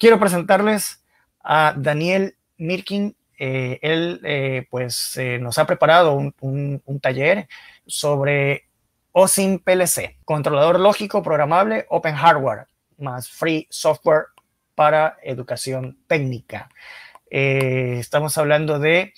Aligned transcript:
quiero 0.00 0.18
presentarles 0.18 1.04
a 1.44 1.74
Daniel 1.76 2.34
Mirkin. 2.56 3.14
Eh, 3.38 3.78
él 3.82 4.20
eh, 4.24 4.66
pues 4.70 5.16
eh, 5.16 5.38
nos 5.38 5.58
ha 5.58 5.66
preparado 5.66 6.14
un, 6.14 7.00
taller 7.00 7.48
sobre 7.86 8.66
OSIM 9.12 9.60
PLC, 9.60 10.18
controlador 10.24 10.78
lógico 10.78 11.22
programable 11.22 11.86
Open 11.88 12.14
Hardware 12.14 12.66
más 12.98 13.30
Free 13.30 13.66
Software 13.70 14.26
para 14.74 15.16
educación 15.22 15.98
técnica. 16.06 16.68
estamos 17.30 18.36
hablando 18.36 18.78
de 18.78 19.14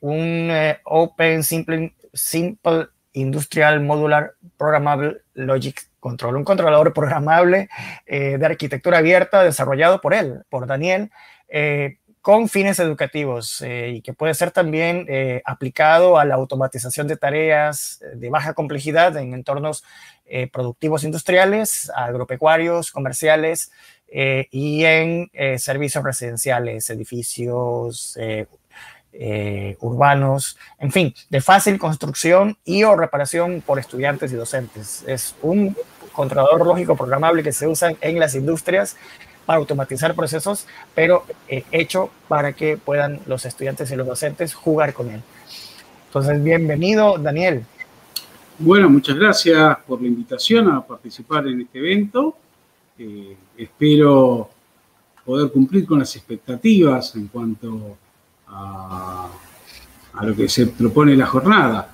un 0.00 0.50
Open 0.84 1.42
Simple, 1.42 1.94
Simple 2.12 2.88
Industrial 3.14 3.80
Modular 3.80 4.34
Programmable 4.56 5.22
Logic 5.34 5.88
Control, 6.00 6.36
un 6.36 6.44
controlador 6.44 6.92
programable 6.92 7.70
eh, 8.06 8.36
de 8.36 8.46
arquitectura 8.46 8.98
abierta 8.98 9.42
desarrollado 9.42 10.00
por 10.00 10.12
él, 10.12 10.42
por 10.50 10.66
Daniel, 10.66 11.10
eh, 11.48 11.98
con 12.20 12.48
fines 12.48 12.78
educativos 12.78 13.62
eh, 13.62 13.92
y 13.96 14.02
que 14.02 14.12
puede 14.12 14.34
ser 14.34 14.50
también 14.50 15.06
aplicado 15.44 16.18
a 16.18 16.24
la 16.24 16.34
automatización 16.34 17.06
de 17.06 17.16
tareas 17.16 18.02
de 18.14 18.30
baja 18.30 18.54
complejidad 18.54 19.16
en 19.16 19.34
entornos 19.34 19.84
productivos 20.52 21.04
industriales, 21.04 21.92
agropecuarios, 21.94 22.90
comerciales 22.90 23.70
y 24.08 24.84
en 24.84 25.30
servicios 25.58 26.02
residenciales, 26.02 26.88
edificios, 26.88 28.18
eh, 29.16 29.76
urbanos, 29.80 30.58
en 30.78 30.90
fin, 30.90 31.14
de 31.30 31.40
fácil 31.40 31.78
construcción 31.78 32.56
y 32.64 32.82
o 32.82 32.96
reparación 32.96 33.62
por 33.64 33.78
estudiantes 33.78 34.32
y 34.32 34.34
docentes. 34.34 35.04
Es 35.06 35.36
un 35.40 35.76
controlador 36.12 36.66
lógico 36.66 36.96
programable 36.96 37.42
que 37.42 37.52
se 37.52 37.66
usa 37.68 37.94
en 38.00 38.18
las 38.18 38.34
industrias 38.34 38.96
para 39.46 39.58
automatizar 39.58 40.14
procesos, 40.14 40.66
pero 40.94 41.24
eh, 41.48 41.64
hecho 41.70 42.10
para 42.28 42.54
que 42.54 42.76
puedan 42.76 43.20
los 43.26 43.44
estudiantes 43.44 43.90
y 43.90 43.96
los 43.96 44.06
docentes 44.06 44.54
jugar 44.54 44.94
con 44.94 45.10
él. 45.10 45.22
Entonces, 46.06 46.42
bienvenido, 46.42 47.16
Daniel. 47.18 47.64
Bueno, 48.58 48.88
muchas 48.88 49.16
gracias 49.16 49.78
por 49.86 50.00
la 50.00 50.08
invitación 50.08 50.70
a 50.70 50.84
participar 50.84 51.46
en 51.46 51.60
este 51.60 51.78
evento. 51.78 52.36
Eh, 52.98 53.36
espero 53.56 54.50
poder 55.24 55.50
cumplir 55.50 55.86
con 55.86 55.98
las 55.98 56.14
expectativas 56.16 57.14
en 57.16 57.28
cuanto 57.28 57.98
a, 58.54 59.30
lo 60.22 60.34
que 60.34 60.48
se 60.48 60.68
propone 60.68 61.16
la 61.16 61.26
jornada. 61.26 61.92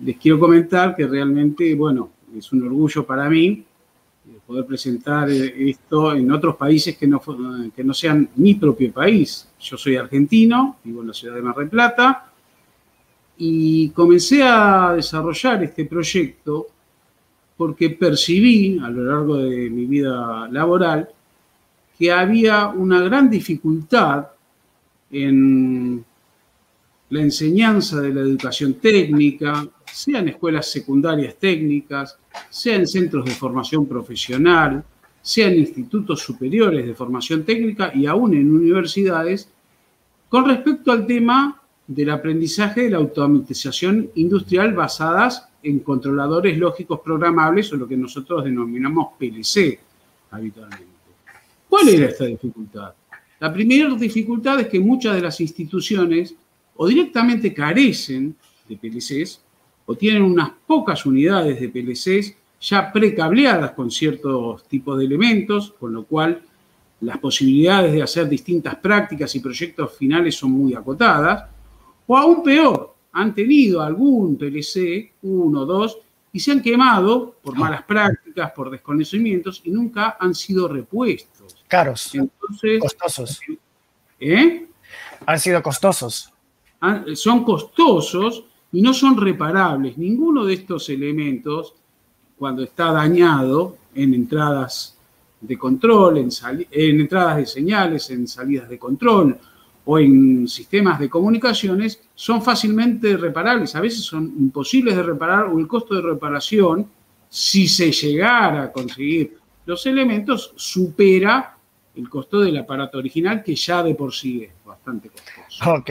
Les 0.00 0.16
quiero 0.16 0.38
comentar 0.38 0.94
que 0.94 1.06
realmente, 1.06 1.74
bueno, 1.74 2.10
es 2.36 2.52
un 2.52 2.62
orgullo 2.66 3.04
para 3.04 3.28
mí 3.28 3.64
eh, 4.28 4.38
poder 4.46 4.66
presentar 4.66 5.30
eh, 5.30 5.70
esto 5.70 6.14
en 6.14 6.30
otros 6.30 6.56
países 6.56 6.96
que 6.96 7.06
no, 7.06 7.20
que 7.74 7.82
no 7.82 7.94
sean 7.94 8.28
mi 8.36 8.54
propio 8.54 8.92
país. 8.92 9.48
Yo 9.60 9.76
soy 9.76 9.96
argentino, 9.96 10.76
vivo 10.84 11.00
en 11.00 11.08
la 11.08 11.14
ciudad 11.14 11.34
de 11.34 11.42
Mar 11.42 11.56
del 11.56 11.68
Plata, 11.68 12.26
y 13.38 13.88
comencé 13.90 14.42
a 14.42 14.92
desarrollar 14.94 15.64
este 15.64 15.86
proyecto 15.86 16.66
porque 17.56 17.90
percibí 17.90 18.78
a 18.78 18.88
lo 18.90 19.04
largo 19.04 19.36
de 19.36 19.70
mi 19.70 19.86
vida 19.86 20.48
laboral 20.50 21.08
que 21.98 22.10
había 22.10 22.68
una 22.68 23.00
gran 23.00 23.28
dificultad 23.28 24.29
en 25.10 26.04
la 27.10 27.20
enseñanza 27.20 28.00
de 28.00 28.14
la 28.14 28.20
educación 28.20 28.74
técnica, 28.74 29.66
sea 29.84 30.20
en 30.20 30.28
escuelas 30.28 30.70
secundarias 30.70 31.34
técnicas, 31.36 32.18
sea 32.48 32.76
en 32.76 32.86
centros 32.86 33.24
de 33.24 33.32
formación 33.32 33.86
profesional, 33.86 34.84
sea 35.20 35.48
en 35.48 35.58
institutos 35.58 36.20
superiores 36.20 36.86
de 36.86 36.94
formación 36.94 37.44
técnica 37.44 37.92
y 37.94 38.06
aún 38.06 38.34
en 38.34 38.50
universidades, 38.50 39.50
con 40.28 40.46
respecto 40.46 40.92
al 40.92 41.06
tema 41.06 41.60
del 41.86 42.10
aprendizaje 42.10 42.82
de 42.82 42.90
la 42.90 42.98
automatización 42.98 44.10
industrial 44.14 44.72
basadas 44.72 45.48
en 45.62 45.80
controladores 45.80 46.56
lógicos 46.56 47.00
programables 47.00 47.72
o 47.72 47.76
lo 47.76 47.88
que 47.88 47.96
nosotros 47.96 48.44
denominamos 48.44 49.08
PLC 49.18 49.78
habitualmente. 50.30 50.86
¿Cuál 51.68 51.88
era 51.88 52.06
esta 52.06 52.26
dificultad? 52.26 52.92
La 53.40 53.50
primera 53.52 53.94
dificultad 53.94 54.60
es 54.60 54.68
que 54.68 54.78
muchas 54.78 55.14
de 55.14 55.22
las 55.22 55.40
instituciones 55.40 56.34
o 56.76 56.86
directamente 56.86 57.54
carecen 57.54 58.36
de 58.68 58.76
PLCs 58.76 59.40
o 59.86 59.94
tienen 59.94 60.22
unas 60.22 60.50
pocas 60.66 61.06
unidades 61.06 61.58
de 61.58 61.68
PLCs 61.70 62.34
ya 62.60 62.92
precableadas 62.92 63.72
con 63.72 63.90
ciertos 63.90 64.64
tipos 64.68 64.98
de 64.98 65.06
elementos, 65.06 65.72
con 65.80 65.94
lo 65.94 66.04
cual 66.04 66.42
las 67.00 67.16
posibilidades 67.16 67.94
de 67.94 68.02
hacer 68.02 68.28
distintas 68.28 68.76
prácticas 68.76 69.34
y 69.34 69.40
proyectos 69.40 69.96
finales 69.96 70.36
son 70.36 70.52
muy 70.52 70.74
acotadas, 70.74 71.48
o 72.06 72.18
aún 72.18 72.42
peor, 72.42 72.94
han 73.12 73.34
tenido 73.34 73.80
algún 73.80 74.36
PLC, 74.36 75.12
uno 75.22 75.62
o 75.62 75.66
dos, 75.66 75.98
y 76.32 76.38
se 76.38 76.52
han 76.52 76.62
quemado 76.62 77.36
por 77.42 77.56
malas 77.56 77.82
prácticas, 77.84 78.52
por 78.52 78.70
desconocimientos, 78.70 79.62
y 79.64 79.70
nunca 79.70 80.16
han 80.20 80.34
sido 80.34 80.68
repuestos. 80.68 81.39
Caros, 81.70 82.12
costosos. 82.80 83.40
¿Eh? 84.18 84.66
Han 85.24 85.38
sido 85.38 85.62
costosos. 85.62 86.32
son 87.14 87.44
costosos 87.44 88.42
y 88.72 88.82
no 88.82 88.92
son 88.92 89.16
reparables. 89.16 89.96
Ninguno 89.96 90.44
de 90.44 90.54
estos 90.54 90.88
elementos, 90.88 91.74
cuando 92.36 92.64
está 92.64 92.90
dañado 92.90 93.76
en 93.94 94.14
entradas 94.14 94.98
de 95.40 95.56
control, 95.56 96.18
en, 96.18 96.30
en 96.72 97.00
entradas 97.02 97.36
de 97.36 97.46
señales, 97.46 98.10
en 98.10 98.26
salidas 98.26 98.68
de 98.68 98.76
control 98.76 99.38
o 99.84 99.96
en 99.96 100.48
sistemas 100.48 100.98
de 100.98 101.08
comunicaciones, 101.08 102.02
son 102.16 102.42
fácilmente 102.42 103.16
reparables. 103.16 103.76
A 103.76 103.80
veces 103.80 104.00
son 104.00 104.24
imposibles 104.24 104.96
de 104.96 105.04
reparar 105.04 105.46
o 105.46 105.60
el 105.60 105.68
costo 105.68 105.94
de 105.94 106.02
reparación, 106.02 106.90
si 107.28 107.68
se 107.68 107.92
llegara 107.92 108.64
a 108.64 108.72
conseguir 108.72 109.38
los 109.66 109.86
elementos, 109.86 110.52
supera 110.56 111.58
el 111.96 112.08
costo 112.08 112.40
del 112.40 112.56
aparato 112.56 112.98
original, 112.98 113.42
que 113.42 113.54
ya 113.54 113.82
de 113.82 113.94
por 113.94 114.14
sí 114.14 114.44
es 114.44 114.52
bastante 114.64 115.10
costoso. 115.10 115.74
Ok. 115.74 115.90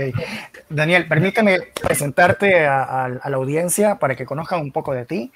Daniel, 0.70 1.08
permítame 1.08 1.60
presentarte 1.82 2.66
a, 2.66 3.10
la 3.10 3.36
audiencia 3.36 4.00
para 4.00 4.16
que 4.16 4.26
conozcan 4.26 4.62
un 4.62 4.72
poco 4.72 4.94
de 4.94 5.06
ti. 5.06 5.32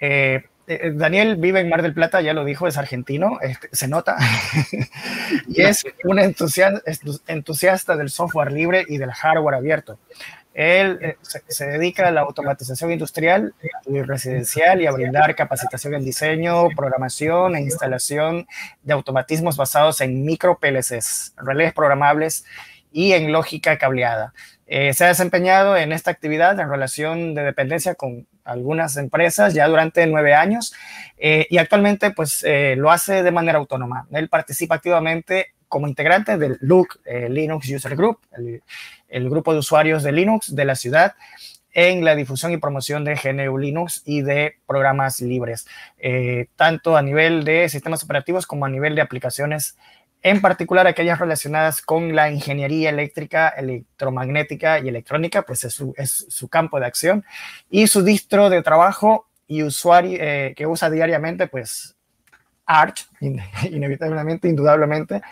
Eh, 0.00 0.44
eh, 0.66 0.92
Daniel 0.94 1.36
vive 1.36 1.60
en 1.60 1.68
Mar 1.68 1.82
del 1.82 1.94
Plata, 1.94 2.20
ya 2.20 2.32
lo 2.32 2.44
dijo, 2.44 2.66
es 2.68 2.78
argentino, 2.78 3.38
este, 3.40 3.68
se 3.72 3.88
nota, 3.88 4.16
y 5.48 5.62
es 5.62 5.84
un 6.04 6.20
entusiasta 6.20 7.96
del 7.96 8.08
software 8.08 8.52
libre 8.52 8.84
y 8.88 8.98
del 8.98 9.10
hardware 9.10 9.56
abierto. 9.56 9.98
Él 10.60 10.98
eh, 11.00 11.16
se, 11.48 11.66
dedica 11.66 12.08
a 12.08 12.10
la 12.10 12.20
automatización 12.20 12.92
industrial 12.92 13.54
y 13.86 14.02
residencial 14.02 14.82
y 14.82 14.86
a 14.86 14.92
brindar 14.92 15.34
capacitación 15.34 15.94
en 15.94 16.04
diseño, 16.04 16.68
programación 16.76 17.56
e 17.56 17.62
instalación 17.62 18.46
de 18.82 18.92
automatismos 18.92 19.56
basados 19.56 20.02
en 20.02 20.22
micro 20.22 20.58
PLCs, 20.58 21.32
relés 21.38 21.72
programables 21.72 22.44
y 22.92 23.12
en 23.12 23.32
lógica 23.32 23.78
cableada. 23.78 24.34
Eh, 24.66 24.92
se 24.92 25.06
ha 25.06 25.08
desempeñado 25.08 25.78
en 25.78 25.92
esta 25.92 26.10
actividad 26.10 26.60
en 26.60 26.68
relación 26.68 27.34
de 27.34 27.42
dependencia 27.42 27.94
con 27.94 28.28
algunas 28.44 28.98
empresas 28.98 29.54
ya 29.54 29.66
durante 29.66 30.06
nueve 30.06 30.34
años 30.34 30.74
eh, 31.16 31.46
y 31.48 31.56
actualmente 31.56 32.10
pues 32.10 32.44
lo 32.76 32.90
hace 32.90 33.22
de 33.22 33.30
manera 33.30 33.56
autónoma. 33.56 34.06
Él 34.12 34.28
participa 34.28 34.74
activamente 34.74 35.54
como 35.70 35.88
integrante 35.88 36.36
del 36.36 36.58
LUC 36.60 37.00
Linux 37.30 37.70
User 37.70 37.96
Group, 37.96 38.18
el, 38.32 38.62
el 39.08 39.30
grupo 39.30 39.54
de 39.54 39.60
usuarios 39.60 40.02
de 40.02 40.12
Linux 40.12 40.54
de 40.54 40.64
la 40.66 40.74
ciudad 40.74 41.14
en 41.72 42.04
la 42.04 42.14
difusión 42.14 42.52
y 42.52 42.56
promoción 42.56 43.04
de 43.04 43.14
GNU 43.14 43.58
Linux 43.58 44.02
y 44.04 44.22
de 44.22 44.56
programas 44.66 45.20
libres, 45.20 45.66
eh, 45.98 46.48
tanto 46.56 46.96
a 46.96 47.02
nivel 47.02 47.44
de 47.44 47.68
sistemas 47.68 48.02
operativos 48.02 48.46
como 48.46 48.66
a 48.66 48.68
nivel 48.68 48.94
de 48.94 49.02
aplicaciones, 49.02 49.76
en 50.22 50.40
particular 50.40 50.86
aquellas 50.86 51.18
relacionadas 51.18 51.80
con 51.80 52.14
la 52.14 52.30
ingeniería 52.30 52.90
eléctrica, 52.90 53.48
electromagnética 53.48 54.80
y 54.80 54.88
electrónica, 54.88 55.42
pues 55.42 55.64
es 55.64 55.74
su, 56.28 56.48
campo 56.48 56.78
de 56.78 56.86
acción, 56.86 57.24
y 57.70 57.86
su 57.86 58.02
distro 58.02 58.50
de 58.50 58.62
trabajo 58.62 59.28
y 59.46 59.62
usuario 59.62 60.18
eh, 60.20 60.54
que 60.56 60.66
usa 60.66 60.90
diariamente, 60.90 61.46
pues 61.46 61.96
Arch, 62.66 63.06
inevitablemente, 63.20 64.48
indudablemente, 64.48 65.22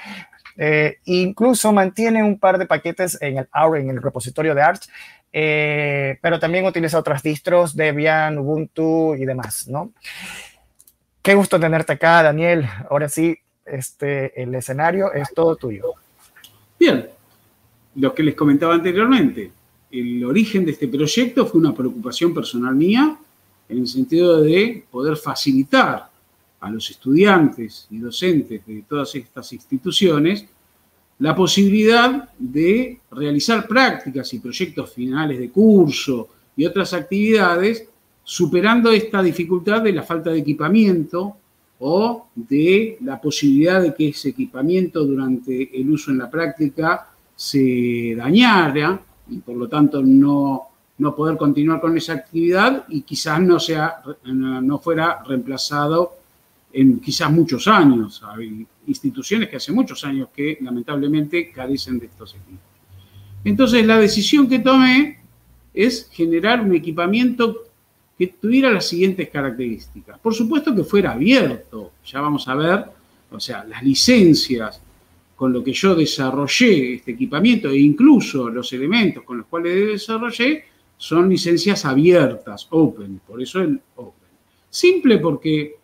eh, 0.57 0.99
incluso 1.05 1.73
mantiene 1.73 2.23
un 2.23 2.39
par 2.39 2.59
de 2.59 2.67
paquetes 2.67 3.17
en 3.21 3.39
el, 3.39 3.49
en 3.77 3.91
el 3.91 4.03
repositorio 4.03 4.55
de 4.55 4.63
Arch, 4.63 4.89
eh, 5.33 6.19
pero 6.21 6.41
también 6.41 6.67
utiliza 6.67 6.99
otras 6.99 7.23
distros, 7.23 7.77
Debian, 7.77 8.39
Ubuntu 8.39 9.15
y 9.15 9.25
demás, 9.25 9.69
¿no? 9.69 9.93
Qué 11.23 11.35
gusto 11.35 11.61
tenerte 11.61 11.93
acá, 11.93 12.23
Daniel. 12.23 12.67
Ahora 12.91 13.09
sí, 13.09 13.39
este, 13.65 14.43
el 14.43 14.55
escenario 14.55 15.13
es 15.13 15.33
todo 15.35 15.57
tuyo. 15.57 15.93
Bien, 16.79 17.09
lo 17.97 18.15
que 18.15 18.23
les 18.23 18.35
comentaba 18.35 18.75
anteriormente, 18.75 19.53
el 19.91 20.25
origen 20.25 20.65
de 20.65 20.73
este 20.73 20.89
proyecto 20.89 21.47
fue 21.47 21.61
una 21.61 21.75
preocupación 21.75 22.35
personal 22.35 22.75
mía 22.75 23.17
en 23.69 23.79
el 23.79 23.87
sentido 23.87 24.41
de 24.41 24.85
poder 24.91 25.17
facilitar 25.17 26.07
a 26.60 26.70
los 26.70 26.90
estudiantes 26.90 27.87
y 27.90 27.99
docentes 27.99 28.66
de 28.66 28.84
todas 28.88 29.14
estas 29.14 29.52
instituciones 29.52 30.46
la 31.19 31.34
posibilidad 31.34 32.28
de 32.38 33.00
realizar 33.10 33.66
prácticas 33.66 34.32
y 34.34 34.38
proyectos 34.38 34.93
finales 34.93 35.38
de 35.38 35.50
curso 35.50 36.28
y 36.56 36.64
otras 36.64 36.93
actividades, 36.93 37.88
superando 38.22 38.93
esta 38.93 39.22
dificultad 39.22 39.82
de 39.82 39.93
la 39.93 40.02
falta 40.02 40.31
de 40.31 40.38
equipamiento 40.38 41.37
o 41.81 42.28
de 42.34 42.99
la 43.02 43.20
posibilidad 43.20 43.82
de 43.82 43.94
que 43.94 44.08
ese 44.08 44.31
equipamiento 44.31 45.05
durante 45.05 45.81
el 45.81 45.90
uso 45.90 46.10
en 46.10 46.19
la 46.19 46.31
práctica 46.31 47.08
se 47.34 48.14
dañara 48.16 49.00
y 49.31 49.38
por 49.38 49.56
lo 49.56 49.69
tanto 49.69 50.02
no, 50.02 50.62
no 50.99 51.14
poder 51.14 51.37
continuar 51.37 51.81
con 51.81 51.96
esa 51.96 52.14
actividad 52.14 52.84
y 52.88 53.02
quizás 53.02 53.40
no, 53.40 53.58
sea, 53.58 54.02
no 54.25 54.78
fuera 54.78 55.22
reemplazado 55.25 56.18
en 56.73 57.00
quizás 57.00 57.31
muchos 57.31 57.67
años. 57.69 58.23
Hay 58.25 58.67
instituciones 58.87 59.49
que 59.49 59.56
hace 59.56 59.73
muchos 59.73 60.05
años 60.05 60.29
que 60.35 60.59
lamentablemente 60.61 61.50
carecen 61.50 61.99
de 61.99 62.06
estos 62.06 62.35
equipos. 62.35 62.62
Entonces 63.44 63.87
la 63.87 63.99
decisión 63.99 64.49
que 64.49 64.59
tomé 64.59 65.19
es 65.73 66.09
generar 66.12 66.61
un 66.61 66.75
equipamiento 66.75 67.65
que 68.19 68.26
tuviera 68.26 68.70
las 68.70 68.87
siguientes 68.87 69.29
características. 69.31 70.19
Por 70.19 70.35
supuesto 70.35 70.75
que 70.75 70.82
fuera 70.82 71.12
abierto, 71.12 71.93
ya 72.05 72.20
vamos 72.20 72.49
a 72.49 72.55
ver, 72.56 72.85
o 73.31 73.38
sea, 73.38 73.65
las 73.65 73.82
licencias 73.82 74.82
con 75.37 75.53
lo 75.53 75.62
que 75.62 75.73
yo 75.73 75.94
desarrollé 75.94 76.94
este 76.94 77.12
equipamiento 77.12 77.69
e 77.69 77.79
incluso 77.79 78.49
los 78.49 78.73
elementos 78.73 79.23
con 79.23 79.38
los 79.38 79.47
cuales 79.47 79.87
desarrollé 79.93 80.65
son 80.97 81.29
licencias 81.29 81.85
abiertas, 81.85 82.67
open, 82.70 83.20
por 83.25 83.41
eso 83.41 83.61
el 83.61 83.81
open. 83.94 84.29
Simple 84.69 85.19
porque 85.19 85.78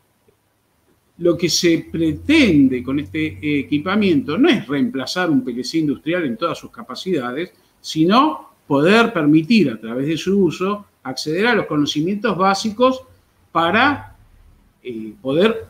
lo 1.19 1.37
que 1.37 1.49
se 1.49 1.87
pretende 1.91 2.83
con 2.83 2.99
este 2.99 3.61
equipamiento 3.61 4.37
no 4.37 4.49
es 4.49 4.67
reemplazar 4.67 5.31
un 5.31 5.45
PLC 5.45 5.75
industrial 5.75 6.25
en 6.25 6.37
todas 6.37 6.59
sus 6.59 6.71
capacidades, 6.71 7.53
sino 7.81 8.55
poder 8.67 9.13
permitir 9.13 9.71
a 9.71 9.81
través 9.81 10.07
de 10.07 10.17
su 10.17 10.39
uso 10.39 10.87
acceder 11.05 11.47
a 11.47 11.55
los 11.55 11.67
conocimientos 11.67 12.37
básicos 12.37 13.03
para 13.53 14.17
eh, 14.83 15.13
poder 15.21 15.67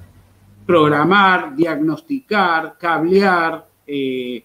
programar, 0.64 1.54
diagnosticar, 1.54 2.76
cablear, 2.78 3.68
eh, 3.86 4.42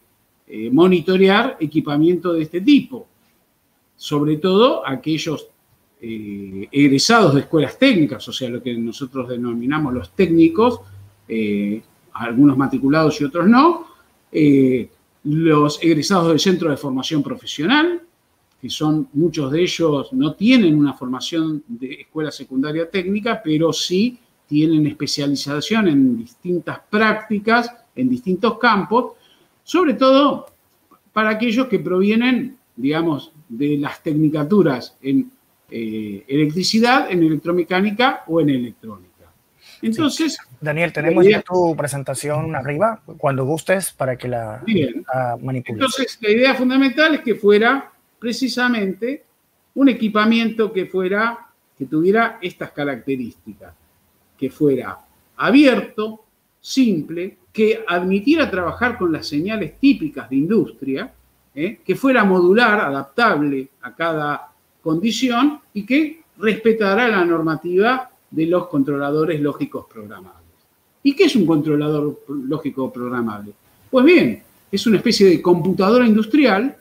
eh, 0.47 0.69
monitorear 0.71 1.57
equipamiento 1.59 2.33
de 2.33 2.41
este 2.41 2.59
tipo. 2.61 3.07
Sobre 3.95 4.37
todo 4.37 4.85
aquellos 4.85 5.47
egresados 6.01 7.35
de 7.35 7.41
escuelas 7.41 7.77
técnicas, 7.77 8.27
o 8.27 8.33
sea, 8.33 8.49
lo 8.49 8.63
que 8.63 8.73
nosotros 8.75 9.27
denominamos 9.29 9.93
los 9.93 10.11
técnicos, 10.11 10.79
algunos 12.13 12.57
matriculados 12.57 13.19
y 13.19 13.25
otros 13.25 13.47
no, 13.47 13.87
los 15.23 15.83
egresados 15.83 16.29
del 16.29 16.39
centro 16.39 16.69
de 16.69 16.77
formación 16.77 17.21
profesional, 17.21 18.01
que 18.61 18.69
son 18.69 19.07
muchos 19.13 19.51
de 19.51 19.61
ellos 19.61 20.11
no 20.13 20.33
tienen 20.33 20.77
una 20.77 20.93
formación 20.93 21.63
de 21.67 21.93
escuela 22.01 22.31
secundaria 22.31 22.89
técnica, 22.89 23.41
pero 23.43 23.71
sí 23.71 24.17
tienen 24.47 24.87
especialización 24.87 25.87
en 25.87 26.17
distintas 26.17 26.79
prácticas, 26.89 27.73
en 27.95 28.09
distintos 28.09 28.57
campos, 28.57 29.13
sobre 29.63 29.93
todo 29.93 30.47
para 31.13 31.29
aquellos 31.29 31.67
que 31.67 31.79
provienen, 31.79 32.57
digamos, 32.75 33.31
de 33.47 33.77
las 33.77 34.01
tecnicaturas 34.03 34.97
en 35.01 35.31
eh, 35.71 36.23
electricidad, 36.27 37.11
en 37.11 37.23
electromecánica 37.23 38.23
o 38.27 38.41
en 38.41 38.49
electrónica. 38.49 39.09
Entonces, 39.81 40.37
Daniel, 40.59 40.91
tenemos 40.91 41.25
ya 41.25 41.41
tu 41.41 41.75
presentación 41.75 42.55
arriba, 42.55 43.01
cuando 43.17 43.45
gustes, 43.45 43.93
para 43.93 44.17
que 44.17 44.27
la, 44.27 44.61
la 44.67 45.37
manipules. 45.41 45.81
Entonces, 45.81 46.17
la 46.21 46.29
idea 46.29 46.55
fundamental 46.55 47.15
es 47.15 47.21
que 47.21 47.35
fuera 47.35 47.91
precisamente 48.19 49.23
un 49.75 49.89
equipamiento 49.89 50.73
que 50.73 50.85
fuera, 50.85 51.47
que 51.77 51.85
tuviera 51.85 52.39
estas 52.41 52.71
características, 52.71 53.73
que 54.37 54.49
fuera 54.49 54.97
abierto, 55.37 56.25
simple, 56.59 57.37
que 57.53 57.83
admitiera 57.87 58.49
trabajar 58.49 58.97
con 58.97 59.11
las 59.11 59.27
señales 59.27 59.79
típicas 59.79 60.29
de 60.29 60.35
industria, 60.35 61.13
¿eh? 61.55 61.79
que 61.85 61.95
fuera 61.95 62.23
modular, 62.23 62.79
adaptable 62.79 63.69
a 63.81 63.95
cada 63.95 64.51
y 65.73 65.85
que 65.85 66.21
respetara 66.37 67.07
la 67.07 67.25
normativa 67.25 68.09
de 68.31 68.45
los 68.45 68.67
controladores 68.67 69.39
lógicos 69.41 69.85
programables. 69.91 70.39
¿Y 71.03 71.15
qué 71.15 71.25
es 71.25 71.35
un 71.35 71.45
controlador 71.45 72.23
lógico 72.27 72.91
programable? 72.91 73.53
Pues 73.89 74.05
bien, 74.05 74.43
es 74.71 74.85
una 74.87 74.97
especie 74.97 75.27
de 75.27 75.41
computadora 75.41 76.05
industrial 76.05 76.75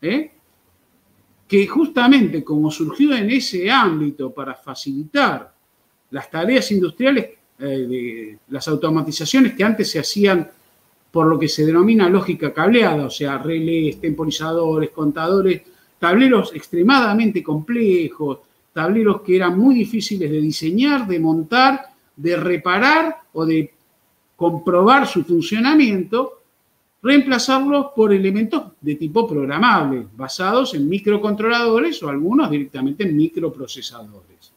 ¿eh? 0.00 0.30
que 1.48 1.66
justamente 1.66 2.42
como 2.42 2.70
surgió 2.70 3.14
en 3.14 3.30
ese 3.30 3.70
ámbito 3.70 4.32
para 4.32 4.54
facilitar 4.54 5.52
las 6.10 6.30
tareas 6.30 6.70
industriales, 6.72 7.30
eh, 7.58 8.36
las 8.48 8.68
automatizaciones 8.68 9.54
que 9.54 9.64
antes 9.64 9.90
se 9.90 9.98
hacían 9.98 10.50
por 11.10 11.26
lo 11.26 11.38
que 11.38 11.48
se 11.48 11.64
denomina 11.66 12.08
lógica 12.08 12.52
cableada, 12.52 13.04
o 13.04 13.10
sea, 13.10 13.38
relés, 13.38 14.00
temporizadores, 14.00 14.90
contadores, 14.90 15.62
tableros 16.02 16.52
extremadamente 16.52 17.44
complejos, 17.44 18.40
tableros 18.72 19.20
que 19.20 19.36
eran 19.36 19.56
muy 19.56 19.76
difíciles 19.76 20.28
de 20.28 20.40
diseñar, 20.40 21.06
de 21.06 21.20
montar, 21.20 21.92
de 22.16 22.36
reparar 22.36 23.18
o 23.32 23.46
de 23.46 23.72
comprobar 24.34 25.06
su 25.06 25.22
funcionamiento, 25.22 26.40
reemplazarlos 27.00 27.92
por 27.94 28.12
elementos 28.12 28.72
de 28.80 28.96
tipo 28.96 29.28
programable, 29.28 30.08
basados 30.16 30.74
en 30.74 30.88
microcontroladores 30.88 32.02
o 32.02 32.08
algunos 32.08 32.50
directamente 32.50 33.04
en 33.04 33.16
microprocesadores. 33.16 34.50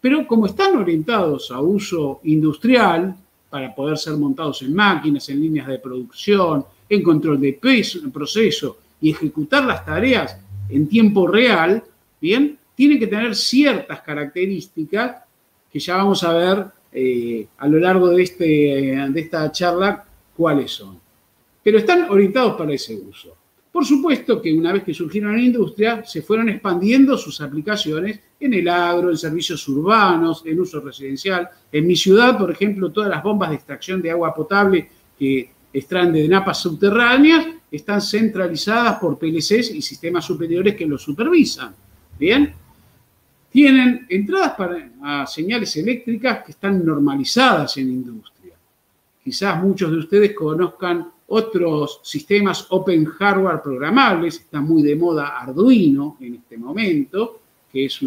Pero 0.00 0.26
como 0.26 0.46
están 0.46 0.78
orientados 0.78 1.50
a 1.50 1.60
uso 1.60 2.20
industrial, 2.24 3.14
para 3.50 3.74
poder 3.74 3.98
ser 3.98 4.14
montados 4.14 4.62
en 4.62 4.74
máquinas, 4.74 5.28
en 5.28 5.42
líneas 5.42 5.66
de 5.66 5.78
producción, 5.78 6.64
en 6.88 7.02
control 7.02 7.38
de 7.38 7.60
proceso 8.10 8.78
y 8.98 9.10
ejecutar 9.10 9.62
las 9.66 9.84
tareas 9.84 10.38
en 10.68 10.88
tiempo 10.88 11.26
real, 11.26 11.82
bien, 12.20 12.58
tienen 12.74 12.98
que 12.98 13.06
tener 13.06 13.34
ciertas 13.34 14.00
características 14.02 15.22
que 15.72 15.78
ya 15.78 15.96
vamos 15.96 16.22
a 16.24 16.32
ver 16.32 16.66
eh, 16.92 17.46
a 17.58 17.68
lo 17.68 17.78
largo 17.78 18.08
de, 18.08 18.22
este, 18.22 18.44
de 18.44 19.20
esta 19.20 19.50
charla 19.52 20.04
cuáles 20.36 20.70
son 20.70 21.06
pero 21.66 21.78
están 21.78 22.08
orientados 22.08 22.56
para 22.56 22.72
ese 22.72 22.94
uso. 22.94 23.36
Por 23.72 23.84
supuesto 23.84 24.40
que 24.40 24.56
una 24.56 24.72
vez 24.72 24.84
que 24.84 24.94
surgieron 24.94 25.32
en 25.32 25.40
la 25.40 25.46
industria, 25.46 26.04
se 26.04 26.22
fueron 26.22 26.48
expandiendo 26.48 27.18
sus 27.18 27.40
aplicaciones 27.40 28.20
en 28.38 28.54
el 28.54 28.68
agro, 28.68 29.10
en 29.10 29.16
servicios 29.16 29.66
urbanos, 29.66 30.44
en 30.46 30.60
uso 30.60 30.78
residencial. 30.78 31.48
En 31.72 31.84
mi 31.84 31.96
ciudad, 31.96 32.38
por 32.38 32.52
ejemplo, 32.52 32.92
todas 32.92 33.10
las 33.10 33.20
bombas 33.20 33.50
de 33.50 33.56
extracción 33.56 34.00
de 34.00 34.12
agua 34.12 34.32
potable 34.32 34.88
que 35.18 35.50
extraen 35.76 36.12
de 36.12 36.26
napas 36.26 36.58
subterráneas 36.58 37.46
están 37.70 38.00
centralizadas 38.00 38.98
por 38.98 39.18
PLCs 39.18 39.72
y 39.74 39.82
sistemas 39.82 40.24
superiores 40.24 40.74
que 40.74 40.86
los 40.86 41.02
supervisan. 41.02 41.74
Bien, 42.18 42.54
tienen 43.50 44.06
entradas 44.08 44.52
para 44.56 45.26
señales 45.26 45.76
eléctricas 45.76 46.42
que 46.44 46.52
están 46.52 46.82
normalizadas 46.84 47.76
en 47.76 47.90
industria. 47.90 48.54
Quizás 49.22 49.62
muchos 49.62 49.90
de 49.90 49.98
ustedes 49.98 50.34
conozcan 50.34 51.10
otros 51.28 52.00
sistemas 52.02 52.66
open 52.70 53.04
hardware 53.04 53.60
programables, 53.60 54.36
está 54.36 54.60
muy 54.62 54.82
de 54.82 54.96
moda 54.96 55.38
Arduino 55.38 56.16
en 56.20 56.36
este 56.36 56.56
momento, 56.56 57.40
que 57.70 57.84
es 57.84 58.00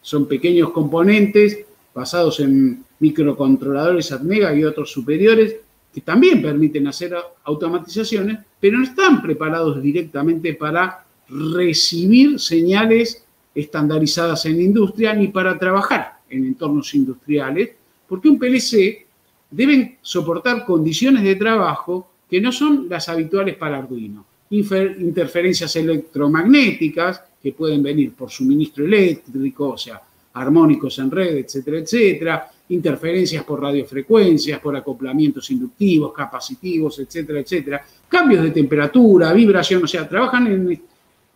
son 0.00 0.26
pequeños 0.26 0.70
componentes 0.70 1.66
basados 1.94 2.40
en 2.40 2.82
microcontroladores 2.98 4.10
ATmega 4.12 4.54
y 4.54 4.64
otros 4.64 4.90
superiores 4.90 5.63
que 5.94 6.00
también 6.00 6.42
permiten 6.42 6.88
hacer 6.88 7.14
automatizaciones, 7.44 8.40
pero 8.58 8.78
no 8.78 8.84
están 8.84 9.22
preparados 9.22 9.80
directamente 9.80 10.54
para 10.54 11.04
recibir 11.28 12.40
señales 12.40 13.24
estandarizadas 13.54 14.44
en 14.46 14.60
industria 14.60 15.14
ni 15.14 15.28
para 15.28 15.56
trabajar 15.56 16.18
en 16.28 16.46
entornos 16.46 16.92
industriales, 16.96 17.70
porque 18.08 18.28
un 18.28 18.38
PLC 18.40 19.06
debe 19.48 19.98
soportar 20.02 20.64
condiciones 20.64 21.22
de 21.22 21.36
trabajo 21.36 22.10
que 22.28 22.40
no 22.40 22.50
son 22.50 22.88
las 22.88 23.08
habituales 23.08 23.54
para 23.54 23.78
Arduino. 23.78 24.26
interferencias 24.50 25.76
electromagnéticas 25.76 27.22
que 27.40 27.52
pueden 27.52 27.82
venir 27.82 28.12
por 28.12 28.30
suministro 28.30 28.84
eléctrico, 28.84 29.70
o 29.70 29.78
sea, 29.78 30.02
armónicos 30.32 30.98
en 30.98 31.10
red, 31.10 31.36
etcétera, 31.36 31.78
etcétera, 31.78 32.50
interferencias 32.68 33.44
por 33.44 33.60
radiofrecuencias, 33.60 34.58
por 34.60 34.76
acoplamientos 34.76 35.50
inductivos, 35.50 36.12
capacitivos, 36.12 36.98
etcétera, 36.98 37.40
etcétera, 37.40 37.86
cambios 38.08 38.42
de 38.42 38.50
temperatura, 38.50 39.32
vibración, 39.32 39.84
o 39.84 39.86
sea, 39.86 40.08
trabajan 40.08 40.46
en, 40.46 40.82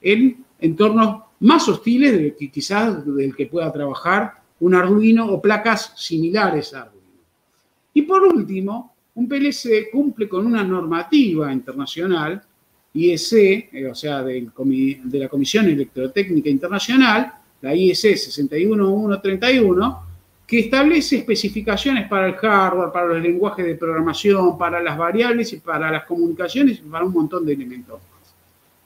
en 0.00 0.44
entornos 0.60 1.22
más 1.40 1.68
hostiles 1.68 2.12
de 2.12 2.34
que 2.34 2.50
quizás 2.50 3.04
del 3.04 3.36
que 3.36 3.46
pueda 3.46 3.70
trabajar 3.72 4.34
un 4.60 4.74
Arduino 4.74 5.26
o 5.26 5.40
placas 5.40 5.92
similares 5.96 6.74
a 6.74 6.82
Arduino. 6.82 6.98
Y 7.94 8.02
por 8.02 8.24
último, 8.24 8.94
un 9.14 9.28
PLC 9.28 9.90
cumple 9.90 10.28
con 10.28 10.46
una 10.46 10.64
normativa 10.64 11.52
internacional, 11.52 12.42
IEC, 12.94 13.68
eh, 13.72 13.86
o 13.90 13.94
sea, 13.94 14.22
de 14.22 14.48
la 15.12 15.28
Comisión 15.28 15.66
Electrotécnica 15.66 16.48
Internacional, 16.48 17.32
la 17.60 17.74
IEC 17.74 18.16
61131, 18.16 20.07
que 20.48 20.60
establece 20.60 21.16
especificaciones 21.16 22.08
para 22.08 22.28
el 22.28 22.36
hardware, 22.36 22.90
para 22.90 23.08
los 23.08 23.20
lenguajes 23.20 23.66
de 23.66 23.74
programación, 23.74 24.56
para 24.56 24.80
las 24.80 24.96
variables 24.96 25.52
y 25.52 25.58
para 25.58 25.90
las 25.90 26.04
comunicaciones 26.04 26.78
y 26.78 26.88
para 26.88 27.04
un 27.04 27.12
montón 27.12 27.44
de 27.44 27.52
elementos. 27.52 28.00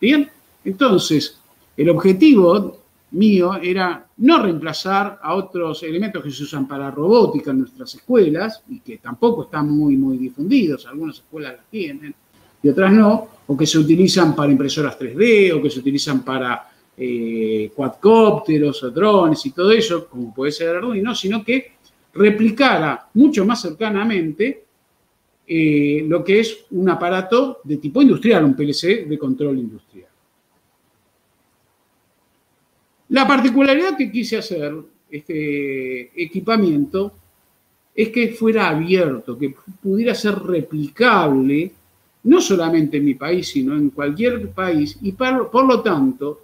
Bien, 0.01 0.29
entonces, 0.65 1.39
el 1.77 1.89
objetivo 1.89 2.79
mío 3.13 3.55
era 3.63 4.05
no 4.17 4.43
reemplazar 4.43 5.21
a 5.23 5.35
otros 5.35 5.85
elementos 5.85 6.25
que 6.25 6.33
se 6.33 6.43
usan 6.43 6.67
para 6.67 6.91
robótica 6.91 7.53
en 7.53 7.61
nuestras 7.61 7.95
escuelas 7.95 8.65
y 8.69 8.81
que 8.81 8.99
tampoco 8.99 9.45
están 9.45 9.71
muy, 9.71 9.97
muy 9.97 10.19
difundidos. 10.19 10.85
Algunas 10.87 11.19
escuelas 11.19 11.53
las 11.59 11.67
tienen 11.71 12.13
y 12.61 12.69
otras 12.69 12.93
no, 12.93 13.29
o 13.47 13.57
que 13.57 13.67
se 13.67 13.79
utilizan 13.79 14.35
para 14.35 14.51
impresoras 14.51 14.99
3D 14.99 15.57
o 15.57 15.63
que 15.63 15.71
se 15.71 15.79
utilizan 15.79 16.25
para 16.25 16.72
eh, 16.97 17.71
cuadcópteros 17.75 18.83
o 18.83 18.91
drones 18.91 19.45
y 19.47 19.51
todo 19.51 19.73
eso, 19.73 20.07
como 20.09 20.33
puede 20.35 20.53
ser 20.53 20.77
Arduino, 20.77 21.15
sino 21.15 21.45
que 21.45 21.73
replicara 22.15 23.09
mucho 23.15 23.45
más 23.45 23.63
cercanamente 23.63 24.65
eh, 25.47 26.05
lo 26.07 26.23
que 26.23 26.41
es 26.41 26.65
un 26.71 26.89
aparato 26.89 27.61
de 27.65 27.79
tipo 27.79 28.01
industrial, 28.01 28.45
un 28.45 28.55
PLC 28.55 29.07
de 29.07 29.19
control 29.19 29.59
industrial. 29.59 30.09
La 33.09 33.27
particularidad 33.27 33.97
que 33.97 34.11
quise 34.11 34.39
hacer 34.39 34.75
este 35.11 36.23
equipamiento 36.23 37.13
es 37.95 38.09
que 38.09 38.29
fuera 38.29 38.71
abierto, 38.71 39.37
que 39.37 39.55
pudiera 39.83 40.15
ser 40.15 40.39
replicable, 40.39 41.71
no 42.25 42.41
solamente 42.41 42.97
en 42.97 43.05
mi 43.05 43.15
país, 43.15 43.49
sino 43.49 43.77
en 43.77 43.91
cualquier 43.91 44.49
país, 44.51 44.97
y 45.03 45.13
por, 45.13 45.67
lo 45.67 45.81
tanto, 45.83 46.41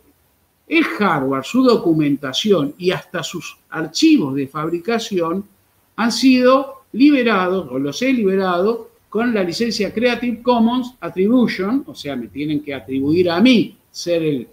el 0.69 0.85
hardware, 0.85 1.45
su 1.45 1.63
documentación 1.63 2.75
y 2.79 2.91
hasta 2.91 3.23
sus 3.23 3.59
archivos 3.71 4.35
de 4.35 4.47
fabricación 4.47 5.45
han 5.97 6.13
sido 6.13 6.83
liberados, 6.93 7.69
o 7.71 7.79
los 7.79 8.01
he 8.03 8.13
liberado, 8.13 8.91
con 9.09 9.33
la 9.33 9.43
licencia 9.43 9.93
Creative 9.93 10.43
Commons 10.43 10.95
Attribution, 11.01 11.83
o 11.87 11.95
sea, 11.95 12.15
me 12.15 12.29
tienen 12.29 12.63
que 12.63 12.75
atribuir 12.75 13.31
a 13.31 13.41
mí 13.41 13.77
ser 13.91 14.23
el 14.23 14.49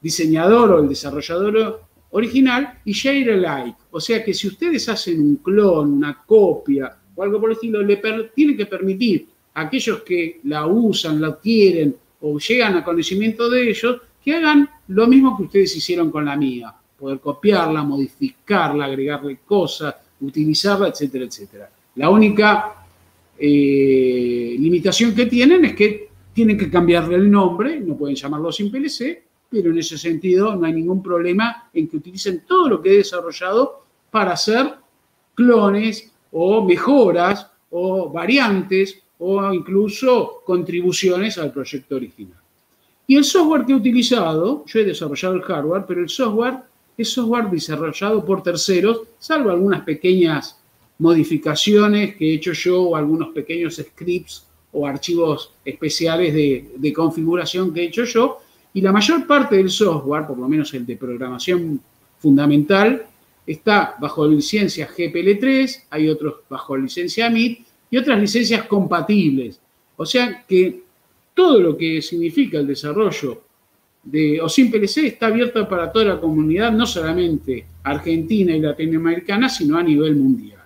diseñador 0.00 0.70
o 0.70 0.78
el 0.80 0.88
desarrollador 0.88 1.82
original 2.10 2.78
y 2.84 2.92
share 2.92 3.32
alike. 3.32 3.76
O 3.90 4.00
sea 4.00 4.24
que 4.24 4.32
si 4.32 4.48
ustedes 4.48 4.88
hacen 4.88 5.20
un 5.20 5.36
clon, 5.36 5.92
una 5.94 6.22
copia 6.24 6.96
o 7.14 7.22
algo 7.22 7.40
por 7.40 7.50
el 7.50 7.56
estilo, 7.56 7.82
le 7.82 7.96
tienen 8.34 8.56
que 8.56 8.66
permitir 8.66 9.26
a 9.54 9.62
aquellos 9.62 10.02
que 10.02 10.40
la 10.44 10.66
usan, 10.66 11.20
la 11.20 11.28
adquieren 11.28 11.96
o 12.20 12.38
llegan 12.38 12.76
a 12.76 12.84
conocimiento 12.84 13.50
de 13.50 13.70
ellos, 13.70 14.00
que 14.22 14.34
hagan 14.34 14.68
lo 14.90 15.06
mismo 15.06 15.36
que 15.36 15.44
ustedes 15.44 15.76
hicieron 15.76 16.10
con 16.10 16.24
la 16.24 16.36
mía. 16.36 16.74
Poder 16.98 17.20
copiarla, 17.20 17.82
modificarla, 17.82 18.84
agregarle 18.84 19.38
cosas, 19.46 19.94
utilizarla, 20.20 20.88
etcétera, 20.88 21.24
etcétera. 21.24 21.70
La 21.94 22.10
única 22.10 22.74
eh, 23.38 24.56
limitación 24.58 25.14
que 25.14 25.26
tienen 25.26 25.64
es 25.64 25.74
que 25.74 26.10
tienen 26.32 26.58
que 26.58 26.70
cambiarle 26.70 27.16
el 27.16 27.30
nombre, 27.30 27.80
no 27.80 27.96
pueden 27.96 28.16
llamarlo 28.16 28.52
sin 28.52 28.70
PLC, 28.70 29.22
pero 29.48 29.70
en 29.70 29.78
ese 29.78 29.96
sentido 29.96 30.54
no 30.56 30.66
hay 30.66 30.72
ningún 30.72 31.02
problema 31.02 31.70
en 31.72 31.88
que 31.88 31.96
utilicen 31.96 32.44
todo 32.46 32.68
lo 32.68 32.82
que 32.82 32.92
he 32.92 32.96
desarrollado 32.98 33.84
para 34.10 34.32
hacer 34.32 34.74
clones 35.34 36.10
o 36.32 36.64
mejoras 36.64 37.48
o 37.70 38.10
variantes 38.10 39.02
o 39.18 39.52
incluso 39.52 40.42
contribuciones 40.44 41.38
al 41.38 41.52
proyecto 41.52 41.96
original. 41.96 42.39
Y 43.10 43.16
el 43.16 43.24
software 43.24 43.66
que 43.66 43.72
he 43.72 43.74
utilizado, 43.74 44.64
yo 44.66 44.78
he 44.78 44.84
desarrollado 44.84 45.34
el 45.34 45.42
hardware, 45.42 45.84
pero 45.84 46.00
el 46.00 46.08
software 46.08 46.58
es 46.96 47.08
software 47.08 47.50
desarrollado 47.50 48.24
por 48.24 48.40
terceros, 48.40 49.00
salvo 49.18 49.50
algunas 49.50 49.82
pequeñas 49.82 50.56
modificaciones 50.96 52.14
que 52.14 52.30
he 52.30 52.34
hecho 52.34 52.52
yo 52.52 52.80
o 52.80 52.94
algunos 52.94 53.30
pequeños 53.30 53.82
scripts 53.84 54.46
o 54.70 54.86
archivos 54.86 55.54
especiales 55.64 56.32
de, 56.32 56.70
de 56.76 56.92
configuración 56.92 57.74
que 57.74 57.80
he 57.80 57.86
hecho 57.86 58.04
yo, 58.04 58.38
y 58.72 58.80
la 58.80 58.92
mayor 58.92 59.26
parte 59.26 59.56
del 59.56 59.70
software, 59.70 60.28
por 60.28 60.38
lo 60.38 60.48
menos 60.48 60.72
el 60.74 60.86
de 60.86 60.96
programación 60.96 61.80
fundamental, 62.16 63.06
está 63.44 63.96
bajo 64.00 64.24
licencia 64.24 64.88
GPL3, 64.88 65.86
hay 65.90 66.08
otros 66.08 66.34
bajo 66.48 66.76
licencia 66.76 67.28
MIT 67.28 67.66
y 67.90 67.96
otras 67.96 68.20
licencias 68.20 68.66
compatibles. 68.68 69.58
O 69.96 70.06
sea 70.06 70.44
que 70.46 70.89
todo 71.40 71.58
lo 71.58 71.74
que 71.74 72.02
significa 72.02 72.58
el 72.58 72.66
desarrollo 72.66 73.44
de 74.02 74.42
OSIM-PLC 74.42 75.06
está 75.06 75.28
abierto 75.28 75.66
para 75.66 75.90
toda 75.90 76.04
la 76.04 76.20
comunidad, 76.20 76.70
no 76.70 76.84
solamente 76.84 77.64
argentina 77.82 78.54
y 78.54 78.60
latinoamericana, 78.60 79.48
sino 79.48 79.78
a 79.78 79.82
nivel 79.82 80.16
mundial. 80.16 80.60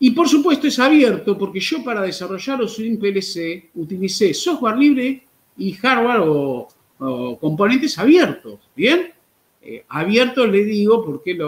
Y 0.00 0.10
por 0.10 0.28
supuesto 0.28 0.66
es 0.66 0.78
abierto 0.78 1.38
porque 1.38 1.60
yo 1.60 1.82
para 1.82 2.02
desarrollar 2.02 2.60
OSIM-PLC 2.60 3.70
utilicé 3.76 4.34
software 4.34 4.76
libre 4.76 5.22
y 5.56 5.72
hardware 5.72 6.20
o, 6.22 6.68
componentes 7.40 7.98
abiertos, 7.98 8.60
¿bien? 8.76 9.14
Eh, 9.62 9.86
abiertos 9.88 10.46
le 10.46 10.62
digo 10.62 11.02
porque 11.02 11.38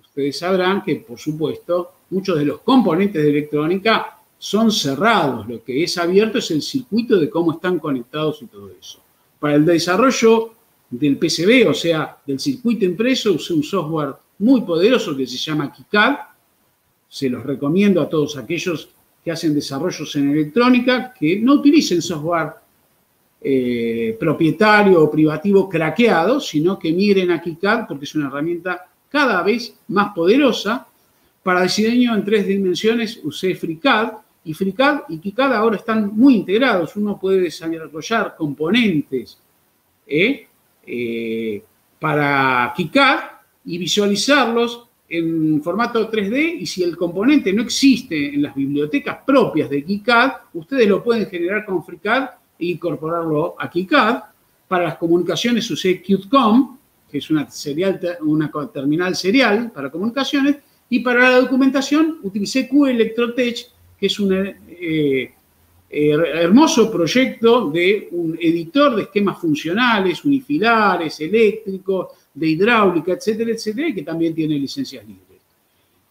ustedes 0.00 0.38
sabrán 0.38 0.82
que, 0.82 0.96
por 0.96 1.18
supuesto, 1.18 1.92
muchos 2.08 2.38
de 2.38 2.46
los 2.46 2.60
componentes 2.62 3.22
de 3.22 3.28
electrónica 3.28 4.19
son 4.40 4.72
cerrados. 4.72 5.46
Lo 5.46 5.62
que 5.62 5.84
es 5.84 5.98
abierto 5.98 6.38
es 6.38 6.50
el 6.50 6.62
circuito 6.62 7.20
de 7.20 7.28
cómo 7.28 7.52
están 7.52 7.78
conectados 7.78 8.40
y 8.40 8.46
todo 8.46 8.70
eso. 8.70 8.98
Para 9.38 9.54
el 9.54 9.66
desarrollo 9.66 10.54
del 10.88 11.18
PCB, 11.18 11.68
o 11.68 11.74
sea, 11.74 12.16
del 12.26 12.40
circuito 12.40 12.86
impreso, 12.86 13.34
usé 13.34 13.52
un 13.52 13.62
software 13.62 14.14
muy 14.38 14.62
poderoso 14.62 15.14
que 15.14 15.26
se 15.26 15.36
llama 15.36 15.70
KiCad. 15.70 16.16
Se 17.06 17.28
los 17.28 17.44
recomiendo 17.44 18.00
a 18.00 18.08
todos 18.08 18.38
aquellos 18.38 18.88
que 19.22 19.30
hacen 19.30 19.54
desarrollos 19.54 20.16
en 20.16 20.30
electrónica 20.30 21.12
que 21.12 21.38
no 21.38 21.54
utilicen 21.54 22.00
software 22.00 22.54
eh, 23.42 24.16
propietario 24.18 25.02
o 25.02 25.10
privativo 25.10 25.68
craqueado, 25.68 26.40
sino 26.40 26.78
que 26.78 26.92
miren 26.92 27.30
a 27.30 27.42
KiCad 27.42 27.86
porque 27.86 28.06
es 28.06 28.14
una 28.14 28.28
herramienta 28.28 28.88
cada 29.10 29.42
vez 29.42 29.74
más 29.88 30.14
poderosa. 30.14 30.86
Para 31.42 31.62
diseño 31.62 32.14
en 32.14 32.24
tres 32.24 32.46
dimensiones 32.46 33.20
usé 33.22 33.54
FreeCAD 33.54 34.12
y 34.44 34.54
FreeCAD 34.54 35.02
y 35.08 35.18
KiCad 35.18 35.54
ahora 35.54 35.76
están 35.76 36.16
muy 36.16 36.36
integrados. 36.36 36.96
Uno 36.96 37.18
puede 37.18 37.40
desarrollar 37.40 38.34
componentes 38.36 39.38
¿eh? 40.06 40.46
Eh, 40.86 41.62
para 41.98 42.72
KiCad 42.74 43.18
y 43.64 43.78
visualizarlos 43.78 44.86
en 45.08 45.60
formato 45.62 46.10
3D 46.10 46.60
y 46.60 46.66
si 46.66 46.82
el 46.82 46.96
componente 46.96 47.52
no 47.52 47.62
existe 47.62 48.32
en 48.34 48.42
las 48.42 48.54
bibliotecas 48.54 49.18
propias 49.26 49.68
de 49.68 49.84
KiCad, 49.84 50.32
ustedes 50.54 50.88
lo 50.88 51.02
pueden 51.02 51.26
generar 51.26 51.64
con 51.64 51.84
FreeCAD 51.84 52.30
incorporarlo 52.60 53.56
a 53.58 53.70
KiCad. 53.70 54.22
Para 54.68 54.84
las 54.84 54.96
comunicaciones 54.98 55.68
usé 55.70 56.00
Qtcom, 56.00 56.78
que 57.10 57.18
es 57.18 57.30
una, 57.30 57.50
serial, 57.50 58.00
una 58.22 58.50
terminal 58.72 59.16
serial 59.16 59.72
para 59.72 59.90
comunicaciones, 59.90 60.56
y 60.88 61.00
para 61.00 61.30
la 61.30 61.40
documentación 61.40 62.18
utilicé 62.22 62.68
QElectrotech, 62.68 63.68
que 64.00 64.06
es 64.06 64.18
un 64.18 64.32
eh, 64.32 65.34
eh, 65.90 66.10
hermoso 66.34 66.90
proyecto 66.90 67.70
de 67.70 68.08
un 68.12 68.38
editor 68.40 68.96
de 68.96 69.02
esquemas 69.02 69.38
funcionales, 69.38 70.24
unifilares, 70.24 71.20
eléctricos, 71.20 72.08
de 72.32 72.46
hidráulica, 72.48 73.12
etcétera, 73.12 73.50
etcétera, 73.50 73.88
y 73.88 73.94
que 73.94 74.02
también 74.02 74.34
tiene 74.34 74.58
licencias 74.58 75.06
libres. 75.06 75.26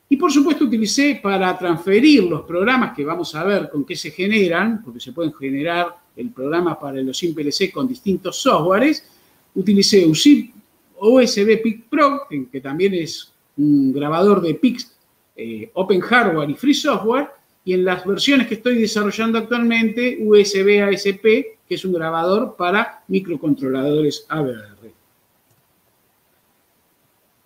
Y 0.10 0.18
por 0.18 0.32
supuesto 0.32 0.66
utilicé 0.66 1.20
para 1.22 1.58
transferir 1.58 2.24
los 2.24 2.42
programas 2.42 2.96
que 2.96 3.06
vamos 3.06 3.34
a 3.36 3.44
ver 3.44 3.70
con 3.70 3.86
qué 3.86 3.96
se 3.96 4.12
generan, 4.12 4.84
porque 4.84 5.00
se 5.00 5.14
pueden 5.14 5.34
generar 5.34 5.96
el 6.16 6.30
programa 6.32 6.78
para 6.80 7.02
los 7.02 7.20
PLC 7.20 7.72
con 7.72 7.88
distintos 7.88 8.42
softwares, 8.42 9.08
utilicé 9.56 10.06
USB 10.06 11.62
PIC 11.62 11.90
Pro, 11.90 12.22
que 12.52 12.60
también 12.60 12.94
es 12.96 13.32
un 13.58 13.94
grabador 13.94 14.42
de 14.42 14.56
PICs 14.56 14.96
eh, 15.36 15.72
Open 15.74 16.02
Hardware 16.02 16.50
y 16.50 16.56
Free 16.56 16.74
Software, 16.74 17.30
y 17.70 17.74
en 17.74 17.86
las 17.86 18.04
versiones 18.04 18.48
que 18.48 18.56
estoy 18.56 18.80
desarrollando 18.80 19.38
actualmente, 19.38 20.18
USB 20.22 20.82
ASP, 20.82 21.24
que 21.68 21.76
es 21.76 21.86
un 21.86 21.94
grabador 21.94 22.56
para 22.58 23.04
microcontroladores 23.08 24.26
ABR. 24.28 24.92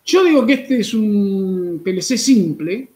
Yo 0.05 0.23
digo 0.23 0.45
que 0.45 0.53
este 0.53 0.79
es 0.79 0.93
un 0.93 1.81
PLC 1.83 2.17
simple 2.17 2.87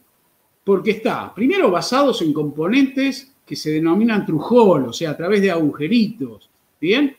porque 0.64 0.92
está, 0.92 1.34
primero, 1.34 1.70
basados 1.70 2.22
en 2.22 2.32
componentes 2.32 3.30
que 3.44 3.56
se 3.56 3.72
denominan 3.72 4.24
trujol, 4.24 4.86
o 4.86 4.92
sea, 4.94 5.10
a 5.10 5.16
través 5.18 5.42
de 5.42 5.50
agujeritos, 5.50 6.48
¿bien? 6.80 7.14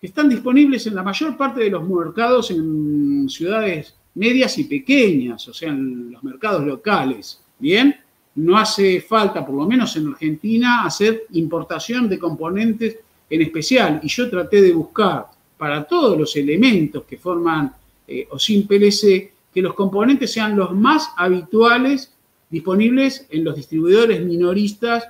Que 0.00 0.06
están 0.06 0.28
disponibles 0.28 0.86
en 0.86 0.94
la 0.94 1.02
mayor 1.02 1.36
parte 1.36 1.64
de 1.64 1.70
los 1.70 1.82
mercados 1.82 2.52
en 2.52 3.28
ciudades 3.28 3.92
medias 4.14 4.56
y 4.56 4.64
pequeñas, 4.66 5.48
o 5.48 5.52
sea, 5.52 5.70
en 5.70 6.12
los 6.12 6.22
mercados 6.22 6.64
locales, 6.64 7.40
Bien, 7.60 7.96
no 8.36 8.56
hace 8.56 9.00
falta, 9.00 9.44
por 9.44 9.54
lo 9.54 9.66
menos 9.66 9.96
en 9.96 10.08
Argentina, 10.08 10.84
hacer 10.84 11.24
importación 11.32 12.08
de 12.08 12.18
componentes 12.18 12.96
en 13.28 13.42
especial. 13.42 14.00
Y 14.02 14.08
yo 14.08 14.30
traté 14.30 14.62
de 14.62 14.72
buscar 14.72 15.26
para 15.56 15.84
todos 15.84 16.16
los 16.16 16.36
elementos 16.36 17.04
que 17.04 17.16
forman 17.18 17.72
eh, 18.06 18.26
OSIM 18.30 18.66
PLC 18.66 19.32
que 19.52 19.62
los 19.62 19.74
componentes 19.74 20.32
sean 20.32 20.56
los 20.56 20.72
más 20.72 21.10
habituales 21.16 22.12
disponibles 22.48 23.26
en 23.30 23.44
los 23.44 23.56
distribuidores 23.56 24.24
minoristas 24.24 25.08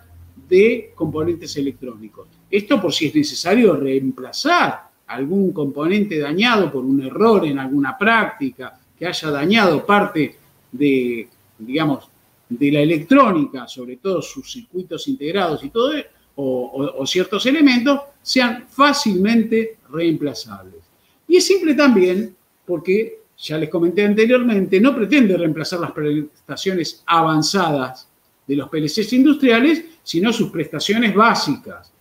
de 0.49 0.93
componentes 0.95 1.57
electrónicos. 1.57 2.29
Esto 2.51 2.81
por 2.81 2.93
si 2.93 3.07
es 3.07 3.15
necesario 3.15 3.77
reemplazar 3.77 4.89
algún 5.07 5.53
componente 5.53 6.19
dañado 6.19 6.73
por 6.73 6.85
un 6.85 7.03
error 7.03 7.45
en 7.47 7.59
alguna 7.59 7.97
práctica 7.97 8.79
que 8.99 9.07
haya 9.07 9.31
dañado 9.31 9.85
parte 9.85 10.37
de, 10.73 11.29
digamos, 11.59 12.09
de 12.49 12.73
la 12.73 12.81
electrónica, 12.81 13.69
sobre 13.69 13.97
todo 13.97 14.23
sus 14.23 14.51
circuitos 14.51 15.07
integrados 15.09 15.63
y 15.65 15.71
todo, 15.71 15.93
o, 16.37 17.05
ciertos 17.07 17.45
elementos, 17.47 18.01
sean 18.23 18.67
fácilmente 18.69 19.79
reemplazables. 19.91 20.83
Y 21.27 21.37
es 21.37 21.47
simple 21.47 21.75
también 21.75 22.35
porque, 22.65 23.23
ya 23.39 23.59
les 23.59 23.69
comenté 23.69 24.05
anteriormente, 24.05 24.81
no 24.81 24.95
pretende 24.95 25.37
reemplazar 25.37 25.81
las 25.81 25.93
prestaciones 25.93 27.03
avanzadas 27.07 28.09
de 28.47 28.57
los 28.57 28.69
PLCs 28.69 29.13
industriales, 29.13 29.85
sino 30.03 30.33
sus 30.33 30.51
prestaciones 30.51 31.15
básicas, 31.15 31.93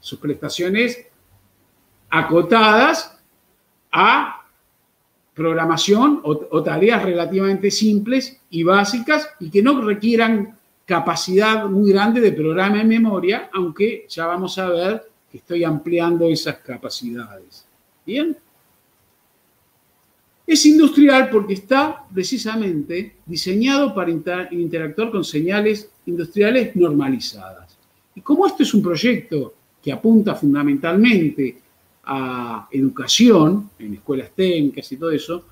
sus 0.00 0.18
prestaciones 0.18 1.06
acotadas 2.10 3.18
a 3.92 4.37
programación 5.38 6.20
o, 6.24 6.62
tareas 6.64 7.04
relativamente 7.04 7.70
simples 7.70 8.36
y 8.50 8.64
básicas 8.64 9.30
y 9.38 9.48
que 9.50 9.62
no 9.62 9.80
requieran 9.80 10.58
capacidad 10.84 11.66
muy 11.66 11.92
grande 11.92 12.20
de 12.20 12.32
programa 12.32 12.80
en 12.80 12.88
memoria, 12.88 13.48
aunque 13.54 14.04
ya 14.08 14.26
vamos 14.26 14.58
a 14.58 14.68
ver 14.68 15.04
que 15.30 15.38
estoy 15.38 15.62
ampliando 15.62 16.28
esas 16.28 16.56
capacidades. 16.56 17.64
Bien. 18.04 18.36
Es 20.44 20.66
industrial 20.66 21.28
porque 21.30 21.54
está 21.54 22.04
precisamente 22.12 23.16
diseñado 23.24 23.94
para 23.94 24.10
interactuar 24.10 25.10
con 25.10 25.22
señales 25.22 25.88
industriales 26.06 26.74
normalizadas. 26.74 27.76
Y 28.14 28.22
como 28.22 28.46
este 28.46 28.64
es 28.64 28.74
un 28.74 28.82
proyecto 28.82 29.54
que 29.80 29.92
apunta 29.92 30.34
fundamentalmente 30.34 31.58
a 32.10 32.68
educación, 32.72 33.70
en 33.78 33.94
escuelas 33.94 34.30
técnicas 34.34 34.90
y 34.90 34.96
todo 34.96 35.10
eso, 35.10 35.44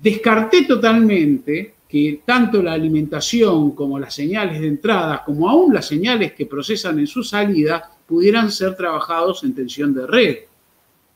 descarté 0.00 0.64
totalmente 0.64 1.74
que 1.88 2.20
tanto 2.24 2.62
la 2.62 2.74
alimentación 2.74 3.72
como 3.72 3.98
las 3.98 4.14
señales 4.14 4.60
de 4.60 4.68
entrada, 4.68 5.24
como 5.24 5.50
aún 5.50 5.74
las 5.74 5.88
señales 5.88 6.32
que 6.32 6.46
procesan 6.46 7.00
en 7.00 7.08
su 7.08 7.24
salida, 7.24 7.90
pudieran 8.06 8.52
ser 8.52 8.76
trabajados 8.76 9.42
en 9.42 9.52
tensión 9.52 9.92
de 9.92 10.06
red. 10.06 10.36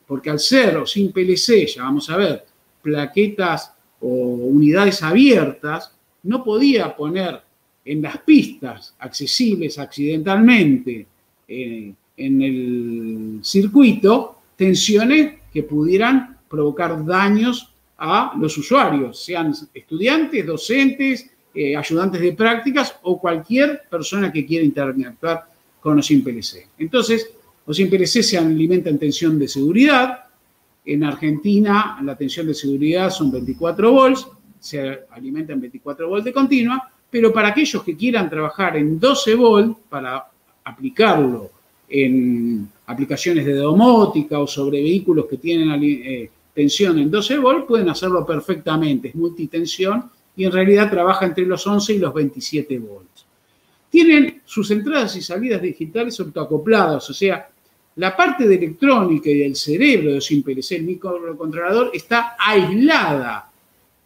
Porque 0.08 0.30
al 0.30 0.40
ser 0.40 0.76
o 0.78 0.86
sin 0.86 1.12
PLC, 1.12 1.66
ya 1.66 1.84
vamos 1.84 2.10
a 2.10 2.16
ver, 2.16 2.44
plaquetas 2.82 3.72
o 4.00 4.08
unidades 4.08 5.00
abiertas, 5.04 5.92
no 6.24 6.42
podía 6.42 6.96
poner 6.96 7.40
en 7.84 8.02
las 8.02 8.18
pistas 8.18 8.94
accesibles 8.98 9.78
accidentalmente 9.78 11.06
eh, 11.46 11.94
en 12.16 12.42
el 12.42 13.38
circuito 13.42 14.33
tensiones 14.56 15.40
que 15.52 15.62
pudieran 15.62 16.38
provocar 16.48 17.04
daños 17.04 17.72
a 17.98 18.34
los 18.38 18.56
usuarios, 18.58 19.22
sean 19.24 19.52
estudiantes, 19.72 20.46
docentes, 20.46 21.30
eh, 21.54 21.76
ayudantes 21.76 22.20
de 22.20 22.32
prácticas 22.32 22.96
o 23.02 23.20
cualquier 23.20 23.82
persona 23.88 24.32
que 24.32 24.44
quiera 24.44 24.64
interactuar 24.64 25.44
con 25.80 25.98
OSIM 25.98 26.24
PLC. 26.24 26.68
Entonces, 26.78 27.30
OSIM 27.64 27.88
PLC 27.88 28.22
se 28.22 28.38
alimenta 28.38 28.90
en 28.90 28.98
tensión 28.98 29.38
de 29.38 29.48
seguridad, 29.48 30.24
en 30.84 31.04
Argentina 31.04 31.98
la 32.02 32.16
tensión 32.16 32.46
de 32.46 32.54
seguridad 32.54 33.10
son 33.10 33.30
24 33.30 33.90
volts, 33.90 34.26
se 34.60 35.00
alimenta 35.10 35.52
en 35.52 35.60
24 35.60 36.08
volts 36.08 36.24
de 36.24 36.32
continua, 36.32 36.90
pero 37.10 37.32
para 37.32 37.48
aquellos 37.48 37.82
que 37.82 37.96
quieran 37.96 38.28
trabajar 38.28 38.76
en 38.76 38.98
12 38.98 39.34
volts 39.34 39.78
para 39.88 40.26
aplicarlo 40.64 41.50
en 41.88 42.68
aplicaciones 42.86 43.46
de 43.46 43.54
domótica 43.54 44.38
o 44.38 44.46
sobre 44.46 44.82
vehículos 44.82 45.26
que 45.26 45.38
tienen 45.38 45.82
eh, 45.82 46.30
tensión 46.52 46.98
en 46.98 47.10
12 47.10 47.38
volts, 47.38 47.66
pueden 47.66 47.88
hacerlo 47.88 48.26
perfectamente, 48.26 49.08
es 49.08 49.14
multitensión 49.14 50.10
y 50.36 50.44
en 50.44 50.52
realidad 50.52 50.90
trabaja 50.90 51.26
entre 51.26 51.46
los 51.46 51.66
11 51.66 51.94
y 51.94 51.98
los 51.98 52.12
27 52.12 52.78
volts. 52.78 53.26
Tienen 53.90 54.42
sus 54.44 54.70
entradas 54.70 55.16
y 55.16 55.22
salidas 55.22 55.62
digitales 55.62 56.18
autoacopladas, 56.20 57.08
o 57.08 57.14
sea, 57.14 57.48
la 57.96 58.16
parte 58.16 58.48
de 58.48 58.56
electrónica 58.56 59.30
y 59.30 59.38
del 59.38 59.54
cerebro 59.54 60.12
de 60.12 60.20
SimPLC, 60.20 60.72
el 60.72 60.82
microcontrolador, 60.82 61.92
está 61.94 62.34
aislada 62.38 63.50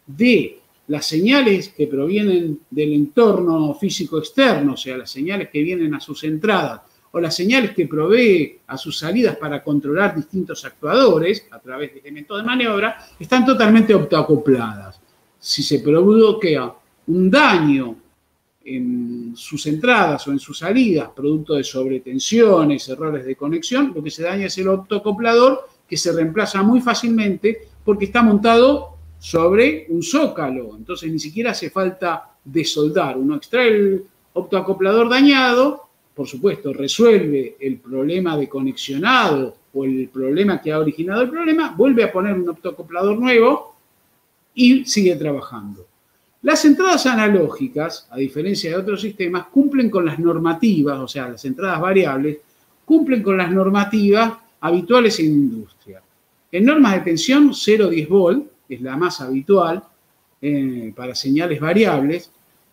de 0.05 0.59
las 0.87 1.05
señales 1.05 1.69
que 1.69 1.87
provienen 1.87 2.59
del 2.69 2.93
entorno 2.93 3.73
físico 3.73 4.19
externo, 4.19 4.73
o 4.73 4.77
sea, 4.77 4.97
las 4.97 5.09
señales 5.09 5.49
que 5.49 5.63
vienen 5.63 5.93
a 5.95 5.99
sus 5.99 6.23
entradas 6.23 6.81
o 7.11 7.19
las 7.19 7.35
señales 7.35 7.71
que 7.71 7.87
provee 7.87 8.59
a 8.67 8.77
sus 8.77 8.97
salidas 8.97 9.35
para 9.37 9.63
controlar 9.63 10.15
distintos 10.15 10.63
actuadores 10.65 11.47
a 11.51 11.59
través 11.59 11.93
de 11.93 11.99
elementos 12.01 12.37
de 12.37 12.43
maniobra, 12.43 12.97
están 13.19 13.45
totalmente 13.45 13.93
autoacopladas. 13.93 14.99
Si 15.39 15.63
se 15.63 15.79
provoca 15.79 16.75
un 17.07 17.31
daño 17.31 17.95
en 18.63 19.33
sus 19.35 19.65
entradas 19.65 20.27
o 20.27 20.31
en 20.31 20.39
sus 20.39 20.59
salidas, 20.59 21.09
producto 21.15 21.55
de 21.55 21.63
sobretensiones, 21.63 22.87
errores 22.89 23.25
de 23.25 23.35
conexión, 23.35 23.91
lo 23.95 24.03
que 24.03 24.11
se 24.11 24.23
daña 24.23 24.45
es 24.45 24.57
el 24.57 24.67
autoacoplador 24.67 25.67
que 25.87 25.97
se 25.97 26.11
reemplaza 26.11 26.61
muy 26.61 26.81
fácilmente 26.81 27.67
porque 27.83 28.05
está 28.05 28.21
montado 28.21 28.97
sobre 29.17 29.87
un 29.89 30.03
zócalo. 30.03 30.75
Entonces 30.77 31.11
ni 31.11 31.19
siquiera 31.19 31.51
hace 31.51 31.71
falta 31.71 32.35
desoldar. 32.43 33.17
Uno 33.17 33.35
extrae 33.35 33.67
el 33.69 34.03
autoacoplador 34.35 35.09
dañado, 35.09 35.88
por 36.19 36.27
supuesto, 36.27 36.73
resuelve 36.73 37.55
el 37.61 37.77
problema 37.77 38.35
de 38.35 38.49
conexionado 38.49 39.55
o 39.73 39.85
el 39.85 40.09
problema 40.09 40.59
que 40.59 40.69
ha 40.69 40.77
originado 40.77 41.21
el 41.21 41.29
problema, 41.29 41.73
vuelve 41.77 42.03
a 42.03 42.11
poner 42.11 42.33
un 42.33 42.49
autoacoplador 42.49 43.17
nuevo 43.17 43.73
y 44.53 44.83
sigue 44.83 45.15
trabajando. 45.15 45.87
Las 46.41 46.65
entradas 46.65 47.05
analógicas, 47.05 48.05
a 48.11 48.17
diferencia 48.17 48.69
de 48.69 48.75
otros 48.75 48.99
sistemas, 48.99 49.45
cumplen 49.45 49.89
con 49.89 50.05
las 50.05 50.19
normativas, 50.19 50.99
o 50.99 51.07
sea, 51.07 51.29
las 51.29 51.45
entradas 51.45 51.79
variables, 51.79 52.39
cumplen 52.83 53.23
con 53.23 53.37
las 53.37 53.49
normativas 53.49 54.33
habituales 54.59 55.17
en 55.21 55.27
industria. 55.27 56.01
En 56.51 56.65
normas 56.65 56.95
de 56.95 56.99
tensión, 56.99 57.51
0,10 57.51 58.07
volt 58.09 58.45
es 58.67 58.81
la 58.81 58.97
más 58.97 59.21
habitual 59.21 59.81
eh, 60.41 60.91
para 60.93 61.15
señales 61.15 61.61
variables. 61.61 62.29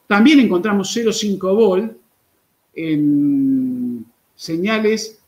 También 0.08 0.40
encontramos 0.40 0.96
0,5 0.96 1.54
volt 1.54 2.05
en 2.76 4.06
señales 4.34 5.18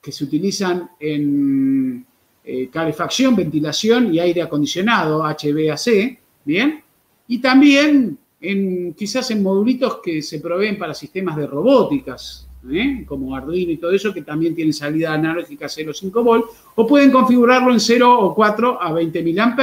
que 0.00 0.12
se 0.12 0.24
utilizan 0.24 0.90
en 0.98 2.06
eh, 2.44 2.68
calefacción, 2.72 3.36
ventilación 3.36 4.14
y 4.14 4.18
aire 4.18 4.42
acondicionado, 4.42 5.22
HVAC, 5.22 6.18
¿bien? 6.44 6.82
y 7.28 7.38
también 7.38 8.18
en, 8.40 8.94
quizás 8.94 9.30
en 9.30 9.42
modulitos 9.42 9.98
que 10.02 10.22
se 10.22 10.40
proveen 10.40 10.78
para 10.78 10.94
sistemas 10.94 11.36
de 11.36 11.46
robóticas, 11.46 12.48
¿eh? 12.70 13.04
como 13.06 13.34
Arduino 13.36 13.72
y 13.72 13.76
todo 13.76 13.92
eso, 13.92 14.12
que 14.12 14.22
también 14.22 14.54
tienen 14.54 14.72
salida 14.72 15.12
analógica 15.12 15.66
0,5 15.66 16.24
volt, 16.24 16.46
o 16.74 16.86
pueden 16.86 17.10
configurarlo 17.10 17.72
en 17.72 17.80
0 17.80 18.18
o 18.20 18.34
4 18.34 18.82
a 18.82 18.92
20 18.92 19.34
mA, 19.34 19.56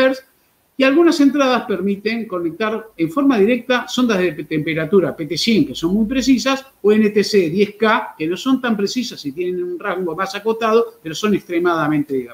y 0.79 0.83
algunas 0.85 1.19
entradas 1.19 1.65
permiten 1.65 2.25
conectar 2.25 2.91
en 2.95 3.11
forma 3.11 3.37
directa 3.37 3.85
sondas 3.85 4.17
de 4.19 4.31
temperatura 4.45 5.13
PT100, 5.13 5.67
que 5.67 5.75
son 5.75 5.93
muy 5.93 6.05
precisas, 6.05 6.65
o 6.81 6.93
NTC 6.93 7.51
10K, 7.51 8.15
que 8.17 8.25
no 8.25 8.37
son 8.37 8.61
tan 8.61 8.77
precisas 8.77 9.25
y 9.25 9.33
tienen 9.33 9.61
un 9.61 9.77
rango 9.77 10.15
más 10.15 10.33
acotado, 10.35 10.93
pero 11.03 11.13
son 11.13 11.35
extremadamente 11.35 12.29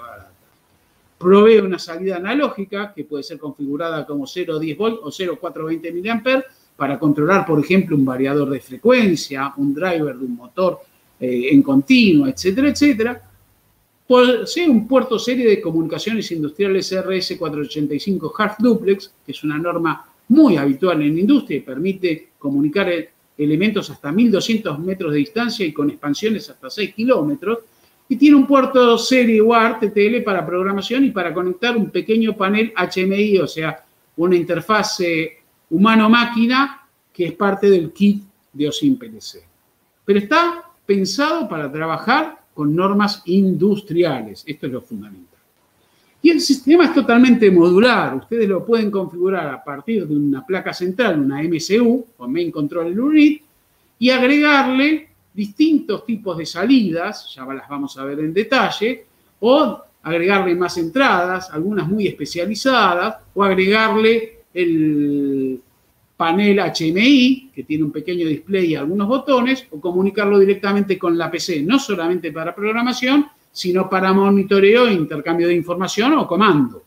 provee 1.18 1.58
una 1.58 1.80
salida 1.80 2.18
analógica 2.18 2.94
que 2.94 3.06
puede 3.06 3.24
ser 3.24 3.40
configurada 3.40 4.06
como 4.06 4.26
0,10 4.26 4.78
volt 4.78 5.00
o 5.02 5.10
0,420 5.10 5.92
mA 6.14 6.44
para 6.76 7.00
controlar, 7.00 7.48
por 7.48 7.60
ejemplo, 7.60 7.98
un 7.98 8.06
variador 8.06 8.52
de 8.52 8.60
frecuencia, 8.60 9.54
un 9.58 9.74
driver 9.74 10.16
de 10.16 10.24
un 10.24 10.36
motor 10.36 10.82
eh, 11.20 11.48
en 11.52 11.64
continuo, 11.64 12.28
etcétera, 12.28 12.70
etcétera. 12.70 13.25
Posee 14.08 14.70
un 14.70 14.88
puerto 14.88 15.18
serie 15.18 15.48
de 15.48 15.62
comunicaciones 15.62 16.32
industriales 16.32 16.92
RS485 16.94 18.32
Half 18.38 18.58
Duplex, 18.60 19.14
que 19.26 19.32
es 19.32 19.44
una 19.44 19.58
norma 19.58 20.06
muy 20.28 20.58
habitual 20.58 21.02
en 21.02 21.16
la 21.16 21.22
industria 21.22 21.58
y 21.58 21.62
permite 21.62 22.30
comunicar 22.38 22.92
elementos 23.38 23.90
hasta 23.90 24.12
1200 24.12 24.80
metros 24.80 25.12
de 25.12 25.18
distancia 25.20 25.66
y 25.66 25.74
con 25.74 25.90
expansiones 25.90 26.50
hasta 26.50 26.70
6 26.70 26.94
kilómetros 26.94 27.60
y 28.08 28.16
tiene 28.16 28.36
un 28.36 28.46
puerto 28.46 28.98
serie 28.98 29.42
UART 29.42 29.80
TTL 29.80 30.22
para 30.24 30.46
programación 30.46 31.06
y 31.06 31.12
para 31.12 31.34
conectar 31.34 31.76
un 31.76 31.90
pequeño 31.90 32.38
panel 32.38 32.72
HMI, 32.76 33.40
o 33.40 33.48
sea, 33.48 33.84
una 34.18 34.36
interfase 34.36 35.40
humano-máquina 35.70 36.88
que 37.12 37.26
es 37.26 37.34
parte 37.34 37.70
del 37.70 37.92
kit 37.92 38.24
de 38.54 38.70
OSIM. 38.70 39.00
Pero 40.06 40.20
está 40.20 40.64
pensado 40.86 41.50
para 41.50 41.72
trabajar 41.72 42.45
con 42.56 42.74
normas 42.76 43.22
industriales. 43.26 44.44
Esto 44.48 44.66
es 44.66 44.72
lo 44.72 44.82
fundamental. 44.82 45.40
Y 46.22 46.32
el 46.32 46.42
sistema 46.42 46.86
es 46.86 46.94
totalmente 46.96 47.52
modular. 47.52 48.16
Ustedes 48.16 48.50
lo 48.50 48.66
pueden 48.66 48.90
configurar 48.90 49.48
a 49.48 49.64
partir 49.64 50.08
de 50.08 50.16
una 50.16 50.44
placa 50.44 50.74
central, 50.74 51.20
una 51.20 51.44
MCU 51.44 52.04
o 52.18 52.28
Main 52.28 52.50
Control 52.50 53.00
Unit, 53.00 53.44
y 54.00 54.10
agregarle 54.10 55.10
distintos 55.34 56.06
tipos 56.06 56.38
de 56.38 56.46
salidas, 56.46 57.32
ya 57.36 57.46
las 57.46 57.70
vamos 57.70 57.98
a 57.98 58.06
ver 58.06 58.20
en 58.22 58.34
detalle, 58.34 59.06
o 59.42 59.82
agregarle 60.02 60.56
más 60.56 60.78
entradas, 60.78 61.52
algunas 61.52 61.88
muy 61.88 62.08
especializadas, 62.08 63.18
o 63.34 63.44
agregarle 63.44 64.40
el 64.54 65.62
panel 66.18 66.60
HMI, 66.60 67.52
que 67.54 67.64
tiene 67.64 67.84
un 67.84 67.92
pequeño 67.92 68.28
display 68.28 68.72
y 68.72 68.76
algunos 68.76 69.08
botones, 69.08 69.68
o 69.72 69.80
comunicarlo 69.80 70.40
directamente 70.40 70.98
con 70.98 71.18
la 71.18 71.30
PC, 71.30 71.62
no 71.62 71.80
solamente 71.80 72.32
para 72.32 72.56
programación, 72.56 73.28
sino 73.52 73.90
para 73.90 74.14
monitoreo, 74.14 74.90
intercambio 74.90 75.48
de 75.48 75.56
información 75.56 76.14
o 76.14 76.28
comando. 76.28 76.84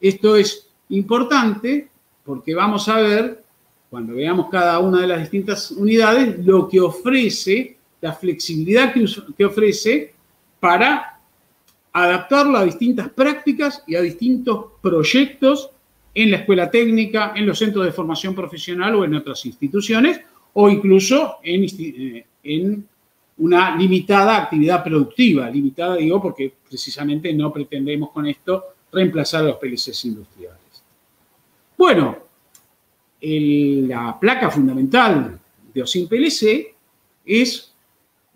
Esto 0.00 0.36
es 0.36 0.68
importante 0.90 1.88
porque 2.24 2.54
vamos 2.54 2.88
a 2.88 3.00
ver, 3.00 3.42
cuando 3.90 4.14
veamos 4.14 4.48
cada 4.50 4.78
una 4.78 5.00
de 5.00 5.06
las 5.06 5.20
distintas 5.20 5.70
unidades, 5.70 6.44
lo 6.44 6.68
que 6.68 6.80
ofrece, 6.80 7.76
la 8.00 8.12
flexibilidad 8.12 8.92
que, 8.92 9.44
ofrece 9.44 10.14
para 10.60 11.20
adaptarlo 11.92 12.58
a 12.58 12.64
distintas 12.64 13.10
prácticas 13.10 13.82
y 13.86 13.96
a 13.96 14.00
distintos 14.00 14.66
proyectos 14.80 15.70
en 16.14 16.30
la 16.30 16.38
escuela 16.38 16.70
técnica, 16.70 17.32
en 17.34 17.46
los 17.46 17.58
centros 17.58 17.84
de 17.84 17.92
formación 17.92 18.34
profesional 18.34 18.94
o 18.94 19.04
en 19.04 19.14
otras 19.14 19.44
instituciones, 19.46 20.20
o 20.54 20.68
incluso 20.68 21.36
en, 21.42 22.24
eh, 22.44 22.80
una 23.38 23.76
limitada 23.76 24.36
actividad 24.36 24.84
productiva. 24.84 25.48
Limitada, 25.50 25.96
digo, 25.96 26.20
porque 26.20 26.52
precisamente 26.68 27.32
no 27.32 27.52
pretendemos 27.52 28.10
con 28.10 28.26
esto 28.26 28.64
reemplazar 28.92 29.42
a 29.42 29.48
los 29.48 29.56
PLCs 29.56 30.04
industriales. 30.04 30.58
Bueno, 31.78 32.18
la 33.20 34.18
placa 34.20 34.50
fundamental 34.50 35.38
de 35.72 35.82
OSIM 35.82 36.08
PLC 36.08 36.74
es 37.24 37.72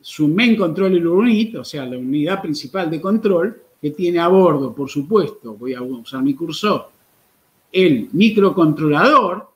su 0.00 0.28
Main 0.28 0.56
Control 0.56 1.06
Unit, 1.06 1.56
o 1.56 1.64
sea, 1.64 1.84
la 1.84 1.98
unidad 1.98 2.40
principal 2.40 2.88
de 2.90 3.00
control, 3.00 3.62
que 3.80 3.90
tiene 3.90 4.18
a 4.20 4.28
bordo, 4.28 4.74
por 4.74 4.88
supuesto, 4.88 5.54
voy 5.54 5.74
a 5.74 5.82
usar 5.82 6.22
mi 6.22 6.34
cursor, 6.34 6.90
el 7.72 8.08
microcontrolador, 8.12 9.52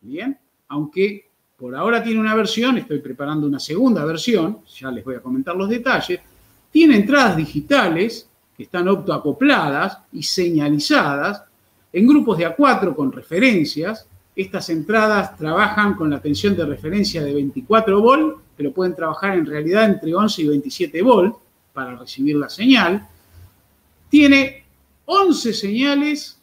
¿bien? 0.00 0.38
Aunque 0.68 1.30
por 1.56 1.76
ahora 1.76 2.02
tiene 2.02 2.20
una 2.20 2.34
versión, 2.34 2.78
estoy 2.78 3.00
preparando 3.00 3.46
una 3.46 3.60
segunda 3.60 4.04
versión, 4.04 4.60
ya 4.78 4.90
les 4.90 5.04
voy 5.04 5.16
a 5.16 5.20
comentar 5.20 5.54
los 5.54 5.68
detalles. 5.68 6.20
Tiene 6.70 6.96
entradas 6.96 7.36
digitales 7.36 8.28
que 8.56 8.62
están 8.62 8.88
optoacopladas 8.88 9.98
y 10.12 10.22
señalizadas 10.22 11.44
en 11.92 12.06
grupos 12.06 12.38
de 12.38 12.48
A4 12.48 12.94
con 12.94 13.12
referencias. 13.12 14.06
Estas 14.34 14.70
entradas 14.70 15.36
trabajan 15.36 15.94
con 15.94 16.08
la 16.08 16.20
tensión 16.20 16.56
de 16.56 16.64
referencia 16.64 17.22
de 17.22 17.34
24 17.34 18.00
volt, 18.00 18.38
pero 18.56 18.72
pueden 18.72 18.96
trabajar 18.96 19.36
en 19.36 19.44
realidad 19.44 19.84
entre 19.84 20.14
11 20.14 20.42
y 20.42 20.48
27 20.48 21.02
volt 21.02 21.36
para 21.74 21.94
recibir 21.94 22.36
la 22.36 22.48
señal. 22.48 23.06
Tiene 24.08 24.64
11 25.04 25.52
señales 25.52 26.39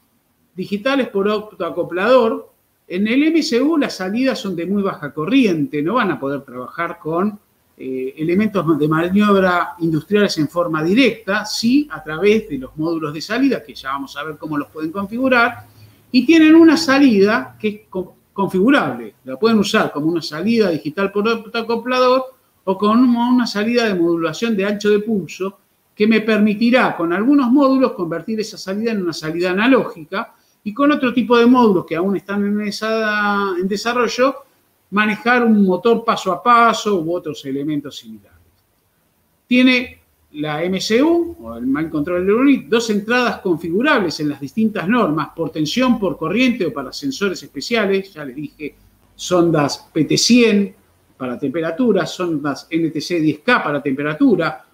digitales 0.58 1.08
por 1.10 1.30
optoacoplador 1.30 2.52
en 2.88 3.08
el 3.08 3.32
MCU 3.32 3.78
las 3.78 3.98
salidas 3.98 4.40
son 4.40 4.56
de 4.56 4.66
muy 4.66 4.82
baja 4.82 5.14
corriente, 5.14 5.84
no 5.84 5.96
van 5.96 6.10
a 6.10 6.20
poder 6.20 6.42
trabajar 6.42 6.98
con 7.00 7.38
eh, 7.78 8.16
elementos 8.18 8.80
de 8.80 8.88
maniobra 8.88 9.76
industriales 9.80 10.36
en 10.40 10.48
forma 10.48 10.84
directa, 10.84 11.46
sí 11.46 11.88
a 11.92 12.02
través 12.02 12.50
de 12.50 12.58
los 12.58 12.76
módulos 12.76 13.14
de 13.14 13.22
salida, 13.22 13.62
que 13.62 13.76
ya 13.76 13.90
vamos 13.90 14.18
a 14.18 14.24
ver 14.24 14.38
cómo 14.38 14.58
los 14.58 14.70
pueden 14.70 14.92
configurar, 14.92 15.68
y 16.12 16.26
tienen 16.26 16.56
una 16.56 16.76
salida 16.76 17.56
que 17.60 17.68
es 17.68 18.04
configurable, 18.34 19.16
la 19.26 19.38
pueden 19.38 19.60
usar 19.60 19.92
como 19.92 20.08
una 20.08 20.22
salida 20.22 20.70
digital 20.70 21.12
por 21.12 21.28
acoplador 21.54 22.24
o 22.64 22.78
como 22.78 23.30
una 23.30 23.46
salida 23.46 23.86
de 23.86 23.94
modulación 23.94 24.58
de 24.58 24.66
ancho 24.66 24.90
de 24.90 25.00
pulso 25.00 25.60
que 25.94 26.08
me 26.08 26.22
permitirá 26.22 26.96
con 26.96 27.12
algunos 27.12 27.52
módulos 27.52 27.92
convertir 27.94 28.40
esa 28.40 28.58
salida 28.58 28.92
en 28.92 29.02
una 29.02 29.14
salida 29.14 29.52
analógica 29.52 30.34
y 30.68 30.74
con 30.74 30.92
otro 30.92 31.14
tipo 31.14 31.38
de 31.38 31.46
módulos 31.46 31.86
que 31.86 31.96
aún 31.96 32.18
están 32.18 32.44
en, 32.44 33.68
desarrollo, 33.70 34.36
manejar 34.92 35.46
un 35.46 35.66
motor 35.66 36.04
paso 36.04 36.30
a 36.34 36.44
paso 36.44 37.00
u 37.00 37.16
otros 37.16 37.46
elementos 37.46 38.00
similares. 38.00 38.42
Tiene 39.48 40.02
la 40.34 40.60
MCU, 40.70 41.38
o 41.42 41.56
el 41.56 41.66
Mind 41.66 41.90
Control 41.90 42.30
Unit, 42.30 42.68
dos 42.68 42.90
entradas 42.90 43.40
configurables 43.40 44.20
en 44.20 44.28
las 44.28 44.42
distintas 44.42 44.90
normas, 44.90 45.30
por 45.34 45.52
tensión, 45.52 45.98
por 45.98 46.18
corriente 46.18 46.66
o 46.66 46.74
para 46.74 46.92
sensores 46.92 47.42
especiales, 47.42 48.14
ya 48.14 48.26
les 48.26 48.36
dije, 48.36 48.76
sondas 49.16 49.88
PT100 49.94 50.74
para 51.16 51.40
temperatura, 51.40 52.06
sondas 52.06 52.68
NTC 52.70 53.22
10K 53.22 53.64
para 53.64 53.82
temperatura, 53.82 54.66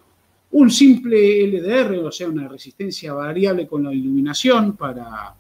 un 0.54 0.72
simple 0.72 1.46
LDR, 1.46 2.00
o 2.04 2.12
sea, 2.12 2.30
una 2.30 2.48
resistencia 2.48 3.14
variable 3.14 3.68
con 3.68 3.84
la 3.84 3.94
iluminación 3.94 4.76
para 4.76 5.36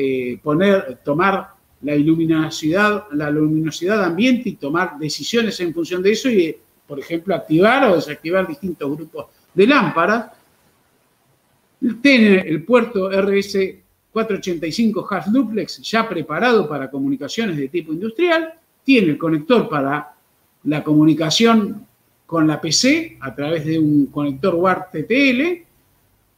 eh, 0.00 0.38
poner, 0.40 1.00
tomar 1.04 1.48
la 1.82 1.96
luminosidad, 1.96 3.06
la 3.10 3.28
luminosidad 3.30 4.04
ambiente 4.04 4.50
y 4.50 4.54
tomar 4.54 4.96
decisiones 4.96 5.58
en 5.58 5.74
función 5.74 6.00
de 6.04 6.12
eso 6.12 6.30
y, 6.30 6.56
por 6.86 7.00
ejemplo, 7.00 7.34
activar 7.34 7.82
o 7.90 7.96
desactivar 7.96 8.46
distintos 8.46 8.96
grupos 8.96 9.26
de 9.52 9.66
lámparas. 9.66 10.30
Tiene 12.00 12.42
el 12.42 12.62
puerto 12.62 13.10
RS485 13.10 15.04
Half 15.10 15.26
Duplex 15.26 15.82
ya 15.82 16.08
preparado 16.08 16.68
para 16.68 16.88
comunicaciones 16.88 17.56
de 17.56 17.66
tipo 17.66 17.92
industrial. 17.92 18.54
Tiene 18.84 19.08
el 19.08 19.18
conector 19.18 19.68
para 19.68 20.14
la 20.62 20.84
comunicación 20.84 21.84
con 22.24 22.46
la 22.46 22.60
PC 22.60 23.18
a 23.20 23.34
través 23.34 23.64
de 23.64 23.80
un 23.80 24.06
conector 24.06 24.54
WART 24.54 24.92
TTL. 24.92 25.66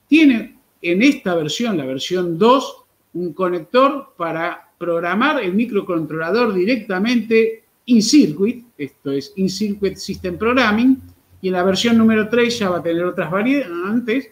Tiene 0.09 0.57
en 0.81 1.03
esta 1.03 1.35
versión, 1.35 1.77
la 1.77 1.85
versión 1.85 2.39
2, 2.39 2.77
un 3.15 3.33
conector 3.33 4.15
para 4.17 4.69
programar 4.79 5.43
el 5.43 5.55
microcontrolador 5.55 6.55
directamente 6.55 7.65
in 7.87 8.03
circuit, 8.03 8.65
esto 8.79 9.11
es 9.11 9.33
in 9.37 9.49
circuit 9.49 9.97
system 9.97 10.39
programming, 10.39 11.01
y 11.43 11.49
en 11.49 11.55
la 11.55 11.63
versión 11.63 11.99
número 11.99 12.29
3 12.29 12.59
ya 12.59 12.71
va 12.71 12.79
a 12.79 12.83
tener 12.83 13.05
otras 13.05 13.31
variantes. 13.31 14.31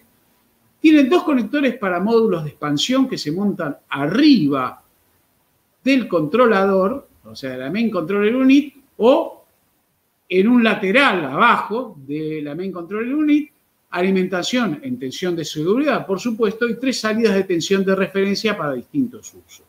Tiene 0.80 1.04
dos 1.04 1.24
conectores 1.24 1.76
para 1.76 2.00
módulos 2.00 2.44
de 2.44 2.50
expansión 2.50 3.08
que 3.08 3.18
se 3.18 3.32
montan 3.32 3.76
arriba 3.88 4.82
del 5.82 6.06
controlador, 6.06 7.08
o 7.24 7.34
sea, 7.34 7.50
de 7.50 7.58
la 7.58 7.70
main 7.70 7.90
controller 7.90 8.36
unit, 8.36 8.74
o 8.98 9.44
en 10.28 10.48
un 10.48 10.62
lateral 10.62 11.24
abajo 11.24 11.96
de 12.06 12.40
la 12.42 12.54
main 12.54 12.70
controller 12.70 13.14
unit, 13.14 13.50
alimentación 13.90 14.80
en 14.82 14.98
tensión 14.98 15.34
de 15.34 15.44
seguridad, 15.44 16.06
por 16.06 16.20
supuesto, 16.20 16.68
y 16.68 16.78
tres 16.78 17.00
salidas 17.00 17.34
de 17.34 17.44
tensión 17.44 17.84
de 17.84 17.94
referencia 17.94 18.56
para 18.56 18.74
distintos 18.74 19.32
usos. 19.34 19.62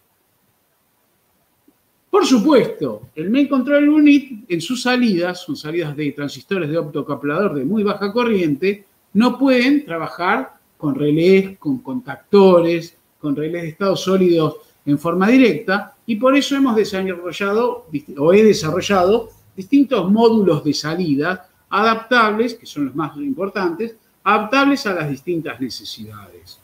Por 2.10 2.26
supuesto, 2.26 3.10
el 3.16 3.30
Main 3.30 3.48
Control 3.48 3.88
Unit 3.88 4.50
en 4.50 4.62
sus 4.62 4.82
salidas, 4.82 5.42
son 5.44 5.56
salidas 5.56 5.96
de 5.96 6.12
transistores 6.12 6.70
de 6.70 6.78
optocaplador 6.78 7.54
de 7.54 7.66
muy 7.66 7.84
baja 7.84 8.12
corriente, 8.12 8.86
no 9.14 9.38
pueden 9.38 9.86
trabajar 9.86 10.54
con 10.76 10.96
relés, 10.96 11.58
con 11.60 11.80
contactores, 11.80 12.98
con 13.20 13.36
relés 13.36 13.62
de 13.62 13.68
estado 13.70 13.96
sólidos 13.96 14.56
en 14.86 14.98
forma 14.98 15.28
directa 15.28 15.96
y 16.06 16.16
por 16.16 16.36
eso 16.36 16.56
hemos 16.56 16.76
desarrollado 16.76 17.86
o 18.18 18.34
he 18.34 18.44
desarrollado 18.44 19.30
distintos 19.56 20.10
módulos 20.10 20.64
de 20.64 20.74
salida 20.74 21.48
adaptables, 21.70 22.56
que 22.56 22.66
son 22.66 22.86
los 22.86 22.96
más 22.96 23.16
importantes, 23.18 23.96
adaptables 24.36 24.86
a 24.86 24.94
las 24.94 25.10
distintas 25.10 25.60
necesidades. 25.60 26.60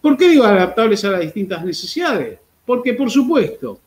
¿Por 0.00 0.16
qué 0.16 0.28
digo 0.28 0.44
adaptables 0.44 1.04
a 1.04 1.10
las 1.12 1.20
distintas 1.20 1.64
necesidades? 1.64 2.38
Porque, 2.64 2.94
por 2.94 3.10
supuesto, 3.10 3.80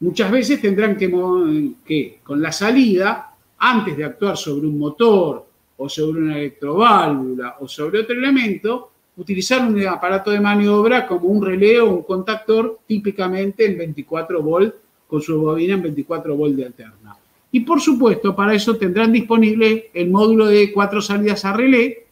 muchas 0.00 0.30
veces 0.30 0.60
tendrán 0.60 0.96
que, 0.96 2.20
con 2.22 2.40
la 2.40 2.52
salida, 2.52 3.32
antes 3.58 3.96
de 3.96 4.04
actuar 4.04 4.36
sobre 4.36 4.66
un 4.66 4.78
motor 4.78 5.46
o 5.76 5.88
sobre 5.88 6.20
una 6.20 6.38
electroválvula 6.38 7.56
o 7.60 7.68
sobre 7.68 8.00
otro 8.00 8.14
elemento, 8.14 8.90
utilizar 9.16 9.66
un 9.66 9.84
aparato 9.86 10.30
de 10.30 10.40
maniobra 10.40 11.06
como 11.06 11.28
un 11.28 11.44
relé 11.44 11.80
o 11.80 11.90
un 11.90 12.02
contactor 12.02 12.80
típicamente 12.86 13.64
en 13.66 13.78
24 13.78 14.42
volt 14.42 14.74
con 15.06 15.22
su 15.22 15.40
bobina 15.40 15.74
en 15.74 15.82
24 15.82 16.36
volt 16.36 16.54
de 16.54 16.66
alterna. 16.66 17.16
Y 17.50 17.60
por 17.60 17.80
supuesto, 17.80 18.34
para 18.36 18.54
eso 18.54 18.76
tendrán 18.76 19.12
disponible 19.12 19.90
el 19.94 20.10
módulo 20.10 20.46
de 20.46 20.72
cuatro 20.72 21.00
salidas 21.00 21.44
a 21.44 21.52
relé 21.52 22.05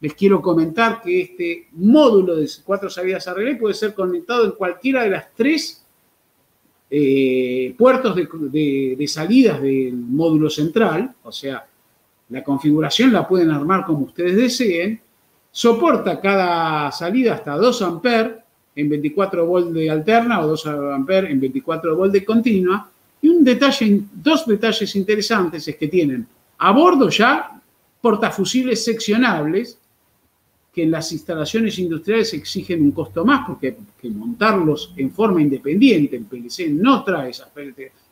les 0.00 0.14
quiero 0.14 0.40
comentar 0.40 1.00
que 1.02 1.22
este 1.22 1.68
módulo 1.72 2.36
de 2.36 2.48
cuatro 2.64 2.88
salidas 2.88 3.26
a 3.26 3.34
relé 3.34 3.56
puede 3.56 3.74
ser 3.74 3.94
conectado 3.94 4.44
en 4.44 4.52
cualquiera 4.52 5.02
de 5.02 5.10
las 5.10 5.34
tres 5.34 5.84
eh, 6.90 7.74
puertos 7.76 8.16
de, 8.16 9.04
salidas 9.08 9.60
del 9.60 9.94
módulo 9.94 10.48
central, 10.48 11.14
o 11.22 11.32
sea, 11.32 11.66
la 12.30 12.44
configuración 12.44 13.12
la 13.12 13.26
pueden 13.26 13.50
armar 13.50 13.84
como 13.84 14.06
ustedes 14.06 14.36
deseen, 14.36 15.00
soporta 15.50 16.20
cada 16.20 16.92
salida 16.92 17.34
hasta 17.34 17.56
2 17.56 17.82
amperes 17.82 18.32
en 18.76 18.88
24 18.88 19.46
volt 19.46 19.70
de 19.72 19.90
alterna 19.90 20.40
o 20.40 20.48
2 20.48 20.66
amperes 20.66 21.30
en 21.30 21.40
24 21.40 21.96
volt 21.96 22.12
de 22.12 22.24
continua. 22.24 22.88
Y 23.20 23.28
un 23.28 23.42
detalle, 23.42 24.02
dos 24.12 24.46
detalles 24.46 24.94
interesantes 24.94 25.66
es 25.66 25.76
que 25.76 25.88
tienen 25.88 26.26
a 26.58 26.70
bordo 26.70 27.08
ya 27.08 27.60
portafusiles 28.00 28.84
seccionables 28.84 29.78
que 30.78 30.86
las 30.86 31.10
instalaciones 31.10 31.76
industriales 31.80 32.32
exigen 32.34 32.82
un 32.82 32.92
costo 32.92 33.24
más 33.24 33.44
porque 33.44 33.76
montarlos 34.04 34.94
en 34.96 35.10
forma 35.10 35.42
independiente, 35.42 36.14
el 36.14 36.24
PLC 36.24 36.68
no 36.70 37.02
trae 37.02 37.30
esas, 37.30 37.48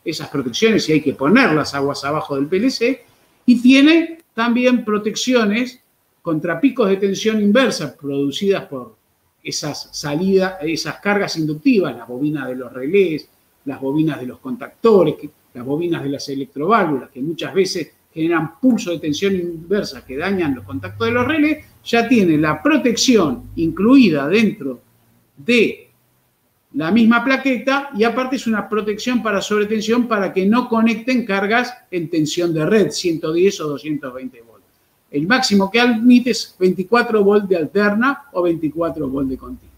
esas 0.05 0.29
protecciones 0.29 0.89
y 0.89 0.95
hay 0.95 1.01
que 1.01 1.13
poner 1.13 1.53
las 1.53 1.75
aguas 1.75 2.05
abajo 2.05 2.35
del 2.35 2.49
PLC, 2.49 3.05
y 3.47 3.63
tiene 3.63 4.19
también 4.35 4.85
protecciones 4.85 5.81
contra 6.23 6.61
picos 6.61 6.89
de 6.89 6.97
tensión 6.97 7.41
inversa 7.41 7.97
producidas 7.97 8.65
por 8.65 8.97
esas 9.45 9.89
salidas, 9.93 10.57
esas 10.63 10.97
cargas 10.99 11.37
inductivas, 11.37 11.97
las 11.97 12.09
bobinas 12.09 12.49
de 12.49 12.57
los 12.57 12.73
relés, 12.73 13.29
las 13.65 13.81
bobinas 13.81 14.19
de 14.19 14.27
los 14.27 14.41
contactores, 14.41 15.15
las 15.55 15.65
bobinas 15.65 16.03
de 16.03 16.09
las 16.09 16.29
electroválvulas, 16.29 17.11
que 17.11 17.23
muchas 17.23 17.55
veces 17.55 17.93
generan 18.17 18.59
pulso 18.59 18.93
de 18.93 18.99
tensión 18.99 19.35
inversa 19.35 20.03
que 20.03 20.17
dañan 20.17 20.55
los 20.55 20.65
contactos 20.65 21.07
de 21.07 21.13
los 21.13 21.27
relés, 21.27 21.67
ya 21.85 22.09
tiene 22.09 22.39
la 22.39 22.63
protección 22.63 23.51
incluida 23.57 24.27
dentro 24.27 24.81
de 25.37 25.91
la 26.73 26.91
misma 26.91 27.23
plaqueta 27.23 27.91
y 27.95 28.05
aparte 28.05 28.37
es 28.37 28.47
una 28.47 28.67
protección 28.71 29.23
para 29.23 29.43
sobretensión 29.43 30.09
para 30.09 30.33
que 30.33 30.47
no 30.47 30.67
conecten 30.67 31.27
cargas 31.27 31.75
en 31.91 32.09
tensión 32.09 32.55
de 32.55 32.65
red, 32.65 32.91
110 32.91 33.61
o 33.61 33.69
220 33.69 34.41
volts. 34.41 34.65
El 35.11 35.27
máximo 35.27 35.71
que 35.71 35.81
admite 35.81 36.31
es 36.31 36.57
24 36.59 37.23
volts 37.23 37.49
de 37.51 37.57
alterna 37.57 38.25
o 38.33 38.43
24 38.43 39.09
volts 39.11 39.31
de 39.31 39.37
continua. 39.37 39.73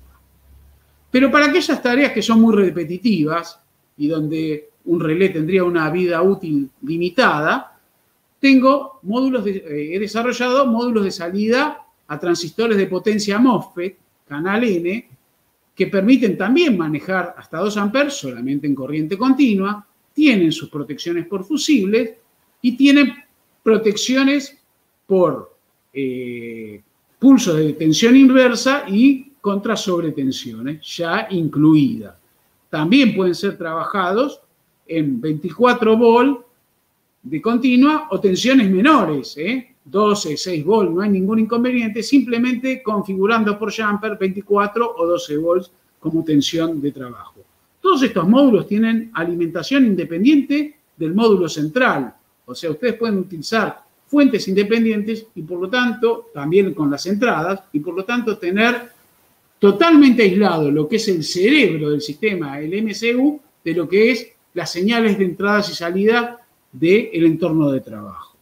Pero 1.10 1.28
para 1.28 1.46
aquellas 1.46 1.82
tareas 1.82 2.12
que 2.12 2.22
son 2.22 2.40
muy 2.40 2.54
repetitivas 2.54 3.58
y 3.96 4.06
donde 4.06 4.70
un 4.84 5.00
relé 5.00 5.30
tendría 5.30 5.64
una 5.64 5.90
vida 5.90 6.22
útil 6.22 6.70
limitada, 6.82 7.77
tengo 8.40 9.00
módulos 9.02 9.46
eh, 9.46 9.90
he 9.92 9.98
desarrollado 9.98 10.66
módulos 10.66 11.04
de 11.04 11.10
salida 11.10 11.84
a 12.06 12.18
transistores 12.18 12.76
de 12.76 12.86
potencia 12.86 13.38
MOSFET, 13.38 13.96
canal 14.26 14.64
N, 14.64 15.08
que 15.74 15.86
permiten 15.86 16.36
también 16.36 16.76
manejar 16.76 17.34
hasta 17.36 17.58
2 17.58 17.76
amperes 17.76 18.14
solamente 18.14 18.66
en 18.66 18.74
corriente 18.74 19.16
continua, 19.16 19.86
tienen 20.12 20.50
sus 20.50 20.68
protecciones 20.68 21.26
por 21.26 21.44
fusibles 21.44 22.14
y 22.62 22.76
tienen 22.76 23.12
protecciones 23.62 24.58
por 25.06 25.54
eh, 25.92 26.82
pulsos 27.18 27.56
de 27.56 27.72
tensión 27.74 28.16
inversa 28.16 28.84
y 28.88 29.32
contra 29.40 29.76
sobretensiones 29.76 30.84
ya 30.96 31.28
incluidas. 31.30 32.16
También 32.68 33.14
pueden 33.14 33.34
ser 33.34 33.56
trabajados 33.56 34.40
en 34.86 35.20
24 35.20 35.96
volt 35.96 36.47
de 37.28 37.42
continua 37.42 38.08
o 38.10 38.18
tensiones 38.18 38.70
menores, 38.70 39.36
¿eh? 39.36 39.74
12, 39.84 40.36
6 40.36 40.64
volts, 40.64 40.92
no 40.92 41.00
hay 41.00 41.10
ningún 41.10 41.38
inconveniente, 41.38 42.02
simplemente 42.02 42.82
configurando 42.82 43.58
por 43.58 43.72
jumper 43.74 44.18
24 44.18 44.94
o 44.96 45.06
12 45.06 45.36
volts 45.38 45.70
como 45.98 46.24
tensión 46.24 46.80
de 46.80 46.92
trabajo. 46.92 47.40
Todos 47.80 48.02
estos 48.02 48.28
módulos 48.28 48.66
tienen 48.66 49.10
alimentación 49.14 49.86
independiente 49.86 50.76
del 50.96 51.14
módulo 51.14 51.48
central, 51.48 52.14
o 52.44 52.54
sea, 52.54 52.70
ustedes 52.70 52.94
pueden 52.94 53.18
utilizar 53.18 53.80
fuentes 54.06 54.48
independientes 54.48 55.26
y 55.34 55.42
por 55.42 55.60
lo 55.60 55.68
tanto, 55.68 56.30
también 56.32 56.72
con 56.74 56.90
las 56.90 57.04
entradas, 57.06 57.60
y 57.72 57.80
por 57.80 57.94
lo 57.94 58.04
tanto 58.04 58.38
tener 58.38 58.90
totalmente 59.58 60.22
aislado 60.22 60.70
lo 60.70 60.88
que 60.88 60.96
es 60.96 61.08
el 61.08 61.22
cerebro 61.22 61.90
del 61.90 62.00
sistema, 62.00 62.60
el 62.60 62.82
MCU, 62.82 63.40
de 63.64 63.74
lo 63.74 63.88
que 63.88 64.10
es 64.10 64.28
las 64.54 64.72
señales 64.72 65.18
de 65.18 65.24
entradas 65.24 65.70
y 65.70 65.74
salida 65.74 66.38
del 66.72 67.24
entorno 67.24 67.70
de 67.70 67.80
trabajo. 67.80 68.36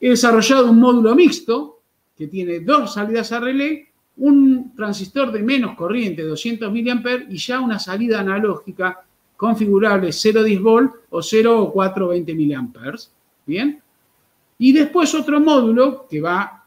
He 0.00 0.10
desarrollado 0.10 0.70
un 0.70 0.80
módulo 0.80 1.14
mixto 1.14 1.80
que 2.16 2.26
tiene 2.26 2.60
dos 2.60 2.94
salidas 2.94 3.32
a 3.32 3.40
relé, 3.40 3.88
un 4.16 4.74
transistor 4.76 5.32
de 5.32 5.42
menos 5.42 5.74
corriente, 5.76 6.22
200 6.22 6.72
mA, 6.72 7.02
y 7.28 7.36
ya 7.36 7.60
una 7.60 7.78
salida 7.78 8.20
analógica 8.20 9.04
configurable 9.36 10.08
0,10 10.08 10.62
volt 10.62 10.92
o 11.10 11.22
0 11.22 11.62
o 11.62 11.72
420 11.72 12.34
mA. 12.34 12.94
¿Bien? 13.46 13.82
Y 14.58 14.72
después 14.72 15.14
otro 15.14 15.40
módulo 15.40 16.06
que 16.08 16.20
va 16.20 16.64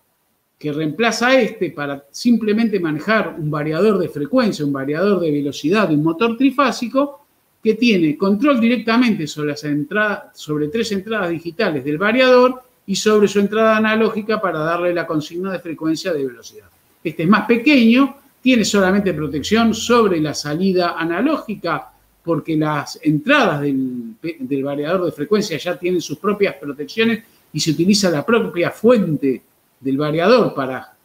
que 0.58 0.74
reemplaza 0.74 1.28
a 1.28 1.40
este 1.40 1.70
para 1.70 2.06
simplemente 2.10 2.80
manejar 2.80 3.36
un 3.38 3.52
variador 3.52 4.00
de 4.00 4.10
frecuencia, 4.10 4.66
un 4.66 4.74
variador 4.74 5.20
de 5.20 5.32
velocidad 5.32 5.88
de 5.88 5.96
un 5.96 6.04
motor 6.04 6.36
trifásico 6.36 7.27
que 7.68 7.74
tiene 7.74 8.16
control 8.16 8.62
directamente 8.62 9.28
sobre, 9.28 9.50
las 9.50 9.62
entradas, 9.66 10.40
sobre 10.40 10.70
tres 10.70 10.90
entradas 10.94 11.30
digitales 11.30 11.84
del 11.84 11.98
variador 11.98 12.64
y 12.86 12.96
sobre 12.96 13.28
su 13.28 13.42
entrada 13.42 13.76
analógica 13.76 14.40
para 14.40 14.60
darle 14.60 14.94
la 14.94 15.06
consigna 15.06 15.52
de 15.52 15.60
frecuencia 15.60 16.14
de 16.14 16.26
velocidad. 16.26 16.68
Este 17.04 17.24
es 17.24 17.28
más 17.28 17.46
pequeño, 17.46 18.16
tiene 18.42 18.64
solamente 18.64 19.14
protección 19.14 19.74
sobre 19.74 20.22
la 20.22 20.34
salida 20.34 20.96
analógica 20.98 21.92
porque 22.24 22.56
las 22.56 23.02
entradas 23.04 23.60
del, 23.60 24.16
variador 24.64 25.04
de 25.04 25.12
frecuencia 25.12 25.58
ya 25.58 25.78
tienen 25.78 26.00
sus 26.00 26.20
propias 26.20 26.56
protecciones 26.56 27.22
y 27.52 27.60
se 27.60 27.72
utiliza 27.72 28.10
la 28.10 28.26
propia 28.26 28.72
fuente 28.72 29.42
del 29.78 29.98
variador 29.98 30.54
para 30.54 30.96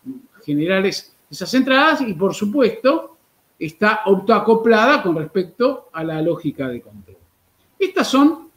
generar 0.46 0.86
esas 0.86 1.54
entradas 1.54 2.02
y 2.02 2.12
por 2.14 2.32
supuesto 2.32 3.16
está 3.66 4.00
autoacoplada 4.04 5.02
con 5.02 5.16
respecto 5.16 5.88
a 5.92 6.02
la 6.02 6.20
lógica 6.20 6.68
de 6.68 6.80
control. 6.80 7.16
Estas 7.78 8.08
son 8.08 8.50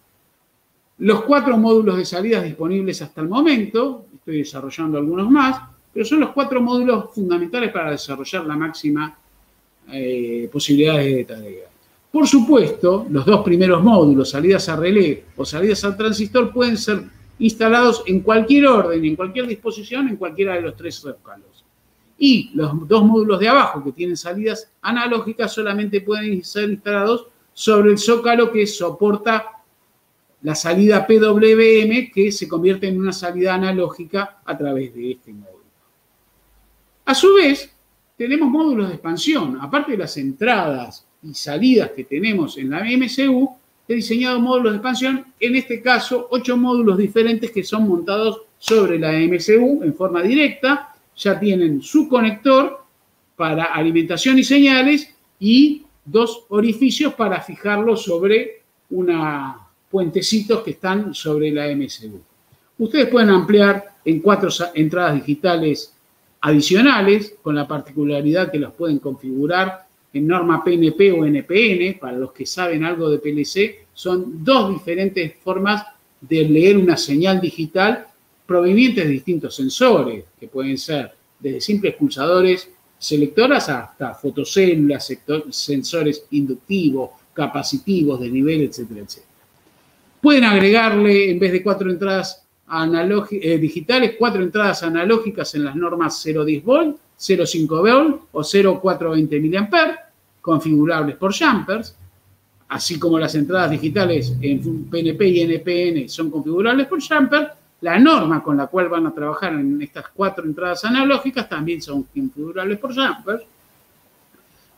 los 1.00 1.22
cuatro 1.24 1.58
módulos 1.58 1.98
de 1.98 2.06
salidas 2.06 2.44
disponibles 2.44 3.02
hasta 3.02 3.22
el 3.22 3.28
momento, 3.28 4.06
estoy 4.16 4.40
desarrollando 4.40 4.98
algunos 4.98 5.30
más, 5.30 5.62
pero 5.94 6.06
son 6.06 6.22
los 6.22 6.30
cuatro 6.32 6.62
módulos 6.62 7.14
fundamentales 7.14 7.72
para 7.72 7.92
desarrollar 7.92 8.46
la 8.46 8.56
máxima 8.56 9.18
eh, 9.92 10.50
posibilidad 10.52 10.98
de 10.98 11.24
tarea. 11.26 11.66
Por 12.12 12.28
supuesto, 12.28 13.06
los 13.10 13.26
dos 13.26 13.44
primeros 13.44 13.84
módulos, 13.84 14.30
salidas 14.30 14.70
a 14.70 14.76
relé 14.76 15.26
o 15.36 15.46
salidas 15.46 15.84
al 15.84 15.98
transistor, 15.98 16.52
pueden 16.52 16.78
ser 16.78 17.04
instalados 17.40 18.04
en 18.08 18.22
cualquier 18.22 18.68
orden, 18.68 19.04
en 19.04 19.16
cualquier 19.16 19.48
disposición, 19.48 20.08
en 20.08 20.16
cualquiera 20.16 20.56
de 20.56 20.62
los 20.62 20.76
tres 20.76 20.96
zócalos. 20.96 21.55
Y 22.18 22.52
los 22.54 22.88
dos 22.88 23.04
módulos 23.04 23.40
de 23.40 23.50
abajo 23.50 23.84
que 23.84 23.92
tienen 23.92 24.16
salidas 24.16 24.72
analógicas 24.82 25.54
solamente 25.54 26.02
pueden 26.02 26.44
ser 26.44 26.70
instalados 26.70 27.28
sobre 27.54 27.92
el 27.92 27.98
zócalo 27.98 28.52
que 28.52 28.66
soporta 28.68 29.56
la 30.42 30.56
salida 30.56 31.08
PWM 31.08 32.12
que 32.14 32.32
se 32.32 32.48
convierte 32.48 32.88
en 32.88 33.00
una 33.00 33.12
salida 33.12 33.56
analógica 33.56 34.42
a 34.46 34.58
través 34.58 34.94
de 34.94 35.12
este 35.12 35.34
módulo. 35.34 35.56
A 37.06 37.16
su 37.16 37.34
vez, 37.36 37.76
tenemos 38.18 38.50
módulos 38.50 38.88
de 38.88 38.94
expansión. 38.96 39.58
Aparte 39.62 39.92
de 39.92 39.98
las 39.98 40.16
entradas 40.18 41.06
y 41.24 41.34
salidas 41.34 41.92
que 41.92 42.04
tenemos 42.04 42.58
en 42.58 42.70
la 42.70 42.84
MCU, 42.84 43.58
he 43.88 43.96
diseñado 43.96 44.40
módulos 44.40 44.74
de 44.74 44.78
expansión, 44.78 45.26
en 45.40 45.56
este 45.56 45.82
caso, 45.82 46.28
ocho 46.32 46.58
módulos 46.58 46.98
diferentes 46.98 47.52
que 47.52 47.64
son 47.64 47.88
montados 47.88 48.42
sobre 48.58 48.98
la 48.98 49.12
MCU 49.12 49.84
en 49.84 49.94
forma 49.96 50.22
directa. 50.22 50.95
Ya 51.18 51.40
tienen 51.40 51.82
su 51.82 52.08
conector 52.08 52.84
para 53.36 53.66
alimentación 53.66 54.40
y 54.40 54.44
señales 54.44 55.14
y 55.40 55.84
dos 56.04 56.46
orificios 56.50 57.14
para 57.14 57.42
fijarlo 57.42 57.96
sobre 57.96 58.62
una 58.90 59.60
puentecitos 59.90 60.62
que 60.62 60.72
están 60.72 61.14
sobre 61.14 61.52
la 61.52 61.74
MSU. 61.74 62.22
Ustedes 62.78 63.08
pueden 63.08 63.30
ampliar 63.30 63.96
en 64.04 64.20
cuatro 64.20 64.50
entradas 64.74 65.16
digitales 65.16 65.94
adicionales, 66.42 67.36
con 67.42 67.56
la 67.56 67.68
particularidad 67.68 68.52
que 68.52 68.60
los 68.60 68.74
pueden 68.74 69.00
configurar 69.00 69.88
en 70.14 70.28
norma 70.28 70.64
PNP 70.64 71.12
o 71.12 71.26
NPN, 71.26 71.98
para 72.00 72.18
los 72.18 72.32
que 72.32 72.46
saben 72.46 72.84
algo 72.84 73.10
de 73.10 73.20
PLC, 73.20 73.88
son 73.94 74.44
dos 74.44 74.70
diferentes 74.70 75.36
formas 75.44 75.86
de 76.22 76.44
leer 76.44 76.78
una 76.78 76.98
señal 76.98 77.42
digital 77.42 78.08
provenientes 78.46 79.06
de 79.06 79.12
distintos 79.12 79.56
sensores, 79.56 80.26
que 80.40 80.48
pueden 80.48 80.78
ser 80.78 81.12
desde 81.40 81.62
simples 81.62 81.96
pulsadores 81.96 82.70
selectoras 82.98 83.70
hasta 83.70 84.14
fotocélulas, 84.14 85.12
sensores 85.50 86.26
inductivos, 86.32 87.12
capacitivos 87.34 88.20
de 88.20 88.30
nivel, 88.30 88.62
etcétera, 88.62 89.02
etcétera. 89.02 89.32
Pueden 90.22 90.44
agregarle, 90.46 91.30
en 91.30 91.40
vez 91.40 91.52
de 91.52 91.62
cuatro 91.62 91.92
entradas 91.92 92.44
eh, 93.32 93.58
digitales, 93.58 94.16
cuatro 94.18 94.42
entradas 94.42 94.82
analógicas 94.82 95.54
en 95.54 95.66
las 95.66 95.76
normas 95.76 96.26
0,10 96.26 96.64
volt, 96.64 96.98
0,5 97.20 97.68
volt 97.68 98.22
o 98.32 98.44
0,420 98.44 99.60
mA, 99.70 100.00
configurables 100.42 101.16
por 101.18 101.34
jumpers. 101.34 101.96
así 102.68 102.98
como 102.98 103.20
las 103.20 103.36
entradas 103.36 103.72
digitales 103.72 104.34
en 104.42 104.86
PNP 104.86 105.28
y 105.28 105.42
NPN 105.42 106.10
son 106.10 106.32
configurables 106.32 106.88
por 106.88 107.00
jumper, 107.02 107.52
la 107.82 108.00
norma 108.00 108.42
con 108.42 108.58
la 108.58 108.68
cual 108.68 108.90
van 108.90 109.08
a 109.08 109.14
trabajar 109.14 109.54
en 109.54 109.82
estas 109.82 110.06
cuatro 110.14 110.46
entradas 110.46 110.86
analógicas 110.86 111.48
también 111.48 111.82
son 111.82 112.04
configurables 112.04 112.80
por 112.80 112.94
jumper. 112.94 113.46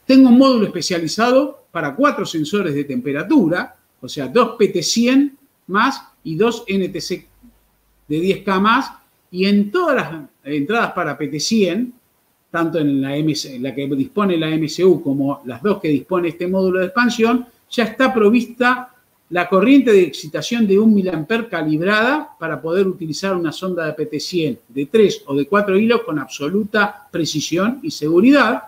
Tengo 0.05 0.29
un 0.29 0.37
módulo 0.37 0.65
especializado 0.65 1.65
para 1.71 1.93
cuatro 1.95 2.25
sensores 2.25 2.73
de 2.73 2.85
temperatura, 2.85 3.75
o 4.01 4.07
sea, 4.07 4.27
dos 4.27 4.57
PT100 4.57 5.31
más 5.67 6.01
y 6.23 6.35
dos 6.35 6.63
NTC 6.67 7.25
de 8.07 8.21
10K 8.21 8.59
más, 8.59 8.91
y 9.29 9.45
en 9.45 9.69
todas 9.69 9.95
las 9.95 10.21
entradas 10.43 10.93
para 10.93 11.17
PT100, 11.17 11.91
tanto 12.49 12.79
en 12.79 13.01
la, 13.01 13.09
la 13.09 13.75
que 13.75 13.87
dispone 13.87 14.37
la 14.37 14.47
MCU 14.49 15.01
como 15.03 15.41
las 15.45 15.61
dos 15.61 15.81
que 15.81 15.89
dispone 15.89 16.29
este 16.29 16.47
módulo 16.47 16.79
de 16.79 16.85
expansión, 16.85 17.45
ya 17.69 17.83
está 17.83 18.13
provista 18.13 18.93
la 19.29 19.49
corriente 19.49 19.91
de 19.91 20.03
excitación 20.03 20.65
de 20.65 20.79
1 20.79 21.03
mA 21.03 21.49
calibrada 21.49 22.35
para 22.39 22.61
poder 22.61 22.87
utilizar 22.87 23.35
una 23.35 23.51
sonda 23.51 23.85
de 23.85 23.95
PT100 23.95 24.59
de 24.69 24.85
3 24.85 25.23
o 25.25 25.35
de 25.35 25.45
4 25.45 25.77
hilos 25.77 26.03
con 26.03 26.17
absoluta 26.17 27.07
precisión 27.11 27.79
y 27.83 27.91
seguridad. 27.91 28.63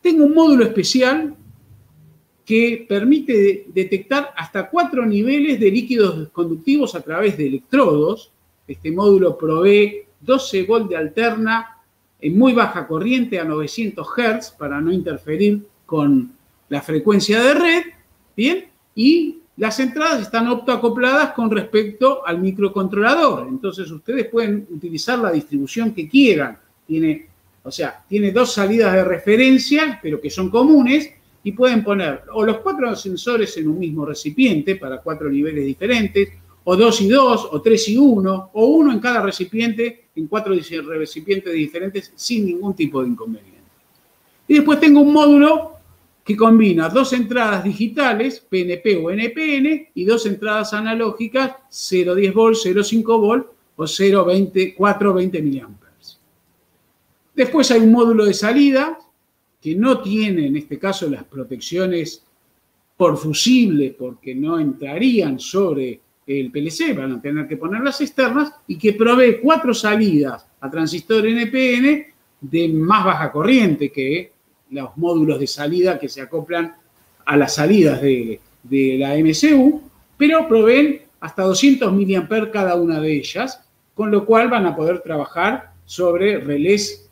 Tengo 0.00 0.24
un 0.24 0.34
módulo 0.34 0.64
especial 0.64 1.34
que 2.46 2.86
permite 2.88 3.66
detectar 3.74 4.32
hasta 4.34 4.70
cuatro 4.70 5.04
niveles 5.04 5.60
de 5.60 5.70
líquidos 5.70 6.30
conductivos 6.30 6.94
a 6.94 7.02
través 7.02 7.36
de 7.36 7.46
electrodos. 7.46 8.30
Este 8.66 8.90
módulo 8.90 9.36
provee 9.36 10.04
12 10.20 10.62
volt 10.62 10.88
de 10.88 10.96
alterna 10.96 11.76
en 12.18 12.38
muy 12.38 12.54
baja 12.54 12.86
corriente 12.86 13.38
a 13.38 13.44
900 13.44 14.06
Hz 14.16 14.50
para 14.52 14.80
no 14.80 14.90
interferir 14.90 15.60
con 15.84 16.32
la 16.70 16.80
frecuencia 16.80 17.42
de 17.42 17.54
red, 17.54 17.82
¿bien? 18.34 18.68
Y 18.94 19.37
las 19.58 19.80
entradas 19.80 20.22
están 20.22 20.46
optoacopladas 20.48 21.32
con 21.32 21.50
respecto 21.50 22.24
al 22.24 22.38
microcontrolador. 22.38 23.48
Entonces 23.48 23.90
ustedes 23.90 24.26
pueden 24.28 24.66
utilizar 24.70 25.18
la 25.18 25.32
distribución 25.32 25.92
que 25.92 26.08
quieran. 26.08 26.56
Tiene, 26.86 27.26
o 27.64 27.70
sea, 27.70 28.04
tiene 28.08 28.30
dos 28.30 28.52
salidas 28.52 28.94
de 28.94 29.04
referencia, 29.04 29.98
pero 30.00 30.20
que 30.20 30.30
son 30.30 30.48
comunes, 30.48 31.10
y 31.42 31.52
pueden 31.52 31.82
poner 31.82 32.22
o 32.32 32.44
los 32.44 32.58
cuatro 32.58 32.94
sensores 32.94 33.56
en 33.56 33.68
un 33.68 33.78
mismo 33.78 34.04
recipiente 34.04 34.76
para 34.76 34.98
cuatro 34.98 35.28
niveles 35.28 35.64
diferentes, 35.64 36.28
o 36.64 36.76
dos 36.76 37.00
y 37.00 37.08
dos, 37.08 37.48
o 37.50 37.60
tres 37.60 37.88
y 37.88 37.96
uno, 37.96 38.50
o 38.52 38.66
uno 38.66 38.92
en 38.92 39.00
cada 39.00 39.22
recipiente, 39.22 40.08
en 40.14 40.26
cuatro 40.28 40.54
recipientes 40.54 41.52
diferentes, 41.52 42.12
sin 42.14 42.46
ningún 42.46 42.74
tipo 42.74 43.02
de 43.02 43.08
inconveniente. 43.08 43.58
Y 44.46 44.54
después 44.54 44.78
tengo 44.78 45.00
un 45.00 45.12
módulo 45.12 45.77
que 46.28 46.36
combina 46.36 46.90
dos 46.90 47.14
entradas 47.14 47.64
digitales, 47.64 48.38
PNP 48.50 48.98
o 48.98 49.10
NPN, 49.10 49.88
y 49.94 50.04
dos 50.04 50.26
entradas 50.26 50.74
analógicas, 50.74 51.52
0,10 51.70 52.34
volt, 52.34 52.58
0,5 52.58 53.18
volt 53.18 53.46
o 53.76 53.84
0,20, 53.84 54.74
420 54.76 55.42
mA. 55.42 55.70
Después 57.34 57.70
hay 57.70 57.80
un 57.80 57.92
módulo 57.92 58.26
de 58.26 58.34
salida 58.34 58.98
que 59.58 59.74
no 59.74 60.02
tiene 60.02 60.48
en 60.48 60.58
este 60.58 60.78
caso 60.78 61.08
las 61.08 61.24
protecciones 61.24 62.22
por 62.94 63.16
fusible 63.16 63.96
porque 63.98 64.34
no 64.34 64.60
entrarían 64.60 65.40
sobre 65.40 65.98
el 66.26 66.50
PLC, 66.50 66.94
van 66.94 67.12
a 67.12 67.22
tener 67.22 67.48
que 67.48 67.56
poner 67.56 67.80
las 67.80 68.02
externas 68.02 68.52
y 68.66 68.76
que 68.76 68.92
provee 68.92 69.38
cuatro 69.40 69.72
salidas 69.72 70.46
a 70.60 70.70
transistor 70.70 71.26
NPN 71.26 72.04
de 72.38 72.68
más 72.68 73.02
baja 73.02 73.32
corriente 73.32 73.90
que 73.90 74.37
los 74.70 74.96
módulos 74.96 75.40
de 75.40 75.46
salida 75.46 75.98
que 75.98 76.08
se 76.08 76.20
acoplan 76.20 76.74
a 77.24 77.36
las 77.36 77.54
salidas 77.54 78.00
de, 78.00 78.40
la 78.70 79.16
MCU, 79.16 79.82
pero 80.16 80.48
proveen 80.48 81.02
hasta 81.20 81.42
200 81.42 81.92
mA 81.92 82.50
cada 82.52 82.74
una 82.74 83.00
de 83.00 83.16
ellas, 83.16 83.60
con 83.94 84.10
lo 84.10 84.24
cual 84.24 84.48
van 84.48 84.66
a 84.66 84.76
poder 84.76 85.00
trabajar 85.00 85.72
sobre 85.84 86.38
relés 86.38 87.08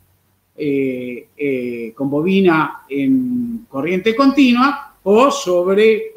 eh, 0.55 1.27
eh, 1.37 1.93
con 1.95 2.09
bobina 2.09 2.81
en 2.89 3.65
corriente 3.69 4.15
continua 4.15 4.95
o 5.03 5.31
sobre 5.31 6.13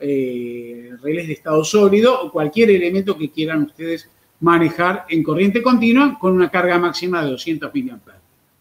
eh, 0.00 0.90
relés 1.02 1.26
de 1.26 1.32
estado 1.32 1.64
sólido 1.64 2.22
o 2.22 2.32
cualquier 2.32 2.70
elemento 2.70 3.18
que 3.18 3.30
quieran 3.30 3.62
ustedes 3.62 4.08
manejar 4.40 5.06
en 5.08 5.22
corriente 5.22 5.62
continua 5.62 6.16
con 6.18 6.34
una 6.34 6.50
carga 6.50 6.78
máxima 6.78 7.22
de 7.24 7.32
200 7.32 7.70
mA. 7.74 8.00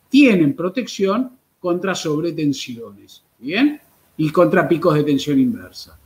Tienen 0.10 0.56
protección 0.56 1.39
contra 1.60 1.96
sobretensiones, 1.96 3.24
¿bien? 3.38 3.80
Y 4.18 4.32
contra 4.32 4.68
picos 4.68 4.96
de 4.96 5.04
tensión 5.04 5.40
inversa. 5.40 5.98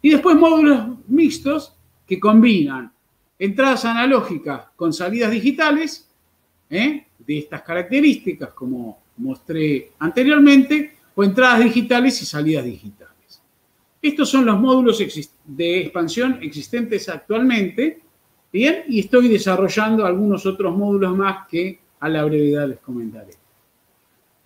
Y 0.00 0.10
después 0.10 0.36
módulos 0.36 0.98
mixtos 1.08 1.74
que 2.06 2.18
combinan 2.18 2.92
entradas 3.38 3.84
analógicas 3.84 4.66
con 4.76 4.92
salidas 4.92 5.30
digitales, 5.30 6.08
¿eh? 6.70 7.06
de 7.18 7.38
estas 7.38 7.62
características, 7.62 8.52
como 8.52 9.02
mostré 9.18 9.92
anteriormente, 9.98 10.96
o 11.14 11.22
entradas 11.22 11.62
digitales 11.64 12.20
y 12.22 12.26
salidas 12.26 12.64
digitales. 12.64 13.12
Estos 14.00 14.28
son 14.28 14.46
los 14.46 14.58
módulos 14.58 15.02
de 15.44 15.80
expansión 15.80 16.38
existentes 16.42 17.08
actualmente, 17.08 18.00
¿bien? 18.52 18.84
Y 18.88 19.00
estoy 19.00 19.28
desarrollando 19.28 20.04
algunos 20.04 20.44
otros 20.46 20.76
módulos 20.76 21.16
más 21.16 21.46
que 21.48 21.78
a 22.00 22.08
la 22.08 22.24
brevedad 22.24 22.68
les 22.68 22.80
comentaré. 22.80 23.41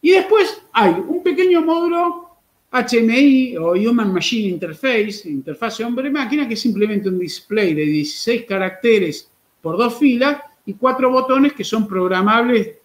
Y 0.06 0.12
después 0.12 0.62
hay 0.72 0.92
un 1.04 1.20
pequeño 1.20 1.62
módulo 1.62 2.30
HMI 2.70 3.56
o 3.56 3.72
Human 3.72 4.12
Machine 4.12 4.50
Interface, 4.50 5.28
interfase 5.28 5.82
hombre-máquina, 5.82 6.46
que 6.46 6.54
es 6.54 6.60
simplemente 6.60 7.08
un 7.08 7.18
display 7.18 7.74
de 7.74 7.86
16 7.86 8.44
caracteres 8.44 9.28
por 9.60 9.76
dos 9.76 9.98
filas 9.98 10.40
y 10.64 10.74
cuatro 10.74 11.10
botones 11.10 11.54
que 11.54 11.64
son 11.64 11.88
programables 11.88 12.76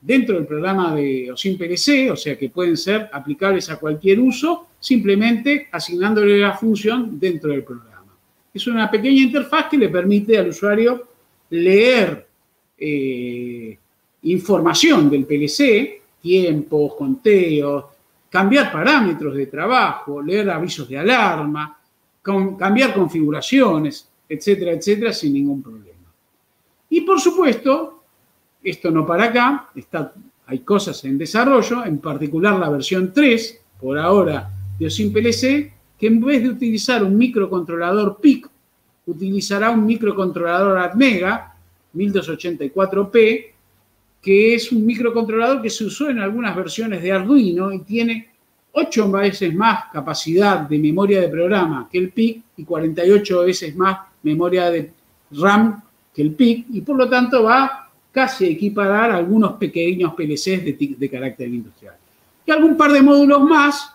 dentro 0.00 0.34
del 0.34 0.44
programa 0.44 0.92
de 0.92 1.30
OSIM 1.30 1.56
PLC, 1.56 2.10
o 2.10 2.16
sea 2.16 2.36
que 2.36 2.50
pueden 2.50 2.76
ser 2.76 3.10
aplicables 3.12 3.70
a 3.70 3.78
cualquier 3.78 4.18
uso, 4.18 4.70
simplemente 4.80 5.68
asignándole 5.70 6.36
la 6.36 6.54
función 6.54 7.16
dentro 7.20 7.52
del 7.52 7.62
programa. 7.62 8.12
Es 8.52 8.66
una 8.66 8.90
pequeña 8.90 9.22
interfaz 9.22 9.68
que 9.68 9.78
le 9.78 9.88
permite 9.88 10.36
al 10.36 10.48
usuario 10.48 11.10
leer 11.48 12.26
eh, 12.76 13.78
información 14.22 15.08
del 15.08 15.26
PLC, 15.26 16.02
tiempos, 16.26 16.94
conteos, 16.96 17.84
cambiar 18.28 18.72
parámetros 18.72 19.36
de 19.36 19.46
trabajo, 19.46 20.20
leer 20.20 20.50
avisos 20.50 20.88
de 20.88 20.98
alarma, 20.98 21.78
cambiar 22.20 22.92
configuraciones, 22.92 24.08
etcétera, 24.28 24.72
etcétera, 24.72 25.12
sin 25.12 25.34
ningún 25.34 25.62
problema. 25.62 26.10
Y 26.90 27.02
por 27.02 27.20
supuesto, 27.20 28.02
esto 28.60 28.90
no 28.90 29.06
para 29.06 29.26
acá, 29.26 29.70
está, 29.76 30.12
hay 30.46 30.58
cosas 30.60 31.04
en 31.04 31.16
desarrollo, 31.16 31.84
en 31.84 31.98
particular 31.98 32.58
la 32.58 32.70
versión 32.70 33.12
3, 33.12 33.60
por 33.80 33.96
ahora, 33.96 34.50
de 34.76 34.86
OSIM 34.86 35.12
PLC, 35.12 35.72
que 35.96 36.08
en 36.08 36.20
vez 36.20 36.42
de 36.42 36.48
utilizar 36.48 37.04
un 37.04 37.16
microcontrolador 37.16 38.18
PIC, 38.20 38.50
utilizará 39.06 39.70
un 39.70 39.86
microcontrolador 39.86 40.78
ATmega 40.78 41.54
1284P, 41.94 43.55
que 44.26 44.56
es 44.56 44.72
un 44.72 44.84
microcontrolador 44.84 45.62
que 45.62 45.70
se 45.70 45.84
usó 45.84 46.10
en 46.10 46.18
algunas 46.18 46.56
versiones 46.56 47.00
de 47.00 47.12
Arduino 47.12 47.72
y 47.72 47.82
tiene 47.82 48.28
8 48.72 49.08
veces 49.12 49.54
más 49.54 49.84
capacidad 49.92 50.62
de 50.62 50.80
memoria 50.80 51.20
de 51.20 51.28
programa 51.28 51.88
que 51.88 51.98
el 51.98 52.10
PIC 52.10 52.42
y 52.56 52.64
48 52.64 53.44
veces 53.44 53.76
más 53.76 54.00
memoria 54.24 54.68
de 54.68 54.90
RAM 55.30 55.80
que 56.12 56.22
el 56.22 56.32
PIC 56.32 56.66
y 56.72 56.80
por 56.80 56.96
lo 56.96 57.08
tanto 57.08 57.44
va 57.44 57.88
casi 58.10 58.46
a 58.46 58.48
equiparar 58.48 59.12
algunos 59.12 59.52
pequeños 59.52 60.12
PLCs 60.14 60.64
de, 60.98 61.08
carácter 61.08 61.46
industrial. 61.46 61.94
Y 62.44 62.50
algún 62.50 62.76
par 62.76 62.90
de 62.90 63.02
módulos 63.02 63.42
más 63.42 63.92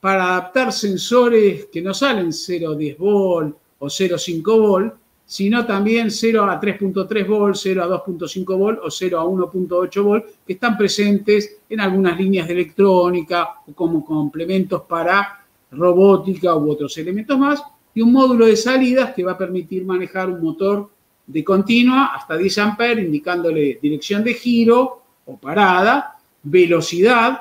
para 0.00 0.30
adaptar 0.30 0.72
sensores 0.72 1.66
que 1.66 1.82
no 1.82 1.92
salen 1.92 2.28
0,10 2.28 2.96
volt 2.96 3.54
o 3.80 3.86
0,5 3.86 4.42
volt, 4.58 4.94
sino 5.26 5.64
también 5.64 6.10
0 6.10 6.44
a 6.44 6.60
3.3 6.60 7.26
volt, 7.26 7.56
0 7.56 7.82
a 7.82 8.04
2.5 8.04 8.58
volt 8.58 8.78
o 8.82 8.90
0 8.90 9.20
a 9.20 9.24
1.8 9.24 10.02
volt, 10.02 10.24
que 10.46 10.52
están 10.52 10.76
presentes 10.76 11.58
en 11.68 11.80
algunas 11.80 12.18
líneas 12.18 12.46
de 12.46 12.54
electrónica 12.54 13.60
o 13.66 13.72
como 13.72 14.04
complementos 14.04 14.82
para 14.82 15.44
robótica 15.70 16.54
u 16.54 16.70
otros 16.70 16.96
elementos 16.98 17.38
más, 17.38 17.62
y 17.94 18.02
un 18.02 18.12
módulo 18.12 18.46
de 18.46 18.56
salidas 18.56 19.14
que 19.14 19.24
va 19.24 19.32
a 19.32 19.38
permitir 19.38 19.84
manejar 19.84 20.28
un 20.28 20.42
motor 20.42 20.90
de 21.26 21.42
continua 21.42 22.14
hasta 22.14 22.36
10 22.36 22.58
amperes, 22.58 23.04
indicándole 23.04 23.78
dirección 23.80 24.22
de 24.22 24.34
giro 24.34 25.02
o 25.24 25.38
parada, 25.38 26.16
velocidad 26.42 27.40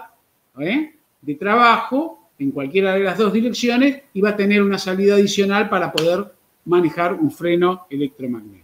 ¿eh? 0.59 0.95
de 1.21 1.35
trabajo 1.35 2.29
en 2.39 2.51
cualquiera 2.51 2.93
de 2.93 3.01
las 3.01 3.17
dos 3.17 3.33
direcciones 3.33 4.03
y 4.13 4.21
va 4.21 4.29
a 4.29 4.37
tener 4.37 4.61
una 4.61 4.77
salida 4.77 5.15
adicional 5.15 5.69
para 5.69 5.91
poder 5.91 6.32
manejar 6.65 7.13
un 7.13 7.31
freno 7.31 7.87
electromagnético. 7.89 8.63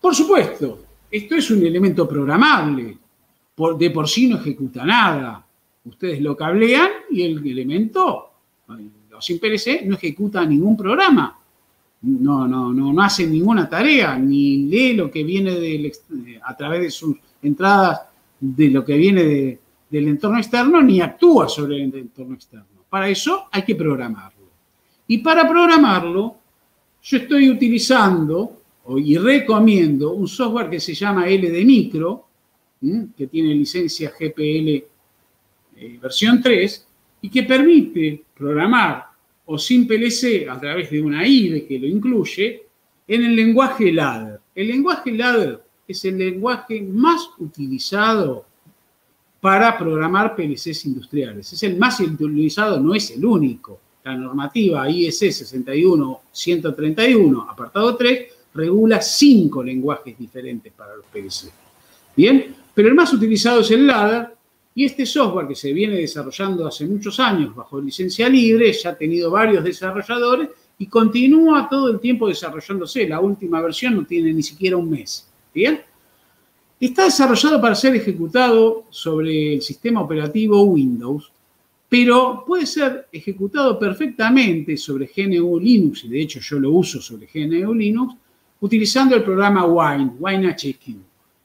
Por 0.00 0.14
supuesto, 0.14 0.84
esto 1.10 1.34
es 1.34 1.50
un 1.50 1.64
elemento 1.64 2.08
programable, 2.08 2.98
de 3.78 3.90
por 3.90 4.08
sí 4.08 4.28
no 4.28 4.38
ejecuta 4.38 4.84
nada. 4.84 5.46
Ustedes 5.84 6.20
lo 6.20 6.36
cablean 6.36 6.90
y 7.10 7.22
el 7.22 7.46
elemento, 7.46 8.30
sin 9.20 9.38
PLC, 9.38 9.84
no 9.84 9.96
ejecuta 9.96 10.44
ningún 10.44 10.76
programa. 10.76 11.38
No, 12.02 12.48
no, 12.48 12.72
no, 12.72 12.92
no 12.92 13.02
hace 13.02 13.26
ninguna 13.26 13.68
tarea, 13.68 14.18
ni 14.18 14.64
lee 14.64 14.94
lo 14.94 15.10
que 15.10 15.22
viene 15.22 15.52
del, 15.52 15.92
a 16.42 16.56
través 16.56 16.80
de 16.80 16.90
sus 16.90 17.16
entradas 17.42 18.00
de 18.40 18.68
lo 18.70 18.84
que 18.84 18.96
viene 18.96 19.58
del 19.88 20.08
entorno 20.08 20.38
externo, 20.38 20.82
ni 20.82 21.00
actúa 21.00 21.48
sobre 21.48 21.76
el 21.76 21.94
entorno 21.94 22.34
externo. 22.34 22.66
Para 22.88 23.08
eso 23.08 23.48
hay 23.52 23.62
que 23.62 23.76
programarlo. 23.76 24.31
Y 25.06 25.18
para 25.18 25.48
programarlo, 25.48 26.36
yo 27.02 27.16
estoy 27.18 27.50
utilizando 27.50 28.62
y 28.98 29.16
recomiendo 29.16 30.12
un 30.12 30.26
software 30.26 30.70
que 30.70 30.80
se 30.80 30.94
llama 30.94 31.26
LD 31.26 31.64
Micro, 31.64 32.26
que 33.16 33.26
tiene 33.28 33.54
licencia 33.54 34.10
GPL 34.10 34.68
eh, 35.76 35.98
versión 36.00 36.42
3, 36.42 36.86
y 37.22 37.30
que 37.30 37.44
permite 37.44 38.24
programar 38.36 39.06
o 39.44 39.58
sin 39.58 39.86
PLC 39.86 40.48
a 40.48 40.58
través 40.58 40.90
de 40.90 41.00
una 41.00 41.26
IDE 41.26 41.66
que 41.66 41.78
lo 41.78 41.86
incluye 41.86 42.62
en 43.06 43.24
el 43.24 43.36
lenguaje 43.36 43.92
ladder. 43.92 44.40
El 44.54 44.68
lenguaje 44.68 45.12
ladder 45.12 45.62
es 45.86 46.04
el 46.04 46.18
lenguaje 46.18 46.80
más 46.82 47.30
utilizado 47.38 48.46
para 49.40 49.76
programar 49.76 50.34
PLCs 50.36 50.86
industriales. 50.86 51.52
Es 51.52 51.62
el 51.64 51.76
más 51.76 52.00
utilizado, 52.00 52.80
no 52.80 52.94
es 52.94 53.10
el 53.10 53.24
único. 53.24 53.80
La 54.04 54.16
normativa 54.16 54.90
IS 54.90 55.18
61131, 55.18 57.46
apartado 57.48 57.96
3, 57.96 58.26
regula 58.54 59.00
cinco 59.00 59.62
lenguajes 59.62 60.18
diferentes 60.18 60.72
para 60.72 60.96
los 60.96 61.06
PLC. 61.06 61.52
Bien, 62.16 62.52
pero 62.74 62.88
el 62.88 62.94
más 62.94 63.12
utilizado 63.12 63.60
es 63.60 63.70
el 63.70 63.86
ladder 63.86 64.34
y 64.74 64.86
este 64.86 65.06
software 65.06 65.46
que 65.46 65.54
se 65.54 65.72
viene 65.72 65.96
desarrollando 65.96 66.66
hace 66.66 66.86
muchos 66.86 67.20
años 67.20 67.54
bajo 67.54 67.80
licencia 67.80 68.28
libre, 68.28 68.72
ya 68.72 68.90
ha 68.90 68.96
tenido 68.96 69.30
varios 69.30 69.62
desarrolladores 69.62 70.48
y 70.78 70.86
continúa 70.86 71.68
todo 71.70 71.90
el 71.90 72.00
tiempo 72.00 72.28
desarrollándose. 72.28 73.08
La 73.08 73.20
última 73.20 73.60
versión 73.60 73.94
no 73.94 74.04
tiene 74.04 74.32
ni 74.32 74.42
siquiera 74.42 74.76
un 74.76 74.90
mes. 74.90 75.28
Bien, 75.54 75.80
está 76.80 77.04
desarrollado 77.04 77.60
para 77.60 77.74
ser 77.74 77.94
ejecutado 77.94 78.84
sobre 78.90 79.54
el 79.54 79.62
sistema 79.62 80.00
operativo 80.00 80.62
Windows, 80.62 81.30
pero 81.92 82.42
puede 82.46 82.64
ser 82.64 83.08
ejecutado 83.12 83.78
perfectamente 83.78 84.78
sobre 84.78 85.10
GNU 85.14 85.60
Linux, 85.60 86.04
y 86.04 86.08
de 86.08 86.22
hecho 86.22 86.40
yo 86.40 86.58
lo 86.58 86.70
uso 86.70 87.02
sobre 87.02 87.28
GNU 87.30 87.74
Linux, 87.74 88.14
utilizando 88.60 89.14
el 89.14 89.22
programa 89.22 89.66
Wine, 89.66 90.12
WineHQ. 90.18 90.88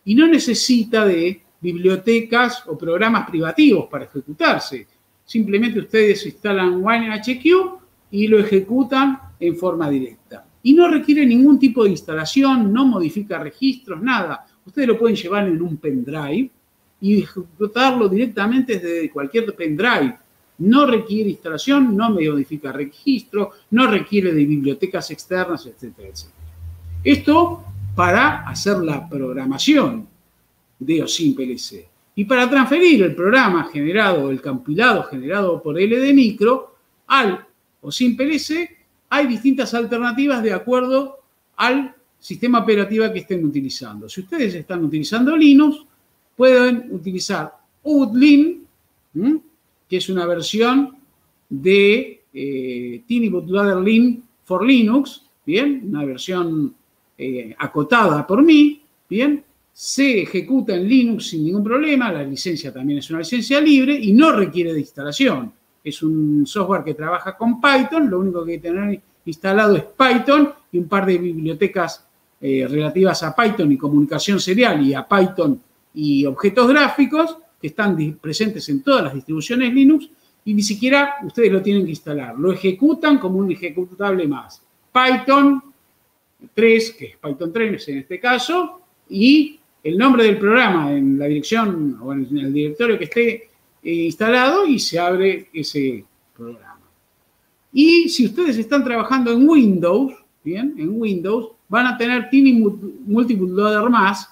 Y 0.06 0.16
no 0.16 0.26
necesita 0.26 1.06
de 1.06 1.42
bibliotecas 1.60 2.64
o 2.66 2.78
programas 2.78 3.30
privativos 3.30 3.90
para 3.92 4.06
ejecutarse. 4.06 4.88
Simplemente 5.26 5.80
ustedes 5.80 6.26
instalan 6.26 6.82
WineHQ 6.82 7.46
y 8.12 8.28
lo 8.28 8.40
ejecutan 8.40 9.20
en 9.38 9.58
forma 9.58 9.90
directa. 9.90 10.48
Y 10.64 10.74
no 10.74 10.88
requiere 10.88 11.26
ningún 11.26 11.60
tipo 11.60 11.84
de 11.84 11.90
instalación, 11.90 12.72
no 12.72 12.86
modifica 12.86 13.38
registros, 13.38 14.02
nada. 14.02 14.46
Ustedes 14.66 14.88
lo 14.88 14.98
pueden 14.98 15.18
llevar 15.18 15.46
en 15.46 15.62
un 15.62 15.76
pendrive 15.76 16.50
y 17.02 17.22
ejecutarlo 17.22 18.08
directamente 18.08 18.80
desde 18.80 19.10
cualquier 19.10 19.54
pendrive 19.54 20.16
no 20.60 20.86
requiere 20.86 21.30
instalación, 21.30 21.96
no 21.96 22.10
modifica 22.10 22.72
registro, 22.72 23.52
no 23.72 23.88
requiere 23.88 24.34
de 24.34 24.46
bibliotecas 24.46 25.12
externas, 25.12 25.66
etcétera, 25.66 26.10
etcétera. 26.10 26.38
Esto 27.04 27.64
para 27.96 28.48
hacer 28.48 28.78
la 28.78 29.08
programación 29.08 30.08
de 30.80 31.04
OSIM 31.04 31.36
PLC. 31.36 31.88
Y 32.16 32.26
para 32.26 32.50
transferir 32.50 33.04
el 33.04 33.16
programa 33.16 33.70
generado, 33.72 34.32
el 34.32 34.42
compilado 34.42 35.04
generado 35.04 35.62
por 35.62 35.80
LD 35.80 36.14
Micro 36.14 36.76
al 37.08 37.46
PLC, 37.80 38.78
hay 39.10 39.28
distintas 39.28 39.74
alternativas 39.74 40.44
de 40.44 40.52
acuerdo 40.54 41.20
al 41.56 41.96
sistema 42.20 42.60
operativo 42.60 43.12
que 43.14 43.20
estén 43.20 43.46
utilizando. 43.46 44.10
Si 44.10 44.22
ustedes 44.22 44.56
están 44.56 44.84
utilizando 44.84 45.36
Linux, 45.38 45.86
pueden 46.36 46.90
utilizar 46.92 47.54
UDLIN, 47.84 48.66
que 49.90 49.98
es 49.98 50.10
una 50.10 50.26
versión 50.26 50.96
de 51.50 52.24
eh, 52.34 53.04
Tiny 53.08 53.30
Lin 53.84 54.24
for 54.44 54.66
Linux, 54.66 55.24
¿bien? 55.46 55.84
Una 55.90 56.06
versión 56.06 56.74
eh, 57.18 57.56
acotada 57.58 58.26
por 58.28 58.44
mí, 58.44 58.82
¿bien? 59.10 59.44
Se 59.74 60.24
ejecuta 60.24 60.76
en 60.76 60.88
Linux 60.88 61.28
sin 61.30 61.46
ningún 61.46 61.64
problema, 61.64 62.12
la 62.12 62.24
licencia 62.24 62.74
también 62.74 63.00
es 63.00 63.10
una 63.10 63.20
licencia 63.20 63.62
libre 63.62 63.98
y 64.00 64.12
no 64.14 64.32
requiere 64.32 64.74
de 64.74 64.80
instalación. 64.80 65.52
Es 65.84 66.02
un 66.02 66.46
software 66.46 66.84
que 66.84 66.96
trabaja 66.96 67.38
con 67.38 67.62
Python, 67.62 68.10
lo 68.10 68.20
único 68.20 68.44
que 68.44 68.54
hay 68.54 68.58
que 68.60 68.70
tener 68.70 69.02
instalado 69.26 69.76
es 69.76 69.84
Python 69.84 70.52
y 70.72 70.80
un 70.80 70.88
par 70.88 71.06
de 71.06 71.18
bibliotecas 71.18 72.06
eh, 72.42 72.68
relativas 72.70 73.24
a 73.24 73.36
Python 73.36 73.72
y 73.72 73.78
comunicación 73.78 74.40
serial 74.40 74.86
y 74.86 74.94
a 74.94 75.08
Python 75.08 75.62
y 75.94 76.26
objetos 76.26 76.68
gráficos 76.68 77.38
que 77.60 77.68
están 77.68 77.98
presentes 78.22 78.68
en 78.70 78.84
todas 78.84 79.04
las 79.04 79.14
distribuciones 79.14 79.74
Linux 79.74 80.10
y 80.46 80.54
ni 80.54 80.62
siquiera 80.62 81.16
ustedes 81.24 81.52
lo 81.52 81.62
tienen 81.62 81.84
que 81.84 81.92
instalar. 81.92 82.38
Lo 82.38 82.52
ejecutan 82.52 83.18
como 83.18 83.40
un 83.40 83.52
ejecutable 83.52 84.28
más. 84.28 84.62
Python 84.94 85.62
3, 86.54 86.92
que 86.92 87.06
es 87.06 87.18
Python 87.18 87.52
3 87.52 87.88
en 87.90 87.98
este 87.98 88.20
caso, 88.20 88.82
y 89.10 89.60
el 89.84 89.98
nombre 89.98 90.24
del 90.24 90.38
programa 90.38 90.92
en 90.94 91.18
la 91.20 91.26
dirección 91.26 91.98
o 92.02 92.14
en 92.14 92.38
el 92.38 92.54
directorio 92.54 92.98
que 92.98 93.06
esté 93.06 93.50
eh, 93.84 93.94
instalado 93.94 94.66
y 94.66 94.80
se 94.80 95.00
abre 95.00 95.50
ese 95.54 96.04
programa. 96.36 96.80
Y 97.74 98.10
si 98.10 98.26
ustedes 98.26 98.58
están 98.58 98.84
trabajando 98.84 99.32
en 99.32 99.48
Windows, 99.48 100.14
bien, 100.44 100.76
en 100.78 101.00
Windows, 101.00 101.52
van 101.68 101.88
a 101.88 101.98
tener 101.98 102.30
Tiny 102.30 102.54
Multiple 102.54 103.50
Loader 103.50 103.90
más, 103.90 104.30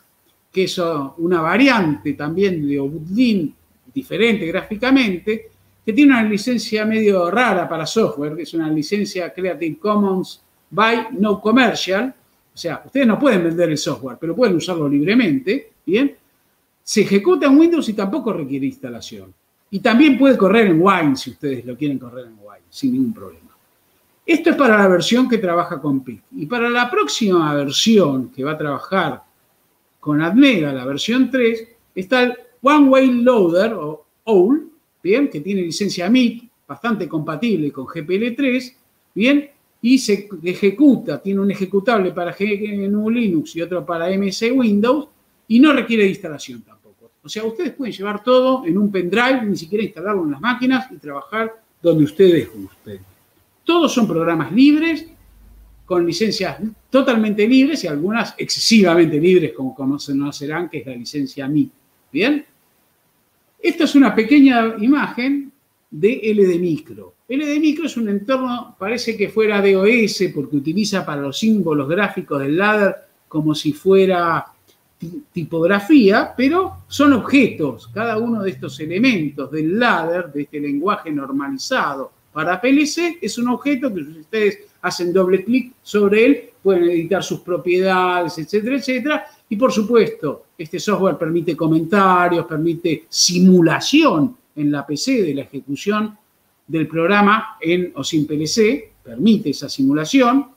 que 0.55 0.63
es 0.63 0.81
una 1.17 1.41
variante 1.41 2.13
también 2.13 2.65
de 2.65 2.79
Obudlin, 2.79 3.53
diferente 3.93 4.45
gráficamente, 4.45 5.49
que 5.85 5.91
tiene 5.91 6.13
una 6.13 6.23
licencia 6.23 6.85
medio 6.85 7.29
rara 7.29 7.67
para 7.67 7.85
software, 7.85 8.37
que 8.37 8.43
es 8.43 8.53
una 8.53 8.69
licencia 8.69 9.33
Creative 9.33 9.77
Commons 9.77 10.41
by 10.69 11.07
No 11.19 11.41
Commercial. 11.41 12.15
O 12.53 12.57
sea, 12.57 12.81
ustedes 12.85 13.05
no 13.05 13.19
pueden 13.19 13.43
vender 13.43 13.69
el 13.69 13.77
software, 13.77 14.15
pero 14.17 14.33
pueden 14.33 14.55
usarlo 14.55 14.87
libremente, 14.87 15.73
¿bien? 15.85 16.15
Se 16.81 17.01
ejecuta 17.01 17.47
en 17.47 17.57
Windows 17.57 17.89
y 17.89 17.93
tampoco 17.93 18.31
requiere 18.31 18.65
instalación. 18.65 19.33
Y 19.71 19.81
también 19.81 20.17
puede 20.17 20.37
correr 20.37 20.67
en 20.67 20.81
Wine 20.81 21.17
si 21.17 21.31
ustedes 21.31 21.65
lo 21.65 21.75
quieren 21.75 21.99
correr 21.99 22.27
en 22.27 22.37
Wine, 22.39 22.63
sin 22.69 22.93
ningún 22.93 23.13
problema. 23.13 23.51
Esto 24.25 24.51
es 24.51 24.55
para 24.55 24.77
la 24.77 24.87
versión 24.87 25.27
que 25.27 25.37
trabaja 25.37 25.81
con 25.81 26.01
PIC. 26.01 26.23
Y 26.37 26.45
para 26.45 26.69
la 26.69 26.89
próxima 26.89 27.53
versión 27.53 28.29
que 28.29 28.45
va 28.45 28.53
a 28.53 28.57
trabajar 28.57 29.24
con 30.05 30.21
Admega, 30.21 30.71
la 30.71 30.85
versión 30.85 31.31
3, 31.31 31.67
está 31.95 32.21
el 32.21 32.35
One 32.61 32.89
Way 32.89 33.11
Loader 33.23 33.73
o 33.73 34.05
OWL, 34.25 34.69
bien, 35.01 35.31
que 35.31 35.41
tiene 35.41 35.63
licencia 35.63 36.07
MIT, 36.11 36.43
bastante 36.67 37.07
compatible 37.07 37.71
con 37.71 37.87
GPL3, 37.87 38.75
bien, 39.15 39.49
y 39.81 39.97
se 39.97 40.29
ejecuta, 40.43 41.19
tiene 41.19 41.39
un 41.39 41.49
ejecutable 41.49 42.11
para 42.11 42.35
GNU 42.37 43.09
Linux 43.09 43.55
y 43.55 43.63
otro 43.63 43.83
para 43.83 44.15
MS 44.15 44.43
Windows, 44.53 45.07
y 45.47 45.59
no 45.59 45.73
requiere 45.73 46.07
instalación 46.07 46.61
tampoco. 46.61 47.09
O 47.23 47.27
sea, 47.27 47.43
ustedes 47.43 47.73
pueden 47.73 47.91
llevar 47.91 48.23
todo 48.23 48.63
en 48.63 48.77
un 48.77 48.91
pendrive, 48.91 49.41
ni 49.43 49.57
siquiera 49.57 49.83
instalarlo 49.83 50.23
en 50.23 50.31
las 50.33 50.39
máquinas 50.39 50.85
y 50.91 50.97
trabajar 50.97 51.51
donde 51.81 52.03
ustedes 52.03 52.47
gusten. 52.53 52.99
Todos 53.63 53.91
son 53.91 54.07
programas 54.07 54.51
libres 54.51 55.07
con 55.85 56.05
licencias 56.05 56.57
totalmente 56.89 57.47
libres 57.47 57.83
y 57.83 57.87
algunas 57.87 58.33
excesivamente 58.37 59.19
libres, 59.19 59.53
como 59.53 59.75
conocerán, 59.75 60.69
que 60.69 60.79
es 60.79 60.85
la 60.85 60.95
licencia 60.95 61.47
MI. 61.47 61.69
¿Bien? 62.11 62.45
Esta 63.61 63.83
es 63.83 63.95
una 63.95 64.13
pequeña 64.13 64.75
imagen 64.79 65.51
de 65.91 66.21
LD 66.33 66.59
Micro. 66.59 67.13
LD 67.27 67.59
Micro 67.59 67.85
es 67.85 67.97
un 67.97 68.09
entorno, 68.09 68.75
parece 68.77 69.15
que 69.15 69.29
fuera 69.29 69.61
DOS, 69.61 70.23
porque 70.33 70.57
utiliza 70.57 71.05
para 71.05 71.21
los 71.21 71.37
símbolos 71.37 71.87
gráficos 71.87 72.41
del 72.41 72.57
ladder 72.57 72.95
como 73.27 73.55
si 73.55 73.73
fuera 73.73 74.45
tipografía, 75.31 76.33
pero 76.35 76.83
son 76.87 77.13
objetos. 77.13 77.89
Cada 77.93 78.17
uno 78.17 78.43
de 78.43 78.51
estos 78.51 78.79
elementos 78.79 79.51
del 79.51 79.77
ladder, 79.79 80.31
de 80.31 80.43
este 80.43 80.59
lenguaje 80.59 81.11
normalizado 81.11 82.11
para 82.31 82.59
PLC, 82.59 83.19
es 83.21 83.37
un 83.37 83.49
objeto 83.49 83.93
que 83.93 84.01
ustedes 84.01 84.59
hacen 84.85 85.11
doble 85.11 85.43
clic 85.43 85.73
sobre 85.81 86.25
él, 86.25 86.49
pueden 86.61 86.83
editar 86.83 87.23
sus 87.23 87.39
propiedades, 87.39 88.37
etcétera, 88.37 88.77
etcétera. 88.77 89.25
Y 89.49 89.55
por 89.55 89.71
supuesto, 89.71 90.45
este 90.55 90.79
software 90.79 91.17
permite 91.17 91.57
comentarios, 91.57 92.45
permite 92.45 93.05
simulación 93.09 94.37
en 94.55 94.71
la 94.71 94.85
PC 94.85 95.23
de 95.23 95.33
la 95.33 95.41
ejecución 95.41 96.15
del 96.67 96.87
programa 96.87 97.57
en 97.59 97.91
o 97.95 98.03
sin 98.03 98.27
PLC, 98.27 98.91
permite 99.03 99.49
esa 99.49 99.69
simulación. 99.69 100.47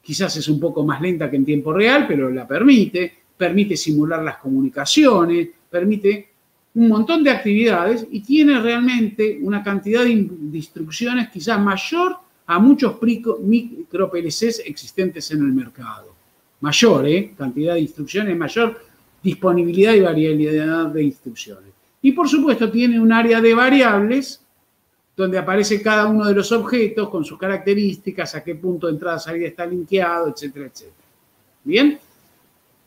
Quizás 0.00 0.36
es 0.36 0.48
un 0.48 0.60
poco 0.60 0.84
más 0.84 1.00
lenta 1.00 1.28
que 1.28 1.36
en 1.36 1.44
tiempo 1.44 1.72
real, 1.72 2.06
pero 2.06 2.30
la 2.30 2.46
permite. 2.46 3.12
Permite 3.36 3.76
simular 3.76 4.22
las 4.22 4.36
comunicaciones, 4.36 5.48
permite 5.68 6.28
un 6.74 6.88
montón 6.88 7.24
de 7.24 7.30
actividades 7.30 8.06
y 8.12 8.20
tiene 8.20 8.60
realmente 8.60 9.40
una 9.42 9.62
cantidad 9.62 10.04
de 10.04 10.10
instrucciones 10.10 11.30
quizás 11.30 11.60
mayor 11.60 12.21
a 12.46 12.58
muchos 12.58 12.96
micro 13.40 14.10
PLCs 14.10 14.62
existentes 14.64 15.30
en 15.30 15.38
el 15.38 15.52
mercado. 15.52 16.12
Mayor, 16.60 17.06
¿eh? 17.08 17.34
Cantidad 17.36 17.74
de 17.74 17.80
instrucciones, 17.80 18.36
mayor 18.36 18.80
disponibilidad 19.22 19.94
y 19.94 20.00
variabilidad 20.00 20.86
de 20.88 21.02
instrucciones. 21.02 21.70
Y 22.02 22.12
por 22.12 22.28
supuesto 22.28 22.70
tiene 22.70 23.00
un 23.00 23.12
área 23.12 23.40
de 23.40 23.54
variables 23.54 24.40
donde 25.16 25.38
aparece 25.38 25.82
cada 25.82 26.06
uno 26.06 26.24
de 26.24 26.34
los 26.34 26.50
objetos 26.52 27.08
con 27.08 27.24
sus 27.24 27.38
características, 27.38 28.34
a 28.34 28.42
qué 28.42 28.54
punto 28.54 28.86
de 28.86 28.94
entrada 28.94 29.18
salida 29.18 29.48
está 29.48 29.66
linkeado, 29.66 30.28
etcétera, 30.28 30.66
etcétera. 30.66 30.96
Bien, 31.64 31.98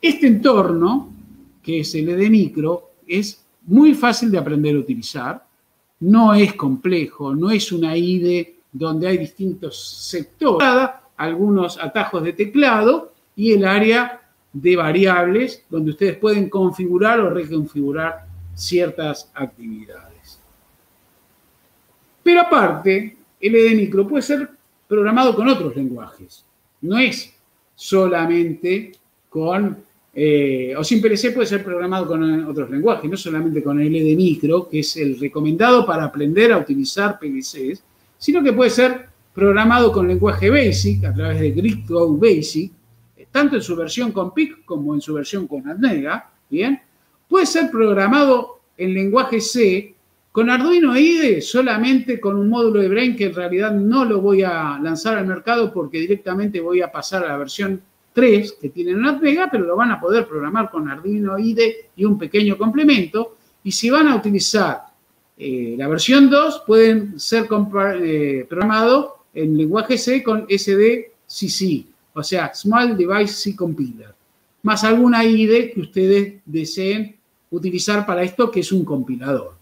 este 0.02 0.28
entorno, 0.28 1.14
que 1.62 1.80
es 1.82 1.96
el 1.96 2.06
de 2.08 2.30
micro, 2.30 2.92
es 3.08 3.42
muy 3.68 3.94
fácil 3.94 4.32
de 4.32 4.38
aprender 4.38 4.76
a 4.76 4.80
utilizar, 4.80 5.46
no 6.02 6.34
es 6.34 6.54
complejo, 6.54 7.34
no 7.34 7.52
es 7.52 7.72
una 7.72 7.96
IDE 7.96 8.55
donde 8.78 9.08
hay 9.08 9.18
distintos 9.18 9.82
sectores, 10.10 10.68
algunos 11.16 11.82
atajos 11.82 12.24
de 12.24 12.34
teclado 12.34 13.14
y 13.34 13.54
el 13.54 13.64
área 13.64 14.22
de 14.52 14.76
variables 14.76 15.64
donde 15.70 15.92
ustedes 15.92 16.18
pueden 16.18 16.50
configurar 16.50 17.22
o 17.22 17.30
reconfigurar 17.30 18.26
ciertas 18.54 19.32
actividades. 19.34 20.40
Pero 22.22 22.42
aparte, 22.42 23.16
el 23.40 23.56
ED 23.56 23.78
Micro 23.78 24.06
puede 24.06 24.24
ser 24.24 24.50
programado 24.90 25.34
con 25.36 25.48
otros 25.48 25.74
lenguajes. 25.78 26.44
No 26.82 27.00
es 27.00 27.34
solamente 27.76 28.92
con, 29.30 29.78
eh, 30.14 30.76
o 30.78 30.84
sin 30.84 31.02
PLC 31.02 31.32
puede 31.34 31.48
ser 31.48 31.64
programado 31.64 32.08
con 32.08 32.44
otros 32.44 32.70
lenguajes, 32.70 33.10
no 33.10 33.16
solamente 33.16 33.64
con 33.64 33.80
el 33.80 33.96
ED 33.96 34.18
Micro, 34.18 34.68
que 34.68 34.80
es 34.80 34.98
el 34.98 35.18
recomendado 35.18 35.86
para 35.86 36.04
aprender 36.04 36.52
a 36.52 36.58
utilizar 36.58 37.18
PLCs, 37.18 37.82
sino 38.26 38.42
que 38.42 38.54
puede 38.54 38.72
ser 38.72 39.06
programado 39.36 39.92
con 39.92 40.08
lenguaje 40.08 40.50
BASIC 40.50 41.06
a 41.06 41.14
través 41.14 41.40
de 41.40 41.52
GridCode 41.52 42.18
Basic, 42.20 42.72
tanto 43.30 43.58
en 43.58 43.62
su 43.62 43.76
versión 43.76 44.12
con 44.12 44.34
PIC 44.34 44.66
como 44.66 44.96
en 44.96 45.02
su 45.02 45.14
versión 45.14 45.46
con 45.46 45.70
Adnega, 45.70 46.32
¿bien? 46.50 46.82
Puede 47.30 47.46
ser 47.46 47.70
programado 47.70 48.62
en 48.76 48.96
lenguaje 48.96 49.40
C 49.40 49.94
con 50.32 50.50
Arduino 50.50 50.98
IDE 50.98 51.40
solamente 51.40 52.20
con 52.20 52.36
un 52.36 52.50
módulo 52.50 52.82
de 52.82 52.90
Brain 52.90 53.16
que 53.16 53.26
en 53.26 53.36
realidad 53.36 53.72
no 53.72 54.06
lo 54.06 54.22
voy 54.22 54.42
a 54.42 54.80
lanzar 54.82 55.20
al 55.20 55.28
mercado 55.28 55.72
porque 55.72 56.00
directamente 56.00 56.60
voy 56.60 56.82
a 56.82 56.92
pasar 56.92 57.24
a 57.26 57.28
la 57.28 57.38
versión 57.38 57.80
3 58.14 58.54
que 58.60 58.70
tiene 58.70 58.94
en 58.94 59.06
Adnega, 59.06 59.50
pero 59.52 59.66
lo 59.66 59.76
van 59.76 59.92
a 59.92 60.02
poder 60.02 60.28
programar 60.28 60.72
con 60.72 60.90
Arduino 60.90 61.38
IDE 61.38 61.92
y 61.96 62.06
un 62.06 62.18
pequeño 62.18 62.58
complemento. 62.58 63.38
Y 63.64 63.72
si 63.72 63.92
van 63.92 64.08
a 64.08 64.16
utilizar 64.16 64.85
eh, 65.38 65.76
la 65.78 65.88
versión 65.88 66.30
2 66.30 66.64
pueden 66.66 67.20
ser 67.20 67.48
eh, 68.02 68.46
programados 68.48 69.12
en 69.34 69.58
lenguaje 69.58 69.98
C 69.98 70.24
con 70.24 70.48
SDCC, 70.50 71.86
o 72.14 72.24
sea, 72.24 72.54
Small 72.54 72.96
Device 72.96 73.34
C 73.34 73.56
Compiler, 73.56 74.14
más 74.64 74.86
alguna 74.86 75.26
IDE 75.26 75.72
que 75.72 75.82
ustedes 75.82 76.36
deseen 76.46 77.18
utilizar 77.52 78.06
para 78.06 78.24
esto, 78.24 78.50
que 78.50 78.62
es 78.62 78.72
un 78.72 78.86
compilador. 78.86 79.56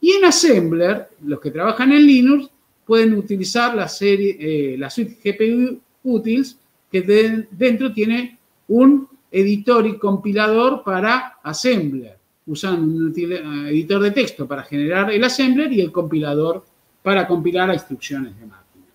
Y 0.00 0.12
en 0.12 0.24
Assembler, 0.24 1.08
los 1.24 1.40
que 1.40 1.50
trabajan 1.50 1.90
en 1.90 2.06
Linux, 2.06 2.48
pueden 2.84 3.14
utilizar 3.14 3.74
la, 3.74 3.88
serie, 3.88 4.36
eh, 4.38 4.76
la 4.78 4.88
suite 4.90 5.18
GPU 5.24 5.80
Utils, 6.04 6.56
que 6.90 7.02
dentro 7.50 7.92
tiene 7.92 8.38
un 8.68 9.08
editor 9.32 9.86
y 9.86 9.98
compilador 9.98 10.84
para 10.84 11.38
Assembler 11.42 12.15
usan 12.46 12.82
un 12.82 13.14
eh, 13.16 13.70
editor 13.70 14.02
de 14.02 14.10
texto 14.10 14.46
para 14.46 14.62
generar 14.62 15.10
el 15.12 15.22
assembler 15.24 15.72
y 15.72 15.80
el 15.80 15.92
compilador 15.92 16.64
para 17.02 17.26
compilar 17.26 17.70
a 17.70 17.74
instrucciones 17.74 18.38
de 18.38 18.46
máquina. 18.46 18.86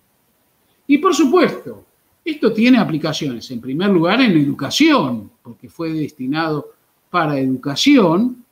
Y 0.88 0.98
por 0.98 1.16
supuesto, 1.16 1.86
esto 2.24 2.52
tiene 2.54 2.78
aplicaciones, 2.78 3.50
en 3.52 3.62
primer 3.62 3.90
lugar, 3.90 4.22
en 4.22 4.32
educación, 4.32 5.32
porque 5.42 5.70
fue 5.70 5.92
destinado 5.92 6.74
para 7.10 7.40
educación 7.40 8.44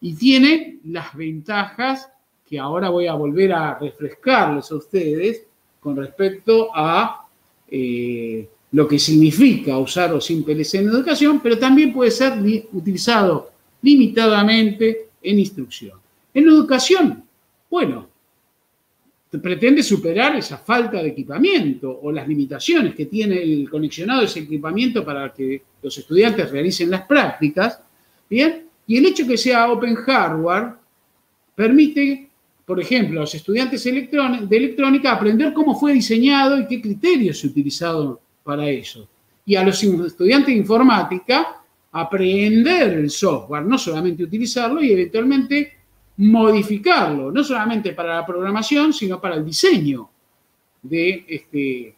y 0.00 0.14
tiene 0.14 0.78
las 0.84 1.14
ventajas 1.14 2.08
que 2.44 2.58
ahora 2.58 2.90
voy 2.90 3.06
a 3.06 3.14
volver 3.14 3.52
a 3.52 3.78
refrescarles 3.78 4.70
a 4.70 4.76
ustedes 4.76 5.46
con 5.80 5.96
respecto 5.96 6.70
a 6.74 7.26
eh, 7.68 8.48
lo 8.72 8.86
que 8.86 8.98
significa 8.98 9.78
usar 9.78 10.12
o 10.12 10.20
sin 10.20 10.44
en 10.48 10.88
educación, 10.88 11.40
pero 11.42 11.58
también 11.58 11.92
puede 11.92 12.10
ser 12.10 12.34
utilizado 12.72 13.51
limitadamente 13.82 15.08
en 15.22 15.38
instrucción. 15.38 15.98
En 16.34 16.44
educación, 16.48 17.24
bueno, 17.70 18.08
pretende 19.40 19.82
superar 19.82 20.36
esa 20.36 20.58
falta 20.58 21.02
de 21.02 21.08
equipamiento 21.08 22.00
o 22.02 22.12
las 22.12 22.28
limitaciones 22.28 22.94
que 22.94 23.06
tiene 23.06 23.42
el 23.42 23.68
conexionado 23.70 24.22
ese 24.22 24.40
equipamiento 24.40 25.04
para 25.04 25.32
que 25.32 25.62
los 25.82 25.96
estudiantes 25.96 26.50
realicen 26.50 26.90
las 26.90 27.02
prácticas, 27.02 27.80
¿bien? 28.28 28.66
Y 28.86 28.98
el 28.98 29.06
hecho 29.06 29.26
que 29.26 29.38
sea 29.38 29.70
open 29.70 29.94
hardware 29.94 30.74
permite, 31.54 32.28
por 32.66 32.80
ejemplo, 32.80 33.20
a 33.20 33.22
los 33.22 33.34
estudiantes 33.34 33.82
de 33.84 34.56
electrónica 34.56 35.12
aprender 35.12 35.52
cómo 35.52 35.78
fue 35.78 35.94
diseñado 35.94 36.58
y 36.58 36.66
qué 36.66 36.80
criterios 36.80 37.38
se 37.38 37.46
utilizaron 37.46 38.18
para 38.42 38.68
eso. 38.68 39.08
Y 39.46 39.54
a 39.56 39.64
los 39.64 39.82
estudiantes 39.82 40.48
de 40.48 40.60
informática 40.60 41.61
aprender 41.92 42.94
el 42.94 43.10
software, 43.10 43.64
no 43.64 43.76
solamente 43.76 44.24
utilizarlo 44.24 44.82
y 44.82 44.92
eventualmente 44.92 45.72
modificarlo, 46.16 47.30
no 47.30 47.44
solamente 47.44 47.92
para 47.92 48.16
la 48.16 48.26
programación, 48.26 48.92
sino 48.92 49.20
para 49.20 49.36
el 49.36 49.44
diseño 49.44 50.08
de 50.82 51.24
este 51.28 51.94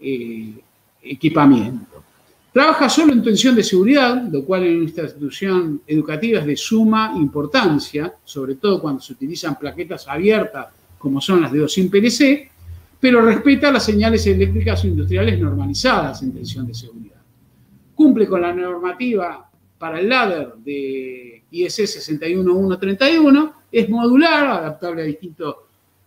eh, 0.00 0.54
equipamiento. 1.02 2.04
Trabaja 2.52 2.88
solo 2.88 3.12
en 3.12 3.22
tensión 3.22 3.54
de 3.54 3.62
seguridad, 3.62 4.22
lo 4.30 4.44
cual 4.44 4.64
en 4.64 4.80
nuestra 4.80 5.04
institución 5.04 5.82
educativa 5.86 6.40
es 6.40 6.46
de 6.46 6.56
suma 6.56 7.14
importancia, 7.16 8.14
sobre 8.24 8.56
todo 8.56 8.80
cuando 8.80 9.00
se 9.00 9.12
utilizan 9.12 9.58
plaquetas 9.58 10.08
abiertas 10.08 10.68
como 10.98 11.20
son 11.20 11.40
las 11.42 11.52
de 11.52 11.60
2 11.60 11.80
PLC, 11.90 12.50
pero 12.98 13.22
respeta 13.22 13.70
las 13.70 13.84
señales 13.84 14.26
eléctricas 14.26 14.82
o 14.82 14.88
industriales 14.88 15.38
normalizadas 15.38 16.22
en 16.22 16.32
tensión 16.32 16.66
de 16.66 16.74
seguridad 16.74 17.17
cumple 17.98 18.28
con 18.28 18.42
la 18.42 18.52
normativa 18.52 19.50
para 19.76 19.98
el 19.98 20.08
ladder 20.08 20.54
de 20.58 21.42
IS 21.50 21.74
61131, 21.74 23.54
es 23.72 23.88
modular, 23.88 24.46
adaptable 24.46 25.02
a 25.02 25.04
distintas 25.04 25.54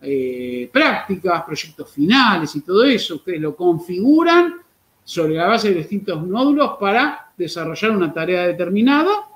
eh, 0.01 0.69
prácticas, 0.71 1.43
proyectos 1.43 1.91
finales 1.91 2.55
y 2.55 2.61
todo 2.61 2.85
eso. 2.85 3.15
Ustedes 3.15 3.41
lo 3.41 3.57
configuran 3.57 4.55
sobre 5.03 5.33
la 5.33 5.47
base 5.47 5.71
de 5.71 5.79
distintos 5.79 6.25
módulos 6.25 6.77
para 6.79 7.33
desarrollar 7.37 7.91
una 7.91 8.13
tarea 8.13 8.47
determinada 8.47 9.27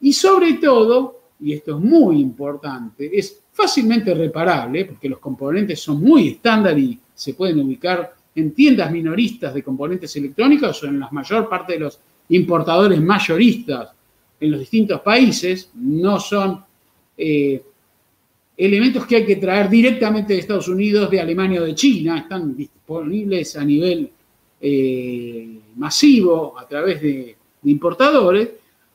y 0.00 0.14
sobre 0.14 0.54
todo, 0.54 1.20
y 1.38 1.52
esto 1.52 1.76
es 1.76 1.84
muy 1.84 2.18
importante, 2.18 3.10
es 3.12 3.42
fácilmente 3.52 4.14
reparable 4.14 4.86
porque 4.86 5.10
los 5.10 5.18
componentes 5.18 5.82
son 5.82 6.00
muy 6.00 6.28
estándar 6.28 6.78
y 6.78 6.98
se 7.14 7.34
pueden 7.34 7.60
ubicar 7.60 8.14
en 8.34 8.52
tiendas 8.52 8.90
minoristas 8.90 9.54
de 9.54 9.62
componentes 9.62 10.14
electrónicos 10.16 10.82
o 10.82 10.86
en 10.86 11.00
la 11.00 11.08
mayor 11.10 11.48
parte 11.48 11.74
de 11.74 11.80
los 11.80 11.98
importadores 12.30 13.00
mayoristas 13.00 13.90
en 14.40 14.50
los 14.50 14.60
distintos 14.60 15.00
países, 15.00 15.70
no 15.74 16.18
son 16.18 16.62
eh, 17.16 17.62
elementos 18.56 19.06
que 19.06 19.16
hay 19.16 19.26
que 19.26 19.36
traer 19.36 19.68
directamente 19.68 20.34
de 20.34 20.40
Estados 20.40 20.68
Unidos, 20.68 21.10
de 21.10 21.20
Alemania 21.20 21.62
o 21.62 21.64
de 21.64 21.74
China, 21.74 22.18
están 22.18 22.56
disponibles 22.56 23.56
a 23.56 23.64
nivel 23.64 24.10
eh, 24.60 25.58
masivo 25.76 26.58
a 26.58 26.66
través 26.66 27.00
de, 27.00 27.36
de 27.62 27.70
importadores, 27.70 28.50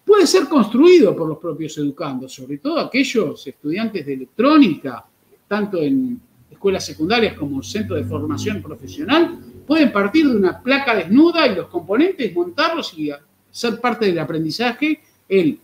puede 0.05 0.27
ser 0.27 0.47
construido 0.47 1.15
por 1.15 1.27
los 1.27 1.37
propios 1.37 1.77
educandos, 1.77 2.33
sobre 2.33 2.57
todo 2.57 2.79
aquellos 2.79 3.45
estudiantes 3.45 4.05
de 4.05 4.13
electrónica, 4.13 5.05
tanto 5.47 5.81
en 5.81 6.19
escuelas 6.59 6.85
secundarias 6.85 7.35
como 7.35 7.63
centro 7.63 7.95
de 7.95 8.03
formación 8.03 8.61
profesional, 8.61 9.39
pueden 9.65 9.93
partir 9.93 10.27
de 10.27 10.35
una 10.35 10.61
placa 10.61 10.93
desnuda 10.93 11.47
y 11.47 11.55
los 11.55 11.67
componentes, 11.67 12.35
montarlos 12.35 12.93
y 12.97 13.11
ser 13.49 13.79
parte 13.79 14.07
del 14.07 14.19
aprendizaje, 14.19 14.99
el 15.29 15.57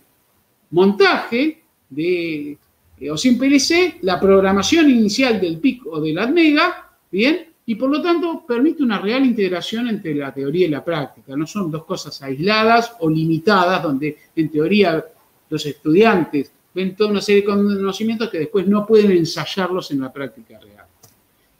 montaje 0.70 1.62
de 1.90 2.58
eh, 2.98 3.10
o 3.10 3.16
sin 3.18 3.38
PLC, 3.38 3.98
la 4.02 4.18
programación 4.18 4.88
inicial 4.88 5.38
del 5.38 5.58
PIC 5.58 5.86
o 5.86 6.00
del 6.00 6.18
ADMEGA, 6.18 6.92
¿bien? 7.12 7.52
Y 7.66 7.74
por 7.74 7.90
lo 7.90 8.00
tanto 8.00 8.46
permite 8.46 8.82
una 8.82 8.98
real 8.98 9.26
integración 9.26 9.88
entre 9.88 10.14
la 10.14 10.32
teoría 10.32 10.66
y 10.66 10.70
la 10.70 10.82
práctica. 10.82 11.36
No 11.36 11.46
son 11.46 11.70
dos 11.70 11.84
cosas 11.84 12.22
aisladas 12.22 12.96
o 13.00 13.10
limitadas, 13.10 13.82
donde 13.82 14.16
en 14.34 14.48
teoría 14.48 15.04
los 15.50 15.66
estudiantes 15.66 16.52
ven 16.72 16.94
toda 16.96 17.10
una 17.10 17.20
serie 17.20 17.42
de 17.42 17.48
conocimientos 17.48 18.30
que 18.30 18.38
después 18.38 18.66
no 18.66 18.86
pueden 18.86 19.10
ensayarlos 19.12 19.90
en 19.90 20.00
la 20.00 20.12
práctica 20.12 20.58
real. 20.60 20.85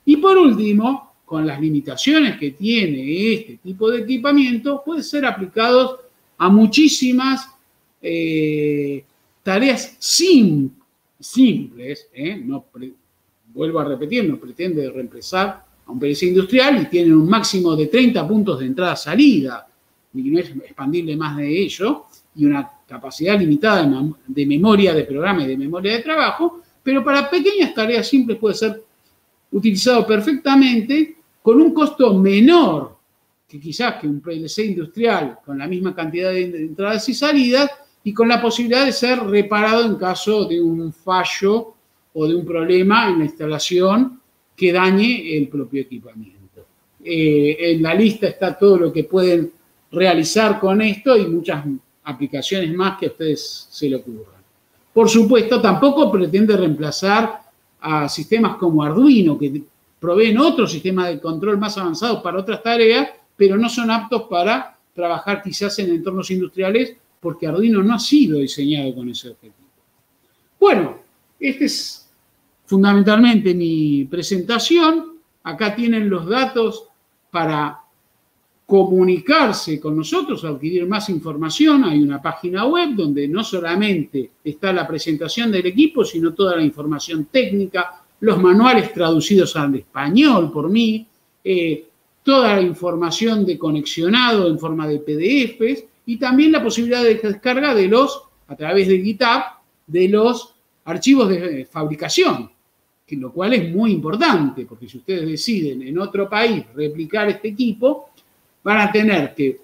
Y 0.07 0.17
por 0.17 0.39
último, 0.39 1.17
con 1.25 1.47
las 1.47 1.61
limitaciones 1.61 2.39
que 2.39 2.53
tiene 2.53 3.35
este 3.35 3.59
tipo 3.59 3.91
de 3.91 4.03
equipamiento, 4.03 4.83
puede 4.85 5.03
ser 5.03 5.27
aplicado 5.27 6.01
a 6.39 6.49
muchísimas 6.49 7.51
eh, 8.01 9.05
tareas 9.43 9.97
simples, 11.19 12.09
¿eh? 12.15 12.41
no 12.45 12.67
vuelvo 13.53 13.81
a 13.81 13.85
repetir, 13.85 14.29
no 14.29 14.39
pretende 14.39 14.89
reemplazar 14.91 15.65
a 15.85 15.91
un 15.91 15.99
PLC 15.99 16.23
industrial 16.25 16.83
y 16.83 16.87
tienen 16.87 17.15
un 17.15 17.29
máximo 17.29 17.75
de 17.75 17.87
30 17.89 18.29
puntos 18.29 18.61
de 18.61 18.67
entrada-salida, 18.67 19.67
y 20.15 20.23
no 20.23 20.39
es 20.39 20.51
expandible 20.51 21.17
más 21.17 21.37
de 21.37 21.63
ello, 21.63 22.05
y 22.37 22.45
una 22.45 22.71
capacidad 22.87 23.37
limitada 23.39 23.91
de 24.27 24.47
memoria 24.47 24.95
de 24.95 25.03
programa 25.03 25.43
y 25.43 25.49
de 25.49 25.57
memoria 25.57 25.95
de 25.95 26.03
trabajo, 26.03 26.63
pero 26.83 27.03
para 27.03 27.29
pequeñas 27.29 27.75
tareas 27.75 28.07
simples 28.07 28.39
puede 28.39 28.55
ser 28.55 28.86
utilizado 29.53 30.07
perfectamente 30.07 31.17
con 31.43 31.61
un 31.61 31.73
costo 31.73 32.15
menor 32.15 32.97
que 33.47 33.61
quizás 33.61 33.95
que 34.01 34.09
un 34.09 34.21
PLC 34.21 34.59
industrial 34.67 35.39
con 35.45 35.59
la 35.59 35.69
misma 35.69 35.95
cantidad 35.95 36.31
de 36.31 36.43
entradas 36.43 37.09
y 37.09 37.15
salidas 37.15 37.71
y 38.03 38.13
con 38.13 38.29
la 38.29 38.41
posibilidad 38.41 38.85
de 38.85 38.93
ser 38.93 39.21
reparado 39.21 39.85
en 39.85 39.97
caso 39.97 40.45
de 40.45 40.61
un 40.61 40.93
fallo 40.93 41.75
o 42.15 42.27
de 42.27 42.35
un 42.35 42.45
problema 42.45 43.09
en 43.09 43.19
la 43.19 43.25
instalación 43.25 44.21
que 44.57 44.73
dañe 44.73 45.37
el 45.37 45.49
propio 45.49 45.83
equipamiento. 45.83 46.67
Eh, 47.05 47.57
en 47.59 47.83
la 47.83 47.95
lista 47.95 48.27
está 48.27 48.59
todo 48.59 48.79
lo 48.79 48.93
que 48.93 49.05
pueden 49.05 49.53
realizar 49.93 50.59
con 50.59 50.83
esto 50.83 51.17
y 51.17 51.27
muchas 51.27 51.65
aplicaciones 52.05 52.73
más 52.75 52.99
que 52.99 53.07
a 53.07 53.11
ustedes 53.11 53.69
se 53.71 53.89
le 53.89 53.97
ocurran. 53.97 54.43
Por 54.93 55.09
supuesto, 55.09 55.61
tampoco 55.61 56.11
pretende 56.11 56.57
reemplazar 56.57 57.43
a 57.81 58.09
sistemas 58.09 58.57
como 58.57 58.83
Arduino, 58.83 59.39
que 59.39 59.63
proveen 59.99 60.39
otro 60.39 60.67
sistema 60.67 61.09
de 61.09 61.21
control 61.21 61.59
más 61.59 61.77
avanzado 61.79 62.23
para 62.23 62.39
otras 62.39 62.63
tareas, 62.63 63.09
pero 63.37 63.57
no 63.57 63.69
son 63.69 63.91
aptos 63.91 64.23
para 64.23 64.77
trabajar 64.95 65.43
quizás 65.43 65.79
en 65.79 65.91
entornos 65.91 66.31
industriales 66.31 66.97
porque 67.21 67.47
Arduino 67.47 67.83
no 67.83 67.95
ha 67.95 67.99
sido 67.99 68.39
diseñado 68.39 68.95
con 68.95 69.09
ese 69.09 69.31
objetivo. 69.31 69.69
Bueno, 70.59 70.99
esta 71.39 71.65
es 71.65 72.11
fundamentalmente 72.67 73.55
mi 73.55 74.05
presentación. 74.05 75.17
Acá 75.43 75.75
tienen 75.75 76.09
los 76.09 76.27
datos 76.27 76.89
para 77.31 77.81
comunicarse 78.67 79.79
con 79.79 79.97
nosotros, 79.97 80.45
adquirir 80.45 80.87
más 80.87 81.09
información. 81.09 81.85
Hay 81.85 82.03
una 82.03 82.21
página 82.21 82.67
web 82.67 82.91
donde 82.97 83.29
no 83.29 83.45
solamente 83.45 84.33
está 84.43 84.73
la 84.73 84.87
presentación 84.87 85.53
del 85.53 85.67
equipo, 85.67 86.05
sino 86.05 86.35
toda 86.35 86.57
la 86.57 86.65
información 86.65 87.27
técnica, 87.27 88.03
los 88.21 88.43
manuales 88.43 88.93
traducidos 88.93 89.55
al 89.55 89.77
español 89.77 90.51
por 90.51 90.69
mí, 90.69 91.07
eh, 91.45 91.87
toda 92.25 92.57
la 92.57 92.63
información 92.63 93.47
de 93.47 93.57
conexionado 93.57 94.49
en 94.49 94.59
forma 94.59 94.89
de 94.89 94.99
PDFs 94.99 95.85
y 96.07 96.17
también 96.17 96.51
la 96.51 96.63
posibilidad 96.63 97.05
de 97.05 97.15
descarga 97.15 97.73
de 97.73 97.87
los, 97.87 98.21
a 98.49 98.57
través 98.57 98.89
de 98.89 99.01
GitHub, 99.01 99.43
de 99.87 100.09
los 100.09 100.55
archivos 100.85 101.29
de 101.29 101.67
fabricación, 101.71 102.51
lo 103.11 103.33
cual 103.33 103.53
es 103.53 103.73
muy 103.73 103.93
importante, 103.93 104.67
porque 104.67 104.89
si 104.89 104.99
ustedes 104.99 105.29
deciden 105.29 105.83
en 105.83 105.97
otro 106.01 106.29
país 106.29 106.65
replicar 106.75 107.29
este 107.29 107.49
equipo, 107.49 108.11
van 108.67 108.79
a 108.79 108.91
tener 108.91 109.33
que 109.33 109.61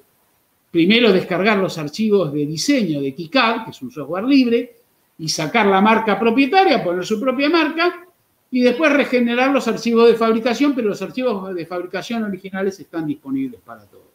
primero 0.70 1.12
descargar 1.12 1.58
los 1.58 1.76
archivos 1.76 2.32
de 2.32 2.46
diseño 2.46 3.00
de 3.00 3.12
KiCad, 3.12 3.64
que 3.64 3.72
es 3.72 3.82
un 3.82 3.90
software 3.90 4.22
libre, 4.22 4.76
y 5.18 5.28
sacar 5.28 5.66
la 5.66 5.80
marca 5.80 6.20
propietaria, 6.20 6.84
poner 6.84 7.04
su 7.04 7.18
propia 7.18 7.50
marca, 7.50 8.06
y 8.52 8.62
después 8.62 8.92
regenerar 8.92 9.50
los 9.50 9.66
archivos 9.66 10.06
de 10.06 10.14
fabricación, 10.14 10.72
pero 10.72 10.90
los 10.90 11.02
archivos 11.02 11.52
de 11.52 11.66
fabricación 11.66 12.22
originales 12.22 12.78
están 12.78 13.04
disponibles 13.04 13.60
para 13.62 13.84
todos. 13.86 14.06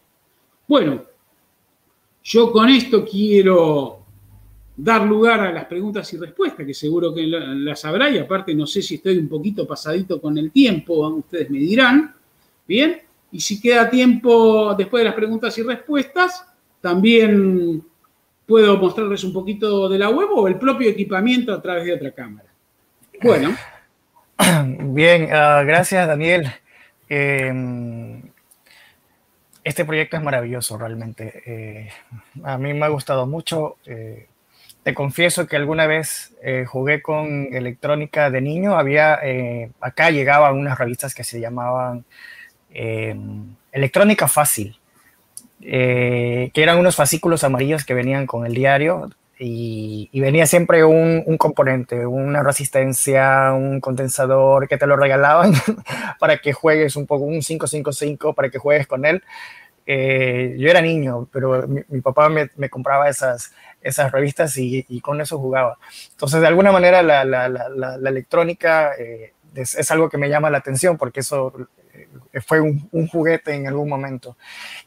Bueno, 0.65 1.03
yo 2.23 2.49
con 2.49 2.69
esto 2.69 3.03
quiero 3.03 4.05
dar 4.77 5.05
lugar 5.05 5.41
a 5.41 5.51
las 5.51 5.65
preguntas 5.65 6.13
y 6.13 6.17
respuestas, 6.17 6.65
que 6.65 6.73
seguro 6.73 7.13
que 7.13 7.27
las 7.27 7.83
habrá, 7.83 8.09
y 8.09 8.19
aparte 8.19 8.55
no 8.55 8.65
sé 8.65 8.81
si 8.81 8.95
estoy 8.95 9.17
un 9.17 9.27
poquito 9.27 9.67
pasadito 9.67 10.21
con 10.21 10.37
el 10.37 10.49
tiempo, 10.49 11.09
ustedes 11.09 11.49
me 11.49 11.59
dirán. 11.59 12.15
Bien, 12.65 13.01
y 13.31 13.39
si 13.39 13.59
queda 13.59 13.89
tiempo 13.89 14.73
después 14.75 15.01
de 15.01 15.05
las 15.09 15.15
preguntas 15.15 15.57
y 15.57 15.63
respuestas, 15.63 16.45
también 16.81 17.83
puedo 18.45 18.77
mostrarles 18.77 19.23
un 19.23 19.33
poquito 19.33 19.89
de 19.89 19.99
la 19.99 20.09
web 20.09 20.29
o 20.33 20.47
el 20.47 20.57
propio 20.57 20.89
equipamiento 20.89 21.53
a 21.53 21.61
través 21.61 21.85
de 21.85 21.93
otra 21.93 22.11
cámara. 22.11 22.47
Bueno. 23.21 23.55
Bien, 24.79 25.29
ah, 25.31 25.63
gracias 25.65 26.07
Daniel. 26.07 26.51
Em, 27.09 28.21
este 29.63 29.83
proyecto 29.83 30.15
es 30.15 30.23
maravilloso 30.23 30.77
realmente. 30.77 31.43
Eh, 31.45 31.89
a 32.43 32.57
mí 32.57 32.73
me 32.73 32.85
ha 32.85 32.89
gustado 32.89 33.27
mucho. 33.27 33.77
Eh, 33.85 34.27
te 34.83 34.93
confieso 34.93 35.45
que 35.45 35.57
alguna 35.57 35.85
vez 35.85 36.33
eh, 36.41 36.63
jugué 36.65 37.01
con 37.01 37.53
electrónica 37.53 38.29
de 38.29 38.39
niño. 38.39 38.77
Había, 38.77 39.19
acá 39.81 40.11
llegaban 40.11 40.57
unas 40.57 40.77
revistas 40.77 41.13
que 41.13 41.25
se 41.25 41.41
llamaban 41.41 42.05
Em, 42.79 43.55
electrónica 43.71 44.27
fácil, 44.27 44.79
eh, 45.61 46.51
que 46.53 46.61
eran 46.61 46.77
unos 46.77 46.95
fascículos 46.95 47.43
amarillos 47.43 47.83
que 47.83 47.95
venían 47.95 48.27
con 48.27 48.45
el 48.45 48.53
diario 48.53 49.09
y, 49.39 50.11
venía 50.13 50.45
siempre 50.45 50.83
un, 50.83 51.37
componente, 51.39 52.05
una 52.05 52.43
resistencia, 52.43 53.51
un 53.53 53.81
condensador 53.81 54.67
que 54.67 54.77
te 54.77 54.85
lo 54.85 54.95
regalaban 54.95 55.53
para 56.19 56.37
que 56.37 56.53
juegues 56.53 56.95
un 56.95 57.07
poco, 57.07 57.23
un 57.23 57.41
555 57.41 58.35
para 58.35 58.51
que 58.51 58.59
juegues 58.59 58.85
con 58.85 59.05
él. 59.05 59.23
Eh, 59.87 60.55
yo 60.59 60.69
era 60.69 60.79
niño, 60.79 61.27
pero 61.31 61.67
mi, 61.67 62.01
papá 62.01 62.29
me, 62.29 62.69
compraba 62.69 63.09
esas, 63.09 63.53
esas 63.81 64.11
revistas 64.11 64.55
y, 64.55 65.01
con 65.01 65.19
eso 65.19 65.39
jugaba. 65.39 65.79
Entonces, 66.11 66.41
de 66.41 66.47
alguna 66.47 66.71
manera, 66.71 67.01
la, 67.01 67.23
electrónica 68.07 68.91
eh, 68.99 69.33
es, 69.55 69.73
es, 69.73 69.89
algo 69.89 70.09
que 70.09 70.19
me 70.19 70.29
llama 70.29 70.51
la 70.51 70.59
atención 70.59 70.97
porque 70.97 71.21
eso 71.21 71.53
fue 72.45 72.61
un, 72.61 73.07
juguete 73.07 73.53
en 73.53 73.67
algún 73.67 73.89
momento. 73.89 74.37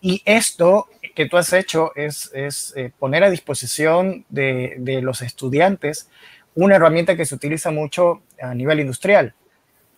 Y 0.01 0.23
esto 0.25 0.89
que 1.15 1.27
tú 1.27 1.37
has 1.37 1.53
hecho 1.53 1.93
es, 1.97 2.31
eh, 2.35 2.91
poner 2.99 3.25
a 3.25 3.31
disposición 3.31 4.25
de, 4.29 5.01
los 5.03 5.23
estudiantes 5.23 6.09
una 6.55 6.77
herramienta 6.77 7.17
que 7.17 7.25
se 7.25 7.35
utiliza 7.35 7.71
mucho 7.71 8.23
a 8.41 8.55
nivel 8.55 8.81
industrial. 8.81 9.35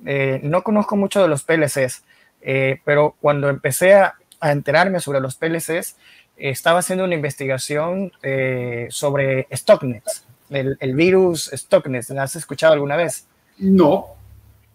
Eh, 0.05 0.41
no 0.43 0.63
conozco 0.63 0.97
mucho 0.97 1.23
de 1.23 1.29
los 1.29 1.45
PLCs, 1.45 2.05
pero 2.85 3.17
cuando 3.21 3.49
empecé 3.49 3.95
a, 3.95 4.15
enterarme 4.43 4.99
sobre 4.99 5.21
los 5.21 5.37
PLCs, 5.37 5.97
estaba 6.37 6.81
haciendo 6.81 7.05
una 7.05 7.15
investigación 7.15 8.11
sobre 8.89 9.47
Stocknet, 9.53 10.03
el, 10.51 10.77
el, 10.81 10.95
virus 10.97 11.49
Stocknet. 11.53 12.09
¿Lo 12.09 12.23
has 12.23 12.35
escuchado 12.35 12.73
alguna 12.73 12.97
vez? 12.97 13.29
No. 13.59 14.17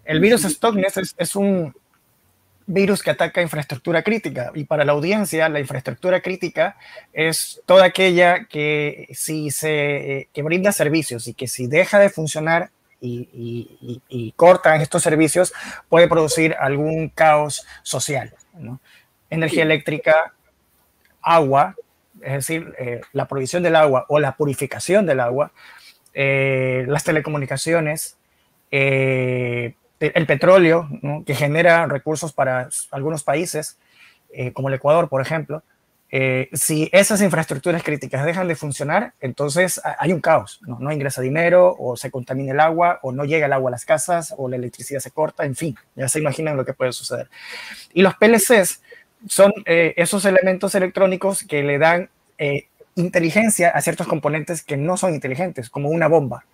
El 0.05 0.21
virus 0.21 0.45
Stocknet 0.45 0.93
es 1.17 1.35
un, 1.35 1.75
virus 2.67 3.01
que 3.01 3.09
ataca 3.09 3.41
infraestructura 3.41 4.03
crítica. 4.03 4.51
Y 4.53 4.65
para 4.65 4.85
la 4.85 4.91
audiencia, 4.91 5.49
la 5.49 5.59
infraestructura 5.59 6.21
crítica 6.21 6.77
es 7.13 7.61
toda 7.65 7.85
aquella 7.85 8.45
que 8.45 9.07
si 9.13 9.49
se 9.49 10.29
que 10.33 10.43
brinda 10.43 10.71
servicios 10.71 11.27
y 11.27 11.33
que 11.33 11.47
si 11.47 11.67
deja 11.67 11.97
de 11.97 12.09
funcionar 12.09 12.69
y, 12.99 14.33
cortan 14.35 14.81
estos 14.81 15.03
servicios, 15.03 15.53
puede 15.89 16.07
producir 16.07 16.55
algún 16.59 17.09
caos 17.09 17.65
social. 17.83 18.33
Energía 19.29 19.63
eléctrica, 19.63 20.33
agua, 21.21 21.75
es 22.21 22.33
decir, 22.33 22.73
eh, 22.79 23.01
la 23.13 23.27
provisión 23.27 23.63
del 23.63 23.75
agua 23.75 24.05
o 24.09 24.19
la 24.19 24.35
purificación 24.35 25.05
del 25.05 25.19
agua, 25.19 25.51
eh, 26.13 26.85
las 26.87 27.03
telecomunicaciones, 27.03 28.17
eh, 28.71 29.75
el 29.99 30.25
petróleo, 30.25 30.87
que 31.25 31.35
genera 31.35 31.87
recursos 31.87 32.33
para 32.33 32.69
algunos 32.91 33.23
países, 33.23 33.77
eh, 34.31 34.53
como 34.53 34.67
el 34.69 34.75
Ecuador, 34.75 35.09
por 35.09 35.21
ejemplo, 35.21 35.63
eh, 36.09 36.49
si 36.53 36.89
esas 36.93 37.21
infraestructuras 37.21 37.83
críticas 37.83 38.25
dejan 38.25 38.47
de 38.47 38.55
funcionar, 38.55 39.13
entonces 39.19 39.81
hay 39.99 40.13
un 40.13 40.21
caos, 40.21 40.59
¿no? 40.65 40.77
no 40.79 40.91
ingresa 40.91 41.21
dinero, 41.21 41.75
o 41.77 41.97
se 41.97 42.11
contamina 42.11 42.53
el 42.53 42.59
agua, 42.59 42.99
o 43.01 43.11
no 43.11 43.25
llega 43.25 43.47
el 43.47 43.53
agua 43.53 43.69
a 43.69 43.71
las 43.71 43.85
casas, 43.85 44.33
o 44.37 44.47
la 44.47 44.55
electricidad 44.55 44.99
se 44.99 45.11
corta, 45.11 45.45
en 45.45 45.55
fin, 45.55 45.75
ya 45.95 46.07
se 46.07 46.19
imaginan 46.19 46.55
lo 46.55 46.65
que 46.65 46.73
puede 46.73 46.93
suceder. 46.93 47.29
Y 47.93 48.03
los 48.03 48.15
PLCs 48.15 48.81
son 49.27 49.51
eh, 49.65 49.93
esos 49.97 50.23
elementos 50.25 50.75
electrónicos 50.75 51.43
que 51.43 51.63
le 51.63 51.77
dan 51.77 52.09
inteligencia 52.93 53.69
a 53.69 53.81
ciertos 53.81 54.05
componentes 54.07 54.61
que 54.61 54.77
no 54.77 54.95
son 54.95 55.15
inteligentes, 55.15 55.71
como 55.71 55.89
una 55.89 56.07
bomba, 56.07 56.45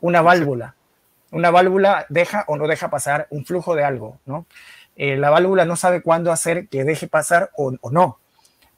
una 0.00 0.22
válvula, 0.22 0.76
una 1.34 1.50
válvula 1.50 2.06
deja 2.08 2.44
o 2.46 2.56
no 2.56 2.66
deja 2.66 2.90
pasar 2.90 3.26
un 3.30 3.44
flujo 3.44 3.74
de 3.74 3.84
algo, 3.84 4.20
¿no? 4.24 4.46
Eh, 4.96 5.16
la 5.16 5.30
válvula 5.30 5.64
no 5.64 5.76
sabe 5.76 6.02
cuándo 6.02 6.30
hacer 6.30 6.68
que 6.68 6.84
deje 6.84 7.08
pasar 7.08 7.50
o, 7.56 7.72
no, 7.90 8.20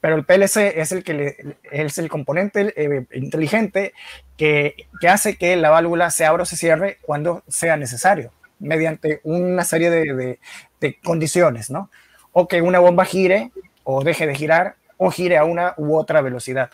pero 0.01 0.15
el 0.15 0.25
PLC 0.25 0.79
es 0.79 0.91
el, 0.91 1.03
que 1.03 1.57
es 1.71 1.97
el 1.99 2.09
componente 2.09 2.73
eh, 2.75 3.05
inteligente 3.13 3.93
que, 4.35 4.87
hace 5.07 5.37
que 5.37 5.55
la 5.55 5.69
válvula 5.69 6.09
se 6.09 6.25
abra 6.25 6.43
o 6.43 6.45
se 6.45 6.57
cierre 6.57 6.97
cuando 7.03 7.43
sea 7.47 7.77
necesario, 7.77 8.31
mediante 8.59 9.21
una 9.23 9.63
serie 9.63 9.91
de, 9.91 10.39
de 10.81 10.99
condiciones, 11.01 11.69
¿no? 11.69 11.91
O 12.31 12.47
que 12.47 12.61
una 12.61 12.79
bomba 12.79 13.05
gire 13.05 13.51
o 13.83 14.03
deje 14.03 14.25
de 14.25 14.35
girar 14.35 14.75
o 14.97 15.11
gire 15.11 15.37
a 15.37 15.45
una 15.45 15.75
u 15.77 15.95
otra 15.95 16.21
velocidad. 16.21 16.71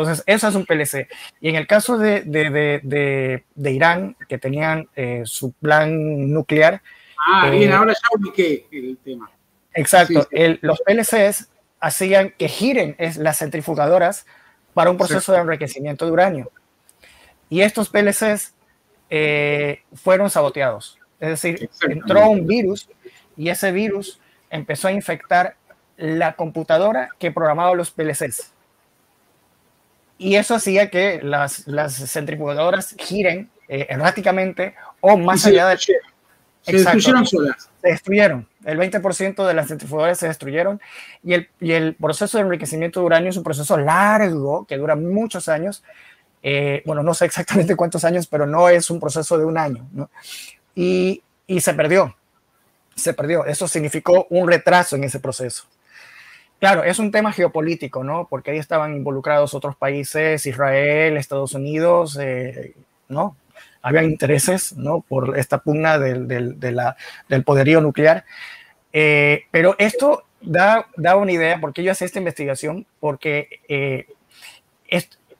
Entonces, 0.00 0.24
eso 0.26 0.48
es 0.48 0.54
un 0.54 0.66
PLC. 0.66 1.08
Y 1.40 1.48
en 1.48 1.56
el 1.56 1.66
caso 1.66 1.98
de, 1.98 2.22
de, 2.22 3.42
de, 3.54 3.70
Irán, 3.70 4.16
que 4.28 4.38
tenían 4.38 4.88
eh, 4.94 5.22
su 5.24 5.52
plan 5.52 6.32
nuclear. 6.32 6.82
Ah, 7.26 7.50
bien, 7.50 7.70
eh, 7.70 7.74
ahora 7.74 7.92
ya 7.92 8.18
ubiqué 8.18 8.66
el 8.70 8.98
tema. 9.04 9.30
Exacto. 9.74 10.28
los 10.60 10.80
PLCs 10.80 11.48
hacían 11.80 12.34
que 12.36 12.48
giren 12.48 12.96
las 13.18 13.38
centrifugadoras 13.38 14.26
para 14.74 14.90
un 14.90 14.96
proceso 14.96 15.32
de 15.32 15.38
enriquecimiento 15.38 16.04
de 16.04 16.12
uranio. 16.12 16.52
Y 17.50 17.62
estos 17.62 17.88
PLCs 17.88 18.54
eh, 19.10 19.82
fueron 19.94 20.30
saboteados. 20.30 20.98
Es 21.20 21.30
decir, 21.30 21.68
entró 21.82 22.30
un 22.30 22.46
virus 22.46 22.88
y 23.36 23.48
ese 23.48 23.72
virus 23.72 24.20
empezó 24.50 24.88
a 24.88 24.92
infectar 24.92 25.56
la 25.96 26.34
computadora 26.34 27.10
que 27.18 27.32
programaba 27.32 27.74
los 27.74 27.90
PLCs. 27.90 28.52
Y 30.18 30.34
eso 30.34 30.56
hacía 30.56 30.90
que 30.90 31.20
las, 31.22 31.66
las 31.68 31.94
centrifugadoras 32.10 32.94
giren 32.98 33.48
eh, 33.68 33.86
erráticamente 33.88 34.74
o 35.00 35.16
más 35.16 35.46
allá 35.46 35.68
de... 35.68 35.78
Se 35.78 36.72
destruyeron 36.72 37.24
solas. 37.24 37.70
Se 37.80 37.88
destruyeron. 37.88 38.48
El 38.64 38.78
20% 38.78 39.46
de 39.46 39.54
las 39.54 39.68
centrifugadoras 39.68 40.18
se 40.18 40.26
destruyeron 40.26 40.80
y 41.22 41.34
el, 41.34 41.48
y 41.60 41.72
el, 41.72 41.94
proceso 41.94 42.36
de 42.36 42.44
enriquecimiento 42.44 43.00
de 43.00 43.06
uranio 43.06 43.30
es 43.30 43.36
un 43.36 43.44
proceso 43.44 43.78
largo 43.78 44.66
que 44.66 44.76
dura 44.76 44.96
muchos 44.96 45.48
años. 45.48 45.84
Eh, 46.42 46.82
bueno, 46.84 47.02
no 47.02 47.14
sé 47.14 47.24
exactamente 47.24 47.76
cuántos 47.76 48.04
años, 48.04 48.26
pero 48.26 48.46
no 48.46 48.68
es 48.68 48.90
un 48.90 49.00
proceso 49.00 49.38
de 49.38 49.44
un 49.44 49.56
año. 49.56 49.86
¿no? 49.92 50.10
Y, 50.74 51.22
y 51.46 51.60
se 51.60 51.72
perdió. 51.74 52.16
Se 52.96 53.14
perdió. 53.14 53.46
Eso 53.46 53.68
significó 53.68 54.26
un 54.30 54.48
retraso 54.48 54.96
en 54.96 55.04
ese 55.04 55.20
proceso. 55.20 55.64
Claro, 56.58 56.82
es 56.82 56.98
un 56.98 57.12
tema 57.12 57.32
geopolítico, 57.32 58.02
¿no? 58.02 58.26
Porque 58.28 58.50
ahí 58.50 58.58
estaban 58.58 58.94
involucrados 58.94 59.54
otros 59.54 59.76
países, 59.76 60.44
Israel, 60.44 61.16
Estados 61.16 61.54
Unidos, 61.54 62.18
eh, 62.20 62.74
¿no? 63.08 63.36
Había 63.80 64.02
intereses, 64.02 64.76
¿no? 64.76 65.00
Por 65.00 65.38
esta 65.38 65.58
pugna 65.58 65.98
del, 65.98 66.26
del, 66.26 67.44
poderío 67.44 67.80
nuclear. 67.80 68.24
Eh, 68.92 69.44
pero 69.52 69.76
esto 69.78 70.24
da, 70.40 70.88
da, 70.96 71.14
una 71.14 71.30
idea, 71.30 71.60
porque 71.60 71.84
yo 71.84 71.92
hice 71.92 72.04
esta 72.04 72.18
investigación, 72.18 72.86
porque 72.98 73.60
eh, 73.68 74.06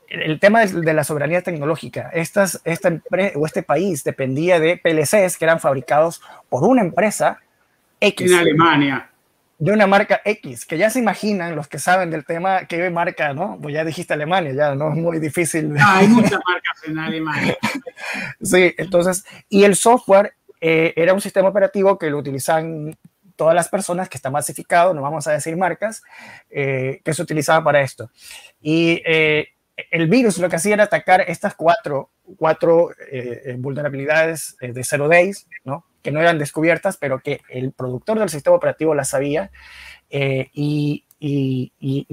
el 0.09 0.39
tema 0.39 0.65
de, 0.65 0.95
la 0.95 1.05
soberanía 1.05 1.43
tecnológica, 1.43 2.11
estas, 2.15 2.61
esta 2.65 2.89
empresa 2.89 3.39
o 3.39 3.45
este 3.45 3.63
país 3.63 4.05
dependía 4.05 4.61
de 4.61 4.77
PLCs 4.77 5.37
que 5.37 5.45
eran 5.45 5.61
fabricados 5.61 6.23
por 6.49 6.63
una 6.65 6.81
empresa 6.81 7.41
X. 8.01 8.31
En 8.31 8.39
Alemania 8.39 9.11
de 9.59 9.73
una 9.73 9.89
marca 9.89 10.23
X, 10.25 10.65
que 10.65 10.79
ya 10.79 10.89
se 10.89 11.01
imaginan 11.01 11.57
los 11.57 11.67
que 11.67 11.81
saben 11.81 12.11
del 12.11 12.25
tema 12.25 12.67
qué 12.67 12.89
marca, 12.91 13.35
¿no? 13.35 13.59
Pues 13.61 13.75
ya 13.75 13.85
dijiste 13.85 14.15
Alemania, 14.15 14.53
ya 14.53 14.75
no 14.77 14.91
es 14.91 14.97
muy 14.97 15.19
difícil. 15.19 15.75
hay 15.85 16.07
muchas 16.07 16.41
marcas 16.47 16.85
en 16.87 16.99
Alemania. 16.99 17.59
sí, 18.41 18.73
entonces, 18.79 19.25
y 19.49 19.65
el 19.65 19.75
software 19.75 20.35
eh, 20.61 20.93
era 20.97 21.13
un 21.13 21.21
sistema 21.21 21.49
operativo 21.49 21.99
que 21.99 22.09
lo 22.09 22.19
utilizan 22.19 22.97
todas 23.35 23.55
las 23.55 23.69
personas 23.69 24.09
que 24.09 24.17
está 24.17 24.31
masificado, 24.31 24.95
no 24.95 25.03
vamos 25.03 25.27
a 25.27 25.33
decir 25.33 25.57
marcas, 25.57 26.03
eh, 26.51 27.01
que 27.05 27.13
se 27.13 27.23
utilizaba 27.23 27.63
para 27.65 27.81
esto. 27.81 28.11
Y 28.61 29.03
eh, 29.05 29.49
el 29.91 30.09
virus 30.09 30.39
lo 30.39 30.49
que 30.49 30.57
hacía 30.57 30.75
era 30.75 30.85
atacar 30.85 31.23
estas 31.23 31.55
cuatro, 31.55 32.11
cuatro 32.37 32.91
vulnerabilidades 33.59 34.57
de 34.61 34.85
zero 34.85 35.09
days, 35.09 35.47
¿no? 35.65 35.85
Que 36.03 36.11
no 36.11 36.21
eran 36.21 36.39
descubiertas, 36.39 36.97
pero 36.97 37.21
que 37.21 37.41
el 37.49 37.73
productor 37.73 38.19
del 38.19 38.29
sistema 38.29 38.57
operativo 38.57 38.95
las 38.95 39.11
sabía. 39.11 39.51
Eh, 40.11 40.51
y, 40.53 41.05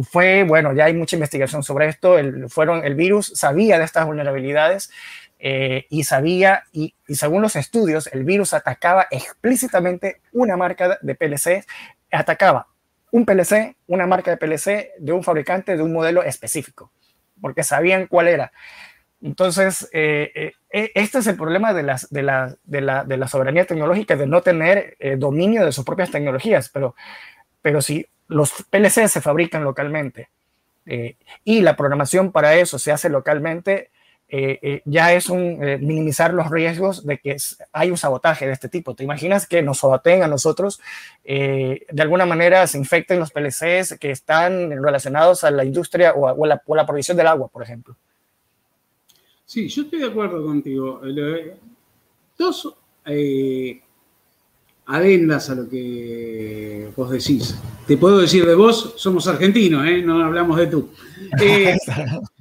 fue, 0.09 0.43
bueno, 0.43 0.73
ya 0.73 0.85
hay 0.85 0.93
mucha 0.93 1.15
investigación 1.15 1.63
sobre 1.63 1.87
esto. 1.87 2.17
El, 2.17 2.49
fueron, 2.49 2.83
el 2.83 2.95
virus 2.95 3.31
sabía 3.35 3.77
de 3.77 3.85
estas 3.85 4.05
vulnerabilidades 4.05 4.89
eh, 5.39 5.85
y 5.89 6.03
sabía, 6.05 6.63
y, 6.71 6.95
según 7.09 7.41
los 7.41 7.55
estudios, 7.55 8.07
el 8.07 8.23
virus 8.23 8.53
atacaba 8.53 9.07
explícitamente 9.11 10.21
una 10.33 10.57
marca 10.57 10.97
de 11.01 11.15
PLC, 11.15 11.65
atacaba 12.11 12.67
un 13.11 13.25
PLC, 13.25 13.75
una 13.87 14.07
marca 14.07 14.31
de 14.31 14.37
PLC 14.37 14.91
de 14.97 15.13
un 15.13 15.23
fabricante 15.23 15.77
de 15.77 15.83
un 15.83 15.93
modelo 15.93 16.23
específico, 16.23 16.91
porque 17.41 17.63
sabían 17.63 18.07
cuál 18.07 18.27
era. 18.27 18.51
Entonces, 19.21 19.89
eh, 19.93 20.31
eh, 20.35 20.53
e, 20.71 20.91
este 20.95 21.19
es 21.19 21.27
el 21.27 21.35
problema 21.35 21.73
de, 21.73 21.83
las, 21.83 22.09
de, 22.09 22.23
la, 22.23 22.55
de, 22.63 22.81
la, 22.81 23.03
de 23.03 23.17
la 23.17 23.27
soberanía 23.27 23.65
tecnológica, 23.65 24.15
de 24.15 24.27
no 24.27 24.41
tener 24.41 24.95
eh, 24.99 25.15
dominio 25.17 25.65
de 25.65 25.71
sus 25.71 25.85
propias 25.85 26.11
tecnologías, 26.11 26.69
pero, 26.69 26.95
pero 27.61 27.81
si 27.81 28.05
los 28.27 28.53
PLC 28.69 29.07
se 29.07 29.21
fabrican 29.21 29.63
localmente 29.63 30.29
y 31.43 31.61
la 31.61 31.75
programación 31.75 32.31
para 32.31 32.53
eso 32.53 32.77
se 32.77 32.91
hace 32.91 33.09
localmente, 33.09 33.89
ya 34.85 35.13
es 35.13 35.29
un 35.29 35.57
minimizar 35.81 36.31
los 36.31 36.51
riesgos 36.51 37.07
de 37.07 37.17
que 37.17 37.37
hay 37.73 37.89
un 37.89 37.97
sabotaje 37.97 38.45
de 38.45 38.53
este 38.53 38.69
tipo. 38.69 38.93
¿Te 38.93 39.03
imaginas 39.03 39.47
que 39.47 39.63
nos 39.63 39.79
saboteen 39.79 40.21
a 40.21 40.27
nosotros? 40.27 40.79
de 41.23 41.85
alguna 41.97 42.27
manera 42.27 42.67
se 42.67 42.77
infecten 42.77 43.17
los 43.19 43.31
PLCs 43.31 43.97
que 43.99 44.11
están 44.11 44.71
relacionados 44.83 45.43
a 45.43 45.49
la 45.49 45.65
industria 45.65 46.13
o 46.13 46.43
a, 46.43 46.47
la, 46.47 46.61
o 46.63 46.75
la 46.75 46.85
provisión 46.85 47.17
del 47.17 47.27
agua, 47.27 47.47
por 47.47 47.63
ejemplo. 47.63 47.95
Sí, 49.55 49.69
yo 49.69 49.83
estoy 49.83 49.99
de 49.99 50.07
acuerdo 50.07 50.43
contigo. 50.43 50.99
Dos 52.37 52.75
eh, 53.05 53.81
adendas 54.85 55.49
a 55.49 55.55
lo 55.55 55.69
que 55.69 56.89
vos 56.93 57.09
decís. 57.09 57.57
Te 57.87 57.95
puedo 57.95 58.17
decir 58.19 58.45
de 58.45 58.53
vos, 58.53 58.95
somos 58.97 59.29
argentinos, 59.29 59.87
¿eh? 59.87 60.01
no 60.01 60.21
hablamos 60.25 60.57
de 60.57 60.67
tú. 60.67 60.89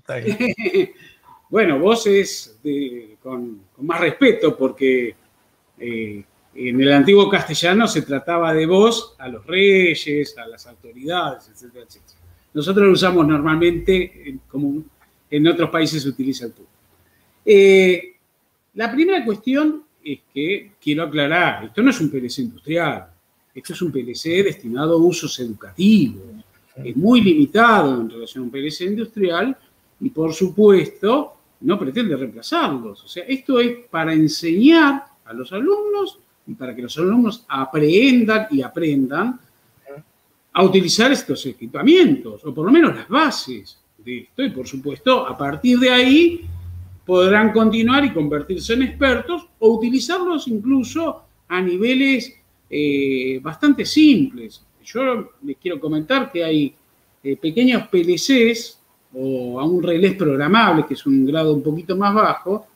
Eh, 0.07 0.93
bueno, 1.51 1.79
vos 1.79 2.05
es 2.09 2.59
con, 3.23 3.61
más 3.79 4.01
respeto 4.01 4.57
porque 4.57 5.15
eh, 5.79 6.25
en 6.53 6.81
el 6.81 6.93
antiguo 6.93 7.31
castellano 7.31 7.87
se 7.87 8.03
trataba 8.03 8.53
de 8.53 8.67
vos 8.67 9.15
a 9.19 9.29
los 9.29 9.47
reyes, 9.47 10.37
a 10.37 10.49
las 10.49 10.67
autoridades, 10.67 11.49
etcétera, 11.49 11.85
etcétera. 11.85 12.19
Nosotros 12.55 12.87
lo 12.87 12.93
usamos 12.93 13.25
normalmente 13.25 14.37
como 14.49 14.83
en 15.31 15.47
otros 15.47 15.71
países 15.71 16.03
se 16.03 16.09
utiliza 16.09 16.47
el 16.47 16.53
tú. 16.55 16.65
Eh, 17.45 18.17
la 18.75 18.91
primera 18.91 19.25
cuestión 19.25 19.85
es 20.03 20.21
que 20.33 20.73
quiero 20.81 21.05
aclarar, 21.05 21.65
esto 21.65 21.83
no 21.83 21.91
es 21.91 22.01
un 22.01 22.11
PLC 22.11 22.39
industrial, 22.39 23.07
esto 23.55 23.73
es 23.73 23.83
un 23.83 23.93
PLC 23.93 24.43
destinado 24.43 24.95
a 24.95 24.99
usos 24.99 25.39
educativos, 25.39 26.23
es 26.77 26.97
muy 26.97 27.21
limitado 27.21 28.01
en 28.01 28.11
relación 28.11 28.43
a 28.43 28.45
un 28.47 28.51
PLC 28.51 28.81
industrial 28.83 29.57
y 30.01 30.11
por 30.11 30.35
supuesto 30.35 31.35
no 31.61 31.79
pretende 31.79 32.17
reemplazarlos. 32.17 33.05
O 33.05 33.09
sea, 33.09 33.25
esto 33.25 33.61
es 33.61 33.87
para 33.89 34.13
enseñar 34.13 35.05
a 35.25 35.33
los 35.33 35.53
alumnos 35.53 36.19
y 36.47 36.55
para 36.55 36.75
que 36.75 36.83
los 36.83 36.99
alumnos 36.99 37.45
aprendan 37.49 38.49
y 38.51 38.61
aprendan 38.63 39.39
a 40.53 40.63
utilizar 40.63 41.11
estos 41.11 41.47
equipamientos, 41.47 42.45
o 42.45 42.55
por 42.55 42.67
lo 42.67 42.73
menos 42.73 42.95
las 42.95 43.09
bases 43.09 43.77
de 43.99 44.19
esto, 44.19 44.43
y 44.43 44.51
por 44.51 44.69
supuesto, 44.69 45.27
a 45.27 45.37
partir 45.37 45.79
de 45.81 45.91
ahí 45.91 46.47
podrán 47.05 47.53
continuar 47.53 48.05
y 48.05 48.13
convertirse 48.13 48.75
en 48.75 48.83
expertos 48.83 49.49
o 49.59 49.69
utilizarlos 49.69 50.49
incluso 50.49 51.23
a 51.49 51.61
niveles 51.61 52.35
eh, 52.71 53.39
bastante 53.43 53.85
simples. 53.85 54.63
Yo 54.85 55.33
les 55.43 55.57
quiero 55.57 55.79
comentar 55.79 56.31
que 56.31 56.45
hay 56.45 56.75
eh, 57.23 57.37
pequeños 57.37 57.89
PLCs 57.89 58.79
o 59.15 59.61
a 59.61 59.65
un 59.65 59.83
relés 59.83 60.15
programable, 60.15 60.85
que 60.87 60.95
es 60.95 61.07
un 61.07 61.25
grado 61.25 61.55
un 61.55 61.63
poquito 61.63 61.97
más 61.97 62.15
bajo, 62.15 62.67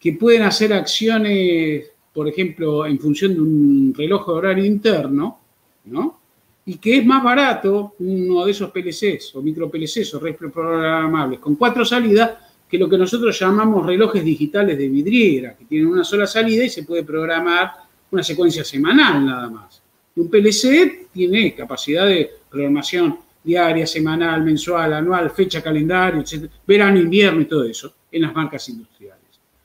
que 0.00 0.12
pueden 0.14 0.42
hacer 0.42 0.72
acciones, 0.72 1.90
por 2.12 2.28
ejemplo, 2.28 2.84
en 2.84 2.98
función 2.98 3.34
de 3.34 3.40
un 3.40 3.94
reloj 3.96 4.26
de 4.26 4.32
horario 4.32 4.64
interno, 4.64 5.38
¿no? 5.84 6.18
Y 6.66 6.76
que 6.76 6.98
es 6.98 7.06
más 7.06 7.22
barato 7.22 7.94
uno 7.98 8.44
de 8.44 8.50
esos 8.50 8.70
PLCs 8.70 9.34
o 9.34 9.42
micro 9.42 9.70
PLCs 9.70 10.14
o 10.14 10.20
relés 10.20 10.38
programables 10.38 11.38
con 11.40 11.56
cuatro 11.56 11.84
salidas 11.84 12.51
que 12.72 12.78
lo 12.78 12.88
que 12.88 12.96
nosotros 12.96 13.38
llamamos 13.38 13.84
relojes 13.84 14.24
digitales 14.24 14.78
de 14.78 14.88
vidriera, 14.88 15.54
que 15.54 15.66
tienen 15.66 15.88
una 15.88 16.04
sola 16.04 16.26
salida 16.26 16.64
y 16.64 16.70
se 16.70 16.84
puede 16.84 17.04
programar 17.04 17.70
una 18.10 18.22
secuencia 18.22 18.64
semanal 18.64 19.26
nada 19.26 19.50
más. 19.50 19.82
Un 20.16 20.30
PLC 20.30 21.08
tiene 21.12 21.54
capacidad 21.54 22.06
de 22.06 22.30
programación 22.48 23.18
diaria, 23.44 23.86
semanal, 23.86 24.42
mensual, 24.42 24.94
anual, 24.94 25.30
fecha, 25.32 25.62
calendario. 25.62 26.24
Verano, 26.66 26.98
invierno 26.98 27.42
y 27.42 27.44
todo 27.44 27.64
eso 27.64 27.94
en 28.10 28.22
las 28.22 28.34
marcas 28.34 28.66
industriales. 28.70 29.20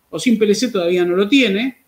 O 0.10 0.20
sin 0.20 0.38
PLC 0.38 0.70
todavía 0.70 1.06
no 1.06 1.16
lo 1.16 1.30
tiene. 1.30 1.86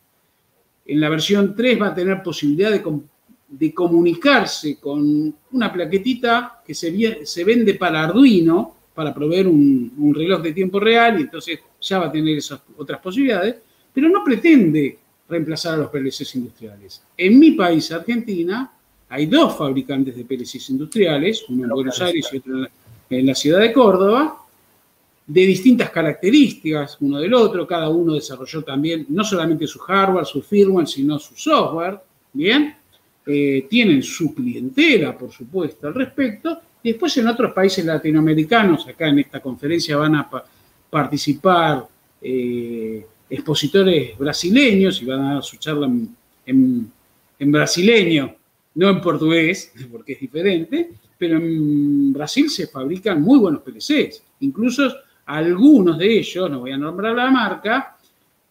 En 0.85 1.01
la 1.01 1.09
versión 1.09 1.53
3 1.53 1.81
va 1.81 1.87
a 1.87 1.95
tener 1.95 2.23
posibilidad 2.23 2.71
de, 2.71 3.73
comunicarse 3.73 4.79
con 4.79 5.35
una 5.51 5.73
plaquetita 5.73 6.61
que 6.65 6.73
se 6.73 7.43
vende 7.43 7.73
para 7.73 8.05
Arduino, 8.05 8.78
para 8.99 9.13
proveer 9.13 9.47
un, 9.47 10.13
reloj 10.13 10.41
de 10.41 10.51
tiempo 10.51 10.77
real 10.77 11.17
y 11.17 11.21
entonces 11.21 11.57
ya 11.79 11.99
va 11.99 12.07
a 12.07 12.11
tener 12.11 12.37
esas 12.37 12.59
otras 12.75 12.99
posibilidades, 12.99 13.55
pero 13.93 14.09
no 14.09 14.21
pretende 14.25 14.99
reemplazar 15.29 15.75
a 15.75 15.77
los 15.77 15.89
PLCs 15.89 16.35
industriales. 16.35 17.01
En 17.15 17.39
mi 17.39 17.51
país, 17.51 17.89
Argentina, 17.93 18.69
hay 19.07 19.25
dos 19.27 19.55
fabricantes 19.55 20.17
de 20.17 20.25
PLCs 20.25 20.71
industriales, 20.71 21.45
uno 21.47 21.63
en 21.63 21.69
Buenos 21.69 22.01
Aires 22.01 22.27
y 22.33 22.37
otro 22.39 22.67
en 23.09 23.25
la, 23.25 23.35
ciudad 23.35 23.61
de 23.61 23.71
Córdoba, 23.71 24.37
de 25.25 25.41
distintas 25.45 25.91
características 25.91 26.97
uno 26.99 27.19
del 27.19 27.33
otro, 27.33 27.65
cada 27.65 27.87
uno 27.87 28.15
desarrolló 28.15 28.65
también 28.65 29.05
no 29.07 29.23
solamente 29.23 29.65
su 29.65 29.79
hardware, 29.79 30.25
su 30.25 30.41
firmware, 30.41 30.87
sino 30.87 31.17
su 31.19 31.37
software, 31.37 32.01
¿bien? 32.33 32.75
Eh, 33.31 33.67
tienen 33.69 34.01
su 34.01 34.33
clientela, 34.33 35.15
por 35.15 35.31
supuesto, 35.31 35.85
al 35.85 35.93
respecto, 35.93 36.61
y 36.81 36.89
después 36.89 37.15
en 37.17 37.27
otros 37.27 37.53
países 37.53 37.85
latinoamericanos, 37.85 38.87
acá 38.87 39.07
en 39.07 39.19
esta 39.19 39.39
conferencia 39.39 39.97
van 39.97 40.15
a 40.15 40.27
participar 40.89 41.85
eh, 42.19 43.05
expositores 43.29 44.17
brasileños 44.17 44.99
y 45.03 45.05
van 45.05 45.21
a 45.21 45.33
dar 45.35 45.43
su 45.43 45.57
charla 45.57 45.85
en, 46.43 46.91
en 47.37 47.51
brasileño, 47.51 48.35
no 48.73 48.89
en 48.89 48.99
portugués, 48.99 49.73
porque 49.91 50.13
es 50.13 50.21
diferente, 50.21 50.89
pero 51.15 51.37
en 51.37 52.11
Brasil 52.11 52.49
se 52.49 52.65
fabrican 52.65 53.21
muy 53.21 53.37
buenos 53.37 53.61
PLCs, 53.61 54.23
incluso 54.39 54.91
algunos 55.27 55.99
de 55.99 56.17
ellos, 56.17 56.49
no 56.49 56.61
voy 56.61 56.71
a 56.71 56.77
nombrar 56.77 57.15
la 57.15 57.29
marca, 57.29 57.95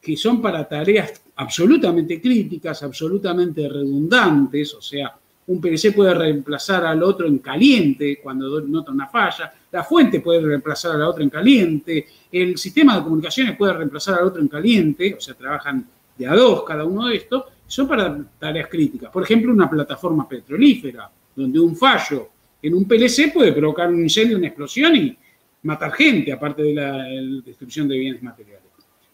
que 0.01 0.17
son 0.17 0.41
para 0.41 0.69
tareas 0.69 1.21
absolutamente 1.39 2.21
críticas, 2.21 2.83
absolutamente 2.83 3.69
redundantes, 3.69 4.75
o 4.75 4.83
sea, 4.83 5.17
un 5.47 5.61
PLC 5.61 5.95
puede 5.95 6.13
reemplazar 6.13 6.85
al 6.85 7.03
otro 7.03 7.27
en 7.27 7.39
caliente 7.39 8.19
cuando 8.23 8.61
nota 8.61 8.93
una 8.93 9.07
falla, 9.07 9.53
la 9.71 9.85
fuente 9.85 10.21
puede 10.21 10.41
reemplazar 10.41 10.97
a 10.97 10.99
la 10.99 11.09
otra 11.09 11.23
en 11.23 11.31
caliente, 11.31 12.07
el 12.31 12.59
sistema 12.59 12.97
de 12.97 13.05
comunicaciones 13.05 13.57
puede 13.57 13.73
reemplazar 13.73 14.19
al 14.19 14.27
otro 14.27 14.43
en 14.43 14.49
caliente, 14.49 15.15
o 15.17 15.21
sea, 15.21 15.35
trabajan 15.35 15.87
de 16.17 16.27
a 16.27 16.35
dos 16.35 16.65
cada 16.65 16.85
uno 16.85 17.07
de 17.07 17.17
estos, 17.17 17.45
son 17.67 17.87
para 17.87 18.19
tareas 18.39 18.69
críticas. 18.69 19.11
Por 19.11 19.23
ejemplo, 19.23 19.53
una 19.53 19.71
plataforma 19.71 20.29
petrolífera, 20.29 21.11
donde 21.35 21.61
un 21.61 21.77
fallo 21.77 22.31
en 22.61 22.75
un 22.75 22.85
PLC 22.85 23.33
puede 23.33 23.53
provocar 23.53 23.89
un 23.89 24.03
incendio, 24.03 24.37
una 24.37 24.49
explosión 24.49 24.97
y 24.97 25.17
matar 25.63 25.93
gente, 25.93 26.33
aparte 26.33 26.63
de 26.63 26.75
la, 26.75 27.05
destrucción 27.45 27.87
de 27.87 27.97
bienes 27.97 28.23
materiales. 28.23 28.65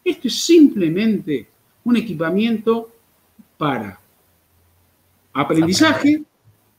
Esto 0.03 0.29
es 0.29 0.35
simplemente 0.35 1.54
un 1.85 1.97
equipamiento 1.97 2.91
para 3.57 3.99
aprendizaje, 5.33 6.23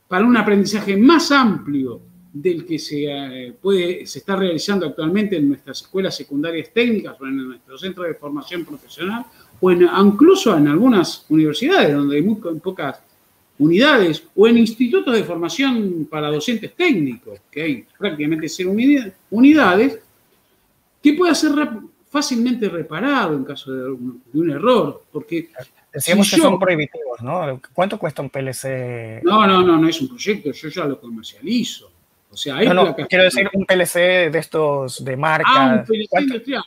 para 0.08 0.24
un 0.24 0.36
aprendizaje 0.36 0.96
más 0.96 1.30
amplio 1.30 2.00
del 2.32 2.66
que 2.66 2.78
se, 2.78 3.04
eh, 3.06 3.54
puede, 3.60 4.06
se 4.06 4.18
está 4.18 4.36
realizando 4.36 4.86
actualmente 4.86 5.36
en 5.36 5.48
nuestras 5.48 5.80
escuelas 5.80 6.14
secundarias 6.14 6.70
técnicas 6.72 7.16
o 7.20 7.26
en 7.26 7.48
nuestros 7.48 7.80
centros 7.80 8.06
de 8.06 8.14
formación 8.14 8.64
profesional 8.64 9.24
o 9.60 9.72
incluso 9.72 10.56
en 10.56 10.68
algunas 10.68 11.24
universidades 11.30 11.94
donde 11.94 12.16
hay 12.16 12.22
muy 12.22 12.36
pocas 12.60 13.00
unidades 13.58 14.22
o 14.34 14.46
en 14.46 14.58
institutos 14.58 15.14
de 15.14 15.24
formación 15.24 16.06
para 16.10 16.30
docentes 16.30 16.74
técnicos, 16.74 17.40
que 17.50 17.62
hay 17.62 17.86
prácticamente 17.98 18.50
cero 18.50 18.74
unidades, 19.30 19.98
que 21.02 21.14
puede 21.14 21.34
ser 21.34 21.52
fácilmente 22.16 22.70
reparado 22.70 23.36
en 23.36 23.44
caso 23.44 23.70
de 23.70 23.90
un, 23.90 24.50
error, 24.50 25.04
porque... 25.12 25.50
Decíamos 25.92 26.30
que 26.30 26.38
son 26.38 26.58
prohibitivos, 26.58 27.20
¿no? 27.20 27.60
¿Cuánto 27.74 27.98
cuesta 27.98 28.22
un 28.22 28.30
PLC? 28.30 29.20
No, 29.22 29.46
no, 29.46 29.62
no, 29.62 29.76
no 29.76 29.86
es 29.86 30.00
un 30.00 30.08
proyecto, 30.08 30.50
yo 30.50 30.68
ya 30.70 30.86
lo 30.86 30.98
comercializo. 30.98 31.90
O 32.30 32.36
sea, 32.36 32.56
hay 32.56 32.68
no, 32.68 32.96
quiero 33.08 33.24
decir 33.24 33.50
un 33.52 33.66
PLC 33.66 34.30
de 34.30 34.38
estos 34.38 35.04
de 35.04 35.14
marca. 35.14 35.46
Ah, 35.46 35.76
un 35.80 35.84
PLC 35.84 36.20
industrial. 36.20 36.64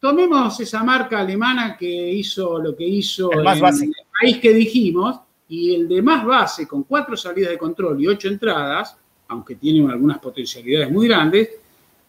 Tomemos 0.00 0.58
esa 0.58 0.82
marca 0.82 1.20
alemana 1.20 1.76
que 1.76 1.86
hizo 1.86 2.58
lo 2.58 2.74
que 2.74 2.84
hizo 2.84 3.30
el, 3.30 3.44
más 3.44 3.80
en 3.80 3.88
el 3.88 4.06
país 4.20 4.38
que 4.38 4.52
dijimos, 4.52 5.20
y 5.48 5.76
el 5.76 5.88
de 5.88 6.02
más 6.02 6.24
base, 6.24 6.66
con 6.66 6.82
cuatro 6.82 7.16
salidas 7.16 7.50
de 7.50 7.58
control 7.58 8.00
y 8.00 8.08
ocho 8.08 8.26
entradas, 8.26 8.96
aunque 9.28 9.54
tiene 9.54 9.88
algunas 9.92 10.18
potencialidades 10.18 10.90
muy 10.90 11.06
grandes, 11.06 11.50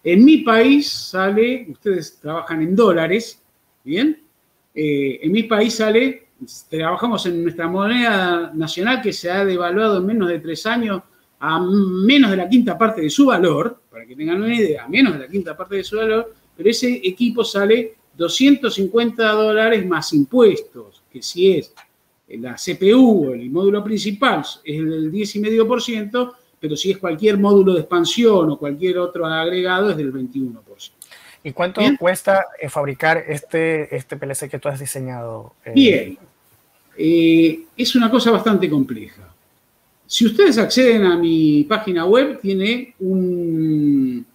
en 0.04 0.26
mi 0.26 0.38
país 0.39 0.89
sale, 0.89 1.66
ustedes 1.70 2.20
trabajan 2.20 2.62
en 2.62 2.76
dólares, 2.76 3.41
¿bien? 3.84 4.22
Eh, 4.76 5.20
en 5.22 5.32
mi 5.32 5.43
país 5.43 5.76
sale, 5.76 6.28
trabajamos 6.70 7.26
en 7.26 7.43
nuestra 7.43 7.68
moneda 7.68 8.51
nacional 8.54 9.01
que 9.01 9.14
se 9.14 9.32
ha 9.32 9.45
devaluado 9.45 9.97
en 9.99 10.06
menos 10.06 10.30
de 10.30 10.39
tres 10.39 10.66
años 10.66 11.01
a 11.39 11.60
menos 11.60 12.32
de 12.32 12.38
la 12.38 12.47
quinta 12.47 12.78
parte 12.78 13.01
de 13.01 13.10
su 13.10 13.26
valor, 13.26 13.82
para 13.91 14.06
que 14.06 14.16
tengan 14.16 14.41
una 14.41 14.56
idea, 14.56 14.86
a 14.86 14.88
menos 14.88 15.14
de 15.14 15.20
la 15.20 15.28
quinta 15.28 15.58
parte 15.58 15.76
de 15.76 15.84
su 15.84 15.97
valor, 15.97 16.34
pero 16.56 16.70
ese 16.70 17.01
equipo 17.04 17.43
sale 17.43 17.95
250 18.16 19.32
dólares 19.32 19.86
más 19.86 20.14
impuestos, 20.14 21.04
que 21.12 21.22
si 21.22 21.51
es 21.51 21.74
la 22.30 22.56
CPU, 22.56 23.34
el 23.34 23.49
módulo 23.49 23.84
principal, 23.84 24.43
es 24.64 24.78
del 24.78 25.12
10,5%, 25.12 26.34
pero 26.64 26.78
si 26.78 26.91
es 26.91 26.97
cualquier 26.97 27.38
módulo 27.38 27.74
de 27.74 27.82
expansión 27.82 28.49
o 28.51 28.57
cualquier 28.57 28.97
otro 28.97 29.26
agregado, 29.26 29.89
es 29.89 29.97
del 29.97 30.14
21%. 30.14 30.61
¿Y 31.43 31.51
cuánto 31.51 31.82
cuesta 31.99 32.45
eh, 32.57 32.70
fabricar 32.70 33.22
este, 33.28 33.93
este 33.93 34.16
PLC 34.16 34.49
que 34.49 34.59
tú 34.59 34.70
has 34.70 34.80
diseñado? 34.80 35.55
Eh, 35.66 35.74
Bien, 35.76 36.18
eh, 36.97 37.66
es 37.76 37.95
una 37.97 38.09
cosa 38.09 38.32
bastante 38.32 38.70
compleja. 38.70 39.30
Si 40.07 40.26
ustedes 40.26 40.57
acceden 40.57 41.03
a 41.03 41.18
mi 41.18 41.66
página 41.66 42.05
web, 42.05 42.39
tiene 42.39 42.95
un, 42.99 44.26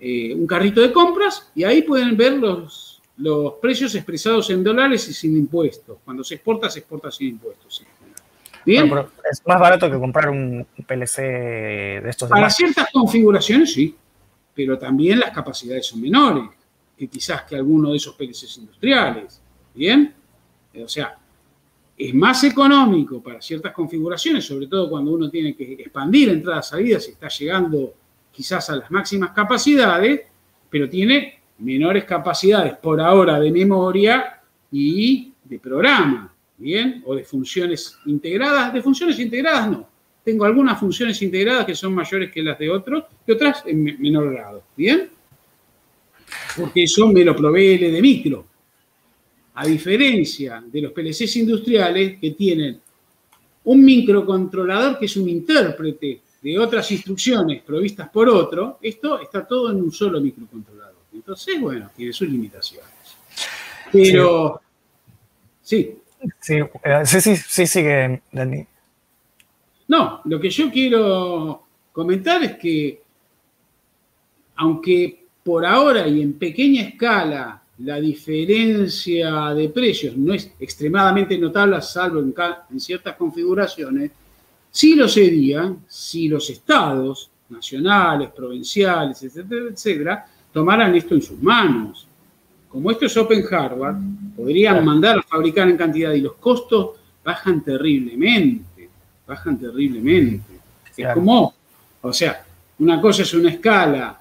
un 0.00 0.46
carrito 0.46 0.80
de 0.80 0.90
compras 0.90 1.50
y 1.54 1.64
ahí 1.64 1.82
pueden 1.82 2.16
ver 2.16 2.32
los 2.32 2.88
los 3.18 3.54
precios 3.54 3.94
expresados 3.96 4.48
en 4.50 4.62
dólares 4.62 5.08
y 5.08 5.12
sin 5.12 5.36
impuestos. 5.36 5.98
Cuando 6.04 6.22
se 6.22 6.36
exporta, 6.36 6.70
se 6.70 6.78
exporta 6.78 7.10
sin 7.10 7.30
impuestos. 7.30 7.82
¿Bien? 8.68 8.92
es 9.30 9.42
más 9.46 9.58
barato 9.58 9.90
que 9.90 9.98
comprar 9.98 10.28
un 10.28 10.66
PLC 10.86 11.22
de 11.22 12.10
estos. 12.10 12.28
Para 12.28 12.50
ciertas 12.50 12.88
configuraciones, 12.92 13.72
sí, 13.72 13.96
pero 14.54 14.78
también 14.78 15.20
las 15.20 15.30
capacidades 15.30 15.86
son 15.86 16.02
menores 16.02 16.44
que 16.94 17.08
quizás 17.08 17.44
que 17.44 17.56
alguno 17.56 17.92
de 17.92 17.96
esos 17.96 18.14
PLCs 18.14 18.58
industriales. 18.58 19.40
¿Bien? 19.74 20.14
O 20.84 20.88
sea, 20.88 21.16
es 21.96 22.14
más 22.14 22.44
económico 22.44 23.22
para 23.22 23.40
ciertas 23.40 23.72
configuraciones, 23.72 24.44
sobre 24.44 24.66
todo 24.66 24.90
cuando 24.90 25.12
uno 25.12 25.30
tiene 25.30 25.56
que 25.56 25.72
expandir 25.72 26.28
entradas, 26.28 26.68
salidas 26.68 27.08
y 27.08 27.12
está 27.12 27.28
llegando 27.28 27.94
quizás 28.30 28.68
a 28.68 28.76
las 28.76 28.90
máximas 28.90 29.30
capacidades, 29.30 30.22
pero 30.68 30.90
tiene 30.90 31.40
menores 31.58 32.04
capacidades 32.04 32.76
por 32.76 33.00
ahora 33.00 33.40
de 33.40 33.50
memoria 33.50 34.42
y 34.70 35.32
de 35.42 35.58
programa, 35.58 36.34
¿bien? 36.58 37.02
O 37.06 37.14
de 37.14 37.24
funciones 37.24 37.98
integradas. 38.06 38.72
De 38.72 38.82
funciones 38.82 39.18
integradas 39.18 39.70
no. 39.70 39.88
Tengo 40.24 40.44
algunas 40.44 40.78
funciones 40.78 41.20
integradas 41.22 41.64
que 41.64 41.74
son 41.74 41.94
mayores 41.94 42.30
que 42.30 42.42
las 42.42 42.58
de 42.58 42.68
otros 42.68 43.04
y 43.26 43.32
otras 43.32 43.62
en 43.66 43.82
menor 44.00 44.30
grado, 44.32 44.62
¿bien? 44.76 45.08
Porque 46.56 46.82
eso 46.82 47.06
me 47.08 47.24
lo 47.24 47.34
provee 47.34 47.82
el 47.82 47.92
de 47.92 48.02
micro. 48.02 48.46
A 49.54 49.66
diferencia 49.66 50.62
de 50.66 50.82
los 50.82 50.92
PLCs 50.92 51.36
industriales 51.36 52.18
que 52.20 52.32
tienen 52.32 52.80
un 53.64 53.84
microcontrolador 53.84 54.98
que 54.98 55.06
es 55.06 55.16
un 55.16 55.28
intérprete 55.28 56.20
de 56.40 56.58
otras 56.58 56.90
instrucciones 56.92 57.62
provistas 57.62 58.08
por 58.08 58.28
otro, 58.28 58.78
esto 58.82 59.20
está 59.20 59.46
todo 59.46 59.70
en 59.70 59.80
un 59.80 59.90
solo 59.90 60.20
microcontrolador. 60.20 60.96
Entonces, 61.12 61.60
bueno, 61.60 61.90
tiene 61.96 62.12
sus 62.12 62.28
limitaciones. 62.28 62.88
Pero, 63.90 64.60
sí. 65.62 65.96
Sí, 66.40 66.54
eh, 66.56 67.02
sí, 67.04 67.20
sí, 67.20 67.36
sí, 67.36 67.66
sigue, 67.66 68.22
Dani. 68.32 68.66
No, 69.88 70.20
lo 70.24 70.40
que 70.40 70.50
yo 70.50 70.70
quiero 70.70 71.62
comentar 71.92 72.42
es 72.42 72.56
que, 72.56 73.02
aunque 74.56 75.24
por 75.42 75.64
ahora 75.64 76.06
y 76.06 76.20
en 76.20 76.34
pequeña 76.34 76.82
escala 76.82 77.62
la 77.78 78.00
diferencia 78.00 79.54
de 79.54 79.68
precios 79.68 80.16
no 80.16 80.34
es 80.34 80.50
extremadamente 80.58 81.38
notable, 81.38 81.80
salvo 81.80 82.18
en, 82.20 82.34
en 82.70 82.80
ciertas 82.80 83.14
configuraciones, 83.14 84.10
sí 84.70 84.96
lo 84.96 85.08
sería 85.08 85.74
si 85.86 86.28
los 86.28 86.50
estados 86.50 87.30
nacionales, 87.48 88.30
provinciales, 88.30 89.22
etcétera, 89.22 89.66
etcétera, 89.70 90.26
tomaran 90.52 90.94
esto 90.96 91.14
en 91.14 91.22
sus 91.22 91.40
manos. 91.40 92.07
Como 92.68 92.90
esto 92.90 93.06
es 93.06 93.16
Open 93.16 93.42
Hardware, 93.42 93.94
podrían 94.36 94.84
mandar 94.84 95.18
a 95.18 95.22
fabricar 95.22 95.68
en 95.68 95.76
cantidad 95.76 96.12
y 96.12 96.20
los 96.20 96.34
costos 96.34 96.96
bajan 97.24 97.64
terriblemente, 97.64 98.88
bajan 99.26 99.58
terriblemente. 99.58 100.52
Es 100.96 101.14
como, 101.14 101.54
o 102.02 102.12
sea, 102.12 102.44
una 102.78 103.00
cosa 103.00 103.22
es 103.22 103.34
una 103.34 103.50
escala 103.50 104.20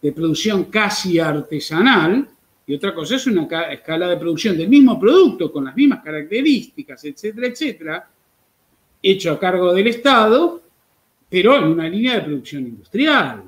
de 0.00 0.12
producción 0.12 0.64
casi 0.64 1.18
artesanal 1.18 2.28
y 2.66 2.74
otra 2.74 2.94
cosa 2.94 3.16
es 3.16 3.26
una 3.26 3.46
escala 3.70 4.08
de 4.08 4.16
producción 4.16 4.56
del 4.56 4.68
mismo 4.68 4.98
producto 4.98 5.52
con 5.52 5.64
las 5.64 5.76
mismas 5.76 6.02
características, 6.02 7.04
etcétera, 7.04 7.46
etcétera, 7.46 8.08
hecho 9.02 9.32
a 9.32 9.38
cargo 9.38 9.72
del 9.72 9.88
Estado, 9.88 10.62
pero 11.28 11.56
en 11.56 11.64
una 11.64 11.88
línea 11.88 12.14
de 12.14 12.22
producción 12.22 12.62
industrial 12.62 13.42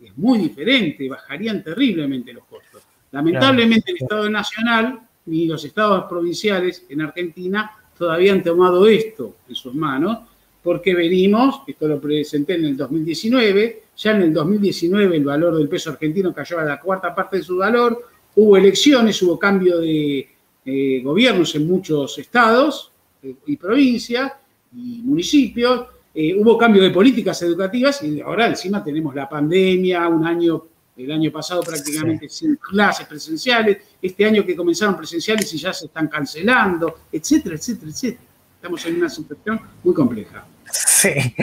es 0.00 0.16
muy 0.16 0.38
diferente, 0.38 1.08
bajarían 1.08 1.62
terriblemente 1.62 2.32
los 2.32 2.44
costos. 2.44 2.69
Lamentablemente 3.12 3.90
el 3.90 3.98
Estado 3.98 4.28
Nacional 4.30 5.00
y 5.26 5.46
los 5.46 5.64
estados 5.64 6.04
provinciales 6.04 6.84
en 6.88 7.02
Argentina 7.02 7.70
todavía 7.96 8.32
han 8.32 8.42
tomado 8.42 8.86
esto 8.86 9.36
en 9.48 9.54
sus 9.54 9.74
manos 9.74 10.18
porque 10.62 10.94
venimos, 10.94 11.62
esto 11.66 11.88
lo 11.88 12.00
presenté 12.00 12.54
en 12.54 12.66
el 12.66 12.76
2019, 12.76 13.82
ya 13.96 14.10
en 14.12 14.22
el 14.22 14.34
2019 14.34 15.16
el 15.16 15.24
valor 15.24 15.56
del 15.56 15.68
peso 15.68 15.90
argentino 15.90 16.34
cayó 16.34 16.58
a 16.58 16.64
la 16.64 16.78
cuarta 16.78 17.14
parte 17.14 17.38
de 17.38 17.42
su 17.42 17.56
valor, 17.56 18.06
hubo 18.36 18.56
elecciones, 18.56 19.22
hubo 19.22 19.38
cambio 19.38 19.78
de 19.78 20.28
eh, 20.64 21.00
gobiernos 21.02 21.54
en 21.54 21.66
muchos 21.66 22.18
estados 22.18 22.92
eh, 23.22 23.34
y 23.46 23.56
provincias 23.56 24.32
y 24.74 25.00
municipios, 25.02 25.86
eh, 26.14 26.34
hubo 26.34 26.58
cambio 26.58 26.82
de 26.82 26.90
políticas 26.90 27.40
educativas 27.42 28.02
y 28.02 28.20
ahora 28.20 28.48
encima 28.48 28.84
tenemos 28.84 29.14
la 29.14 29.28
pandemia, 29.28 30.08
un 30.08 30.26
año, 30.26 30.64
el 30.96 31.12
año 31.12 31.30
pasado 31.30 31.62
prácticamente 31.62 32.28
sin 32.28 32.56
clases 32.56 33.06
presenciales, 33.06 33.78
este 34.00 34.24
año 34.24 34.44
que 34.44 34.54
comenzaron 34.54 34.96
presenciales 34.96 35.52
y 35.54 35.58
ya 35.58 35.72
se 35.72 35.86
están 35.86 36.08
cancelando, 36.08 37.00
etcétera, 37.10 37.56
etcétera, 37.56 37.90
etcétera. 37.90 38.24
Estamos 38.56 38.84
en 38.86 38.96
una 38.96 39.08
situación 39.08 39.60
muy 39.82 39.94
compleja. 39.94 40.44
Sí. 40.70 41.34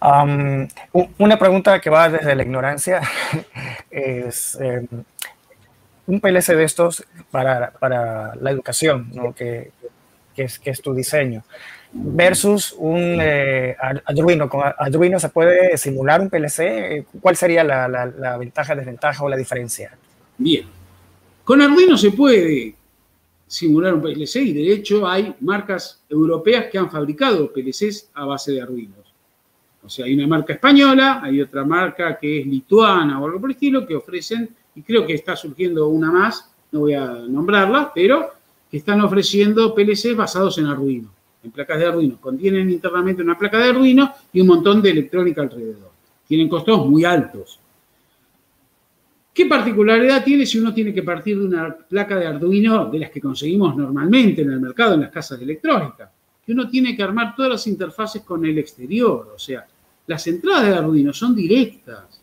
Um, 0.00 0.66
una 1.18 1.38
pregunta 1.38 1.80
que 1.80 1.90
va 1.90 2.08
desde 2.08 2.34
la 2.34 2.42
ignorancia 2.42 3.02
es 3.90 4.56
em, 4.60 4.86
un 6.06 6.20
PLC 6.20 6.56
de 6.56 6.64
estos 6.64 7.04
para, 7.30 7.72
para 7.72 8.34
la 8.36 8.50
educación, 8.50 9.10
¿no? 9.12 9.34
que, 9.34 9.72
que, 10.34 10.44
es, 10.44 10.58
que 10.58 10.70
es 10.70 10.80
tu 10.80 10.94
diseño, 10.94 11.44
versus 11.92 12.74
un 12.78 13.18
eh, 13.20 13.76
Arduino. 14.04 14.48
¿Con 14.48 14.62
Arduino 14.78 15.18
se 15.18 15.28
puede 15.28 15.76
simular 15.76 16.20
un 16.20 16.30
PLC? 16.30 17.06
¿Cuál 17.20 17.36
sería 17.36 17.64
la, 17.64 17.88
la, 17.88 18.06
la 18.06 18.36
ventaja, 18.36 18.74
desventaja 18.74 19.24
o 19.24 19.28
la 19.28 19.36
diferencia? 19.36 19.96
Bien. 20.38 20.64
Con 21.44 21.60
Arduino 21.60 21.96
se 21.96 22.12
puede 22.12 22.74
simular 23.46 23.92
un 23.92 24.00
PLC 24.00 24.36
y 24.36 24.52
de 24.54 24.72
hecho 24.72 25.06
hay 25.06 25.34
marcas 25.40 26.02
europeas 26.08 26.66
que 26.72 26.78
han 26.78 26.90
fabricado 26.90 27.52
PLCs 27.52 28.10
a 28.14 28.24
base 28.24 28.52
de 28.52 28.62
Arduino. 28.62 28.94
O 29.84 29.88
sea, 29.88 30.06
hay 30.06 30.14
una 30.14 30.26
marca 30.26 30.52
española, 30.52 31.20
hay 31.22 31.40
otra 31.40 31.64
marca 31.64 32.18
que 32.18 32.40
es 32.40 32.46
lituana 32.46 33.20
o 33.20 33.26
algo 33.26 33.40
por 33.40 33.50
el 33.50 33.56
estilo 33.56 33.86
que 33.86 33.96
ofrecen, 33.96 34.48
y 34.74 34.82
creo 34.82 35.04
que 35.06 35.14
está 35.14 35.36
surgiendo 35.36 35.88
una 35.88 36.10
más, 36.10 36.50
no 36.70 36.80
voy 36.80 36.94
a 36.94 37.04
nombrarla, 37.04 37.92
pero 37.94 38.30
que 38.70 38.78
están 38.78 39.00
ofreciendo 39.00 39.74
PLCs 39.74 40.16
basados 40.16 40.56
en 40.58 40.66
Arduino, 40.66 41.10
en 41.42 41.50
placas 41.50 41.78
de 41.78 41.86
Arduino. 41.86 42.20
Contienen 42.20 42.70
internamente 42.70 43.22
una 43.22 43.38
placa 43.38 43.58
de 43.58 43.70
Arduino 43.70 44.12
y 44.32 44.40
un 44.40 44.46
montón 44.46 44.80
de 44.80 44.90
electrónica 44.90 45.42
alrededor. 45.42 45.90
Tienen 46.26 46.48
costos 46.48 46.86
muy 46.86 47.04
altos. 47.04 47.58
¿Qué 49.34 49.46
particularidad 49.46 50.22
tiene 50.22 50.44
si 50.44 50.58
uno 50.58 50.74
tiene 50.74 50.92
que 50.92 51.02
partir 51.02 51.38
de 51.38 51.46
una 51.46 51.74
placa 51.74 52.16
de 52.16 52.26
Arduino 52.26 52.90
de 52.90 52.98
las 52.98 53.10
que 53.10 53.20
conseguimos 53.20 53.74
normalmente 53.74 54.42
en 54.42 54.50
el 54.50 54.60
mercado, 54.60 54.94
en 54.94 55.00
las 55.02 55.10
casas 55.10 55.38
de 55.38 55.44
electrónica? 55.44 56.10
Que 56.44 56.52
uno 56.52 56.68
tiene 56.68 56.94
que 56.94 57.02
armar 57.02 57.34
todas 57.34 57.52
las 57.52 57.66
interfaces 57.66 58.22
con 58.22 58.44
el 58.44 58.58
exterior, 58.58 59.32
o 59.34 59.38
sea, 59.38 59.66
las 60.06 60.26
entradas 60.26 60.66
de 60.66 60.74
Arduino 60.74 61.12
son 61.12 61.34
directas. 61.34 62.20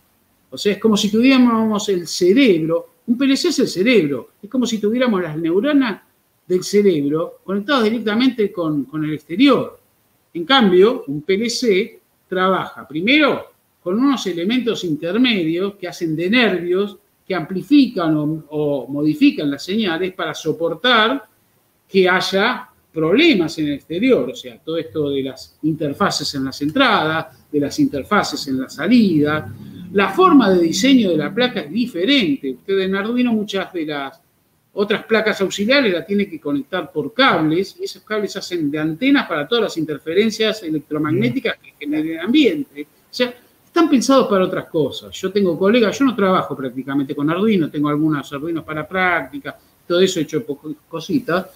O 0.52 0.58
sea, 0.58 0.74
es 0.74 0.80
como 0.80 0.98
si 0.98 1.12
tuviéramos 1.12 1.90
el 1.90 2.08
cerebro, 2.08 2.90
un 3.08 3.18
PLC 3.18 3.46
es 3.46 3.60
el 3.60 3.68
cerebro, 3.68 4.30
es 4.42 4.50
como 4.50 4.66
si 4.68 4.78
tuviéramos 4.78 5.22
las 5.22 5.36
neuronas 5.36 6.02
del 6.50 6.64
cerebro 6.64 7.42
conectadas 7.44 7.84
directamente 7.84 8.52
con, 8.52 8.86
con 8.86 9.06
el 9.06 9.14
exterior. 9.14 9.80
En 10.34 10.46
cambio, 10.46 11.04
un 11.08 11.22
PLC 11.22 12.00
trabaja 12.28 12.88
primero 12.88 13.46
con 13.82 14.00
unos 14.00 14.26
elementos 14.26 14.84
intermedios 14.84 15.76
que 15.76 15.88
hacen 15.88 16.16
de 16.16 16.30
nervios, 16.30 16.98
que 17.26 17.36
amplifican 17.36 18.16
o, 18.50 18.88
modifican 18.90 19.52
las 19.52 19.64
señales 19.64 20.14
para 20.14 20.34
soportar 20.34 21.24
que 21.88 22.10
haya 22.10 22.68
problemas 22.92 23.56
en 23.60 23.68
el 23.68 23.74
exterior, 23.74 24.32
o 24.32 24.36
sea, 24.36 24.58
todo 24.58 24.78
esto 24.78 25.12
de 25.12 25.22
las 25.22 25.58
interfaces 25.62 26.34
en 26.34 26.46
las 26.46 26.60
entradas, 26.64 27.28
de 27.52 27.60
las 27.60 27.80
interfaces 27.80 28.48
en 28.48 28.62
la 28.62 28.70
salida. 28.70 29.54
La 29.94 30.10
forma 30.10 30.50
de 30.50 30.62
diseño 30.62 31.12
de 31.12 31.18
la 31.18 31.34
placa 31.34 31.62
es 31.62 31.72
diferente. 31.72 32.52
Usted 32.52 32.80
en 32.80 32.96
Arduino 32.96 33.32
muchas 33.32 33.72
de 33.72 33.86
las 33.86 34.20
otras 34.82 35.04
placas 35.04 35.42
auxiliares 35.42 35.92
la 35.92 36.06
tiene 36.06 36.26
que 36.30 36.40
conectar 36.40 36.90
por 36.90 37.14
cables 37.14 37.76
y 37.82 37.84
esos 37.84 38.02
cables 38.02 38.38
hacen 38.38 38.72
de 38.72 38.80
antenas 38.80 39.28
para 39.28 39.46
todas 39.46 39.64
las 39.66 39.78
interferencias 39.78 40.64
electromagnéticas 40.64 41.58
que 41.58 41.74
generan 41.78 42.08
el 42.08 42.20
ambiente. 42.20 42.84
O 42.84 43.14
sea, 43.14 43.34
están 43.66 43.90
pensados 43.90 44.30
para 44.30 44.46
otras 44.46 44.70
cosas. 44.70 45.12
Yo 45.20 45.34
tengo 45.34 45.60
colegas, 45.60 46.00
yo 46.00 46.06
no 46.06 46.16
trabajo 46.16 46.56
prácticamente 46.56 47.14
con 47.14 47.30
Arduino, 47.30 47.70
tengo 47.70 47.90
algunos 47.90 48.32
Arduinos 48.32 48.64
para 48.64 48.88
práctica, 48.88 49.60
todo 49.86 50.00
eso 50.00 50.22
he 50.22 50.24
hecho 50.24 50.46
cositas, 50.88 51.48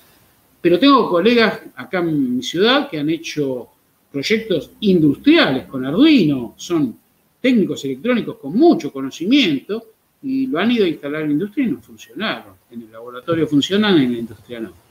pero 0.59 0.77
tengo 0.77 1.09
colegas 1.09 1.61
acá 1.77 1.99
en 1.99 2.35
mi 2.35 2.43
ciudad 2.43 2.89
que 2.89 2.99
han 2.99 3.09
hecho 3.09 3.69
proyectos 4.11 4.71
industriales 4.81 5.65
con 5.65 5.85
Arduino, 5.85 6.55
son 6.57 6.99
técnicos 7.39 7.85
electrónicos 7.85 8.35
con 8.35 8.53
mucho 8.53 8.91
conocimiento 8.91 9.92
y 10.23 10.47
lo 10.47 10.59
han 10.59 10.71
ido 10.71 10.85
a 10.85 10.87
instalar 10.87 11.21
en 11.21 11.27
la 11.27 11.33
industria 11.33 11.67
y 11.67 11.71
no 11.71 11.81
funcionaron. 11.81 12.55
En 12.71 12.81
el 12.81 12.91
laboratorio 12.91 13.47
funcionan, 13.47 13.97
en 13.97 14.13
la 14.13 14.19
industria 14.19 14.59
no 14.59 14.83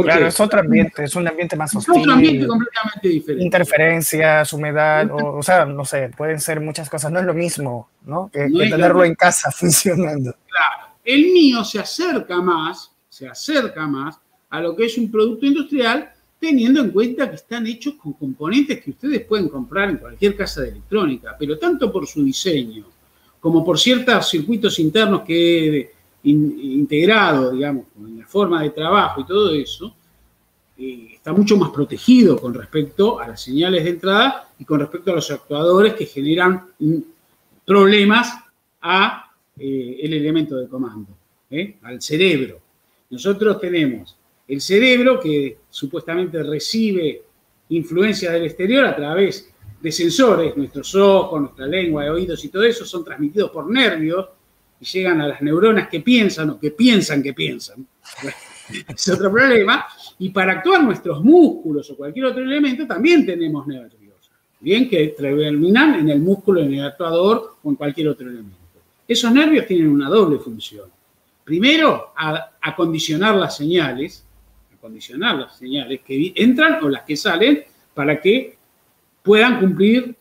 claro, 0.00 0.26
es 0.26 0.40
otro 0.40 0.60
ambiente, 0.60 1.04
es 1.04 1.14
un 1.14 1.28
ambiente 1.28 1.56
más 1.56 1.74
hostil. 1.74 1.94
Es 1.94 2.00
otro 2.00 2.12
ambiente 2.12 2.46
completamente 2.46 3.08
diferente. 3.08 3.44
Interferencias, 3.44 4.52
humedad, 4.52 5.08
o, 5.12 5.42
sea, 5.42 5.66
no 5.66 5.84
sé, 5.84 6.10
pueden 6.16 6.40
ser 6.40 6.60
muchas 6.60 6.88
cosas. 6.88 7.12
No 7.12 7.20
es 7.20 7.26
lo 7.26 7.34
mismo, 7.34 7.90
¿no? 8.06 8.30
Que, 8.32 8.48
tenerlo 8.48 9.04
en 9.04 9.14
casa 9.14 9.50
funcionando. 9.56 10.34
Claro, 10.48 10.94
el 11.04 11.32
mío 11.32 11.62
se 11.64 11.80
acerca 11.80 12.40
más, 12.40 12.90
se 13.08 13.28
acerca 13.28 13.86
más 13.86 14.18
a 14.48 14.60
lo 14.60 14.74
que 14.74 14.86
es 14.86 14.96
un 14.96 15.10
producto 15.10 15.44
industrial, 15.44 16.10
teniendo 16.38 16.80
en 16.80 16.90
cuenta 16.90 17.28
que 17.28 17.36
están 17.36 17.66
hechos 17.66 17.94
con 17.94 18.14
componentes 18.14 18.82
que 18.82 18.90
ustedes 18.90 19.24
pueden 19.24 19.48
comprar 19.48 19.90
en 19.90 19.96
cualquier 19.98 20.36
casa 20.36 20.62
de 20.62 20.70
electrónica, 20.70 21.36
pero 21.38 21.58
tanto 21.58 21.92
por 21.92 22.06
su 22.06 22.24
diseño 22.24 22.84
como 23.42 23.64
por 23.64 23.76
ciertos 23.76 24.30
circuitos 24.30 24.78
internos 24.78 25.22
que 25.22 25.90
integrado, 26.22 27.50
digamos, 27.50 27.86
en 27.98 28.20
la 28.20 28.26
forma 28.28 28.62
de 28.62 28.70
trabajo 28.70 29.20
y 29.20 29.26
todo 29.26 29.52
eso, 29.52 29.92
eh, 30.78 31.08
está 31.14 31.32
mucho 31.32 31.56
más 31.56 31.70
protegido 31.70 32.40
con 32.40 32.54
respecto 32.54 33.18
a 33.18 33.26
las 33.26 33.42
señales 33.42 33.82
de 33.82 33.90
entrada 33.90 34.48
y 34.60 34.64
con 34.64 34.78
respecto 34.78 35.10
a 35.10 35.16
los 35.16 35.28
actuadores 35.32 35.94
que 35.94 36.06
generan 36.06 36.68
problemas 37.66 38.32
a 38.80 39.32
eh, 39.58 39.98
el 40.00 40.12
elemento 40.12 40.54
de 40.54 40.68
comando, 40.68 41.08
¿eh? 41.50 41.78
al 41.82 42.00
cerebro. 42.00 42.60
Nosotros 43.10 43.60
tenemos 43.60 44.16
el 44.46 44.60
cerebro 44.60 45.18
que 45.18 45.58
supuestamente 45.68 46.40
recibe 46.44 47.22
influencias 47.70 48.32
del 48.32 48.44
exterior 48.44 48.84
a 48.84 48.94
través 48.94 49.51
de 49.82 49.90
sensores, 49.90 50.56
nuestros 50.56 50.94
ojos, 50.94 51.40
nuestra 51.40 51.66
lengua, 51.66 52.04
oídos 52.04 52.44
y 52.44 52.48
todo 52.48 52.62
eso 52.62 52.86
son 52.86 53.04
transmitidos 53.04 53.50
por 53.50 53.68
nervios 53.68 54.28
y 54.80 54.84
llegan 54.84 55.20
a 55.20 55.26
las 55.26 55.42
neuronas 55.42 55.88
que 55.88 56.00
piensan 56.00 56.50
o 56.50 56.60
que 56.60 56.70
piensan 56.70 57.22
que 57.22 57.34
piensan. 57.34 57.84
es 58.88 59.08
otro 59.08 59.30
problema. 59.30 59.84
Y 60.20 60.30
para 60.30 60.52
actuar 60.52 60.84
nuestros 60.84 61.22
músculos 61.22 61.90
o 61.90 61.96
cualquier 61.96 62.26
otro 62.26 62.42
elemento 62.42 62.86
también 62.86 63.26
tenemos 63.26 63.66
nervios. 63.66 64.00
Bien, 64.60 64.88
que 64.88 65.16
terminan 65.18 65.98
en 65.98 66.08
el 66.08 66.20
músculo, 66.20 66.60
en 66.60 66.74
el 66.74 66.86
actuador 66.86 67.56
o 67.60 67.70
en 67.70 67.74
cualquier 67.74 68.08
otro 68.10 68.28
elemento. 68.28 68.58
Esos 69.08 69.32
nervios 69.32 69.66
tienen 69.66 69.88
una 69.88 70.08
doble 70.08 70.38
función. 70.38 70.88
Primero, 71.42 72.12
acondicionar 72.60 73.34
las 73.34 73.56
señales, 73.56 74.24
acondicionar 74.72 75.34
las 75.34 75.56
señales 75.58 76.02
que 76.02 76.32
entran 76.36 76.84
o 76.84 76.88
las 76.88 77.02
que 77.02 77.16
salen 77.16 77.64
para 77.92 78.20
que 78.20 78.56
puedan 79.22 79.60
cumplir 79.60 80.14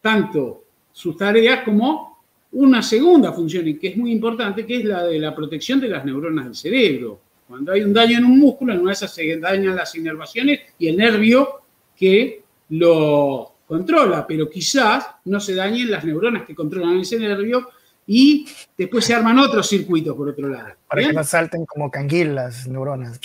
tanto 0.00 0.64
sus 0.92 1.16
tareas 1.16 1.62
como 1.64 2.18
una 2.52 2.82
segunda 2.82 3.32
función 3.32 3.68
y 3.68 3.78
que 3.78 3.88
es 3.88 3.96
muy 3.96 4.12
importante, 4.12 4.66
que 4.66 4.78
es 4.78 4.84
la 4.84 5.04
de 5.04 5.18
la 5.18 5.34
protección 5.34 5.80
de 5.80 5.88
las 5.88 6.04
neuronas 6.04 6.46
del 6.46 6.54
cerebro. 6.54 7.20
Cuando 7.46 7.72
hay 7.72 7.82
un 7.82 7.92
daño 7.92 8.18
en 8.18 8.24
un 8.24 8.38
músculo, 8.38 8.72
en 8.72 8.80
una 8.80 8.90
de 8.90 8.94
esas 8.94 9.14
se 9.14 9.36
dañan 9.38 9.76
las 9.76 9.94
inervaciones 9.94 10.60
y 10.78 10.88
el 10.88 10.96
nervio 10.96 11.60
que 11.96 12.42
lo 12.70 13.54
controla, 13.66 14.26
pero 14.26 14.48
quizás 14.48 15.06
no 15.24 15.38
se 15.38 15.54
dañen 15.54 15.90
las 15.90 16.04
neuronas 16.04 16.44
que 16.44 16.54
controlan 16.54 16.98
ese 16.98 17.18
nervio 17.18 17.68
y 18.06 18.46
después 18.76 19.04
se 19.04 19.14
arman 19.14 19.38
otros 19.38 19.68
circuitos 19.68 20.16
por 20.16 20.28
otro 20.28 20.48
lado. 20.48 20.70
Para 20.88 21.02
que 21.02 21.12
no 21.12 21.22
salten 21.22 21.64
como 21.66 21.90
canguil 21.90 22.34
las 22.34 22.66
neuronas. 22.66 23.20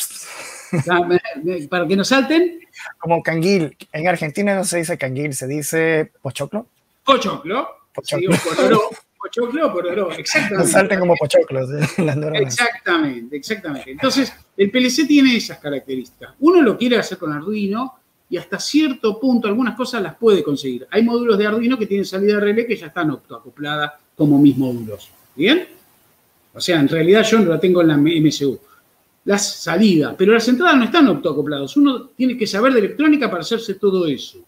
Ah, 0.89 1.01
para 1.69 1.88
que 1.88 1.95
no 1.95 2.03
salten. 2.03 2.59
Como 2.97 3.21
canguil. 3.23 3.76
En 3.91 4.07
Argentina 4.07 4.55
no 4.55 4.63
se 4.63 4.78
dice 4.78 4.97
canguil, 4.97 5.34
se 5.34 5.47
dice 5.47 6.11
pochoclo. 6.21 6.67
Pochoclo. 7.03 7.69
pochoclo 7.93 8.89
pochoclo 9.26 9.73
por 9.73 9.88
oro, 9.88 10.11
exactamente. 10.11 10.71
salten 10.71 10.99
como 10.99 11.15
pochoclos 11.15 11.69
las 11.97 12.17
Exactamente, 12.36 13.36
exactamente. 13.36 13.91
Entonces, 13.91 14.34
el 14.57 14.71
PLC 14.71 15.07
tiene 15.07 15.36
esas 15.36 15.57
características. 15.59 16.36
Uno 16.39 16.61
lo 16.61 16.78
quiere 16.78 16.97
hacer 16.97 17.17
con 17.17 17.34
Arduino 17.34 17.95
y 18.30 18.38
hasta 18.38 18.59
cierto 18.59 19.19
punto 19.19 19.47
algunas 19.47 19.76
cosas 19.76 20.01
las 20.01 20.15
puede 20.15 20.43
conseguir. 20.43 20.88
Hay 20.91 21.03
módulos 21.03 21.38
de 21.38 21.47
Arduino 21.47 21.78
que 21.78 21.86
tienen 21.86 22.05
salida 22.05 22.39
relé 22.39 22.65
que 22.65 22.76
ya 22.76 22.88
están 22.88 23.11
optoacopladas 23.11 23.93
como 24.15 24.39
mis 24.39 24.57
módulos. 24.57 25.09
¿Bien? 25.36 25.67
O 26.53 26.61
sea, 26.61 26.80
en 26.80 26.88
realidad 26.88 27.23
yo 27.23 27.39
no 27.39 27.49
la 27.51 27.59
tengo 27.59 27.82
en 27.82 27.88
la 27.89 27.97
MSU. 27.97 28.59
Las 29.26 29.55
salidas, 29.55 30.15
pero 30.17 30.34
las 30.34 30.47
entradas 30.47 30.78
no 30.78 30.84
están 30.86 31.07
optoacopladas. 31.07 31.76
Uno 31.78 32.09
tiene 32.15 32.38
que 32.38 32.47
saber 32.47 32.73
de 32.73 32.80
electrónica 32.80 33.30
para 33.30 33.41
hacerse 33.41 33.76
todo 33.76 34.05
eso. 34.05 34.39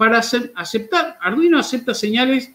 para 0.00 0.18
aceptar, 0.54 1.18
Arduino 1.20 1.58
acepta 1.58 1.92
señales 1.92 2.50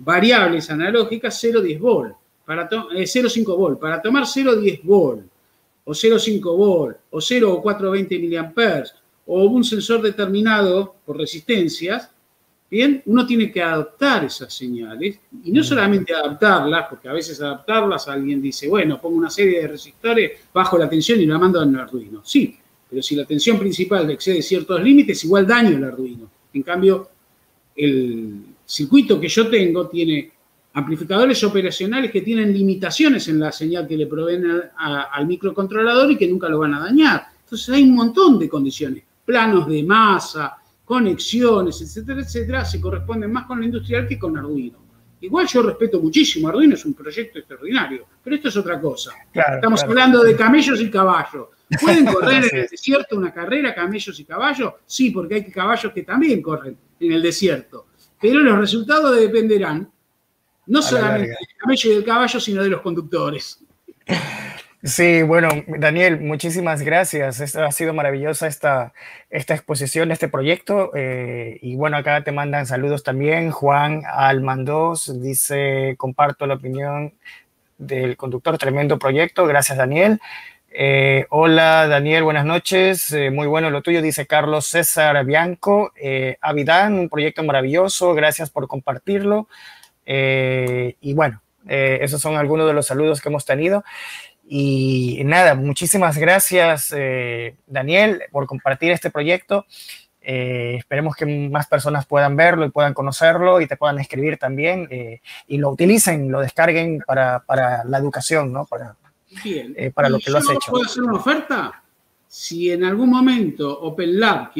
variables 0.00 0.68
analógicas 0.68 1.40
0,10 1.40 1.78
volt, 1.78 2.14
para 2.44 2.68
0,5 2.68 3.38
eh, 3.38 3.56
volt, 3.56 3.78
para 3.78 4.02
tomar 4.02 4.24
0,10 4.24 4.80
volt, 4.82 5.24
o 5.84 5.92
0,5 5.92 6.56
volt, 6.56 6.96
o 7.10 7.20
0 7.20 7.52
o 7.52 7.62
420 7.62 8.18
miliamperes, 8.18 8.94
o 9.26 9.44
un 9.44 9.62
sensor 9.62 10.02
determinado 10.02 10.96
por 11.06 11.18
resistencias, 11.18 12.10
bien, 12.70 13.02
uno 13.06 13.26
tiene 13.26 13.50
que 13.50 13.62
adaptar 13.62 14.24
esas 14.24 14.52
señales, 14.52 15.18
y 15.44 15.50
no 15.50 15.62
solamente 15.62 16.14
adaptarlas, 16.14 16.86
porque 16.88 17.08
a 17.08 17.12
veces 17.12 17.40
adaptarlas 17.40 18.08
alguien 18.08 18.42
dice, 18.42 18.68
bueno, 18.68 19.00
pongo 19.00 19.16
una 19.16 19.30
serie 19.30 19.62
de 19.62 19.68
resistores, 19.68 20.32
bajo 20.52 20.76
la 20.76 20.88
tensión 20.88 21.20
y 21.20 21.26
la 21.26 21.38
mando 21.38 21.62
en 21.62 21.76
Arduino. 21.76 22.22
Sí, 22.24 22.56
pero 22.88 23.02
si 23.02 23.16
la 23.16 23.24
tensión 23.24 23.58
principal 23.58 24.10
excede 24.10 24.42
ciertos 24.42 24.82
límites, 24.82 25.24
igual 25.24 25.46
daño 25.46 25.76
el 25.76 25.84
Arduino. 25.84 26.30
En 26.52 26.62
cambio, 26.62 27.08
el 27.76 28.42
circuito 28.64 29.20
que 29.20 29.28
yo 29.28 29.48
tengo 29.48 29.88
tiene 29.88 30.32
amplificadores 30.74 31.42
operacionales 31.44 32.10
que 32.10 32.20
tienen 32.20 32.52
limitaciones 32.52 33.26
en 33.28 33.40
la 33.40 33.50
señal 33.50 33.86
que 33.86 33.96
le 33.96 34.06
proveen 34.06 34.44
al 34.76 35.26
microcontrolador 35.26 36.10
y 36.12 36.16
que 36.16 36.28
nunca 36.28 36.48
lo 36.48 36.60
van 36.60 36.74
a 36.74 36.80
dañar. 36.80 37.26
Entonces 37.44 37.68
hay 37.70 37.82
un 37.82 37.94
montón 37.94 38.38
de 38.38 38.48
condiciones, 38.48 39.02
planos 39.24 39.66
de 39.68 39.82
masa, 39.82 40.57
conexiones, 40.88 41.82
etcétera, 41.82 42.22
etcétera, 42.22 42.64
se 42.64 42.80
corresponden 42.80 43.30
más 43.30 43.44
con 43.44 43.58
lo 43.58 43.64
industrial 43.66 44.08
que 44.08 44.18
con 44.18 44.38
Arduino. 44.38 44.78
Igual 45.20 45.46
yo 45.46 45.60
respeto 45.60 46.00
muchísimo, 46.00 46.48
Arduino 46.48 46.76
es 46.76 46.84
un 46.86 46.94
proyecto 46.94 47.38
extraordinario, 47.38 48.06
pero 48.24 48.36
esto 48.36 48.48
es 48.48 48.56
otra 48.56 48.80
cosa. 48.80 49.12
Estamos 49.30 49.82
hablando 49.82 50.24
de 50.24 50.34
camellos 50.34 50.80
y 50.80 50.90
caballos. 50.90 51.48
¿Pueden 51.78 52.06
correr 52.14 52.44
en 52.50 52.60
el 52.60 52.68
desierto 52.68 53.18
una 53.18 53.34
carrera 53.34 53.74
camellos 53.74 54.18
y 54.18 54.24
caballos? 54.24 54.72
Sí, 54.86 55.10
porque 55.10 55.34
hay 55.34 55.50
caballos 55.50 55.92
que 55.92 56.04
también 56.04 56.40
corren 56.40 56.78
en 56.98 57.12
el 57.12 57.20
desierto. 57.20 57.88
Pero 58.18 58.40
los 58.40 58.58
resultados 58.58 59.14
dependerán 59.14 59.92
no 60.68 60.80
solamente 60.80 61.28
del 61.28 61.56
camello 61.58 61.90
y 61.90 61.94
del 61.96 62.04
caballo, 62.04 62.40
sino 62.40 62.62
de 62.62 62.70
los 62.70 62.80
conductores. 62.80 63.62
Sí, 64.84 65.22
bueno, 65.24 65.48
Daniel, 65.66 66.20
muchísimas 66.20 66.82
gracias. 66.82 67.56
ha 67.56 67.72
sido 67.72 67.92
maravillosa 67.94 68.46
esta, 68.46 68.92
esta 69.28 69.54
exposición, 69.54 70.12
este 70.12 70.28
proyecto. 70.28 70.92
Eh, 70.94 71.58
y 71.62 71.74
bueno, 71.74 71.96
acá 71.96 72.22
te 72.22 72.30
mandan 72.30 72.64
saludos 72.64 73.02
también. 73.02 73.50
Juan 73.50 74.02
Almandos 74.06 75.20
dice, 75.20 75.96
comparto 75.98 76.46
la 76.46 76.54
opinión 76.54 77.14
del 77.76 78.16
conductor, 78.16 78.56
tremendo 78.56 79.00
proyecto. 79.00 79.46
Gracias, 79.46 79.78
Daniel. 79.78 80.20
Eh, 80.70 81.26
hola, 81.30 81.88
Daniel, 81.88 82.22
buenas 82.22 82.44
noches. 82.44 83.10
Eh, 83.12 83.32
muy 83.32 83.48
bueno 83.48 83.70
lo 83.70 83.82
tuyo, 83.82 84.00
dice 84.00 84.28
Carlos 84.28 84.66
César 84.66 85.24
Bianco. 85.24 85.92
Avidán, 86.40 87.00
un 87.00 87.08
proyecto 87.08 87.42
maravilloso. 87.42 88.14
Gracias 88.14 88.48
por 88.50 88.68
compartirlo. 88.68 89.48
y 90.06 91.14
bueno, 91.14 91.42
esos 91.66 92.20
son 92.20 92.36
algunos 92.36 92.68
de 92.68 92.74
los 92.74 92.86
saludos 92.86 93.20
que 93.20 93.28
hemos 93.28 93.44
tenido. 93.44 93.82
Y 94.50 95.20
nada, 95.26 95.54
muchísimas 95.54 96.16
gracias, 96.16 96.94
eh, 96.96 97.56
Daniel, 97.66 98.22
por 98.32 98.46
compartir 98.46 98.92
este 98.92 99.10
proyecto. 99.10 99.66
Eh, 100.22 100.76
esperemos 100.78 101.14
que 101.14 101.26
más 101.26 101.66
personas 101.66 102.06
puedan 102.06 102.34
verlo 102.34 102.64
y 102.64 102.70
puedan 102.70 102.94
conocerlo 102.94 103.60
y 103.60 103.66
te 103.66 103.76
puedan 103.76 103.98
escribir 103.98 104.38
también 104.38 104.88
eh, 104.90 105.20
y 105.48 105.58
lo 105.58 105.68
utilicen, 105.68 106.32
lo 106.32 106.40
descarguen 106.40 107.02
para, 107.06 107.40
para 107.40 107.84
la 107.84 107.98
educación, 107.98 108.50
¿no? 108.50 108.64
Para, 108.64 108.96
para 109.94 110.08
lo 110.08 110.18
que 110.18 110.30
lo 110.30 110.38
has 110.38 110.48
hecho. 110.48 110.70
¿Puedo 110.70 110.84
hacer 110.84 111.02
una 111.02 111.18
oferta? 111.18 111.82
Si 112.26 112.70
en 112.70 112.84
algún 112.84 113.10
momento 113.10 113.80
Open 113.80 114.18
Lab 114.18 114.52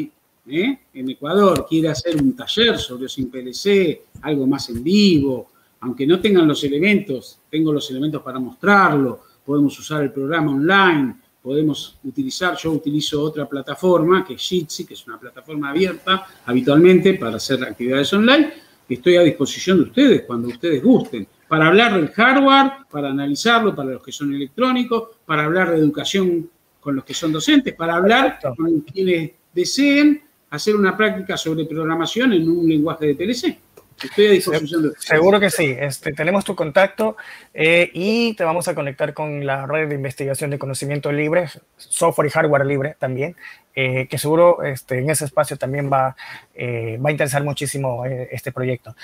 en 0.45 1.09
Ecuador 1.09 1.65
quiere 1.67 1.89
hacer 1.89 2.15
un 2.15 2.35
taller 2.35 2.77
sobre 2.77 3.09
sin 3.09 3.31
PLC, 3.31 4.03
algo 4.21 4.45
más 4.45 4.69
en 4.69 4.83
vivo, 4.83 5.49
aunque 5.79 6.05
no 6.05 6.19
tengan 6.19 6.47
los 6.47 6.63
elementos, 6.63 7.39
tengo 7.49 7.73
los 7.73 7.89
elementos 7.89 8.21
para 8.21 8.37
mostrarlo 8.37 9.28
podemos 9.49 9.79
usar 9.79 10.03
el 10.03 10.11
programa 10.11 10.51
online, 10.51 11.15
podemos 11.41 11.97
utilizar, 12.03 12.55
yo 12.55 12.71
utilizo 12.71 13.19
otra 13.19 13.49
plataforma 13.49 14.23
que 14.23 14.35
es 14.35 14.41
Jitsi, 14.43 14.85
que 14.85 14.93
es 14.93 15.07
una 15.07 15.19
plataforma 15.19 15.71
abierta 15.71 16.23
habitualmente 16.45 17.15
para 17.15 17.37
hacer 17.37 17.63
actividades 17.63 18.13
online, 18.13 18.53
que 18.87 18.93
estoy 18.93 19.15
a 19.15 19.21
disposición 19.21 19.77
de 19.77 19.83
ustedes 19.85 20.21
cuando 20.27 20.49
ustedes 20.49 20.83
gusten, 20.83 21.27
para 21.47 21.65
hablar 21.65 21.95
del 21.95 22.09
hardware, 22.09 22.73
para 22.91 23.09
analizarlo 23.09 23.73
para 23.73 23.89
los 23.89 24.03
que 24.03 24.11
son 24.11 24.35
electrónicos, 24.35 25.17
para 25.25 25.45
hablar 25.45 25.71
de 25.71 25.77
educación 25.77 26.47
con 26.79 26.97
los 26.97 27.03
que 27.03 27.15
son 27.15 27.31
docentes, 27.31 27.73
para 27.73 27.95
hablar 27.95 28.37
con 28.55 28.81
quienes 28.81 29.31
deseen 29.51 30.21
hacer 30.51 30.75
una 30.75 30.95
práctica 30.95 31.35
sobre 31.37 31.65
programación 31.65 32.33
en 32.33 32.47
un 32.47 32.69
lenguaje 32.69 33.07
de 33.07 33.15
PLC. 33.15 33.59
Estoy 34.03 34.27
a 34.27 34.31
disposición 34.31 34.83
de 34.83 34.89
Seguro 34.99 35.39
que 35.39 35.49
sí. 35.49 35.75
Este, 35.77 36.13
tenemos 36.13 36.45
tu 36.45 36.55
contacto 36.55 37.17
eh, 37.53 37.89
y 37.93 38.33
te 38.35 38.43
vamos 38.43 38.67
a 38.67 38.75
conectar 38.75 39.13
con 39.13 39.45
la 39.45 39.65
red 39.65 39.89
de 39.89 39.95
investigación 39.95 40.49
de 40.49 40.59
conocimiento 40.59 41.11
libre, 41.11 41.47
software 41.77 42.27
y 42.27 42.31
hardware 42.31 42.65
libre 42.65 42.95
también, 42.97 43.35
eh, 43.75 44.07
que 44.09 44.17
seguro 44.17 44.63
este, 44.63 44.99
en 44.99 45.09
ese 45.09 45.25
espacio 45.25 45.57
también 45.57 45.91
va, 45.91 46.15
eh, 46.55 46.97
va 47.03 47.09
a 47.09 47.11
interesar 47.11 47.43
muchísimo 47.43 48.05
este 48.05 48.51
proyecto. 48.51 48.95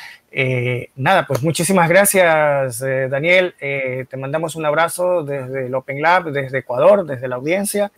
nada, 0.96 1.26
pues 1.28 1.44
muchísimas 1.44 1.90
gracias, 1.90 2.80
Daniel. 2.80 3.56
te 3.60 4.18
mandamos 4.18 4.56
un 4.56 4.66
abrazo 4.66 5.24
desde 5.24 5.68
el 5.68 5.76
Open 5.76 6.02
Lab, 6.02 6.32
desde 6.32 6.60
Ecuador, 6.60 7.06
desde 7.06 7.28
la 7.28 7.36
audiencia. 7.36 7.92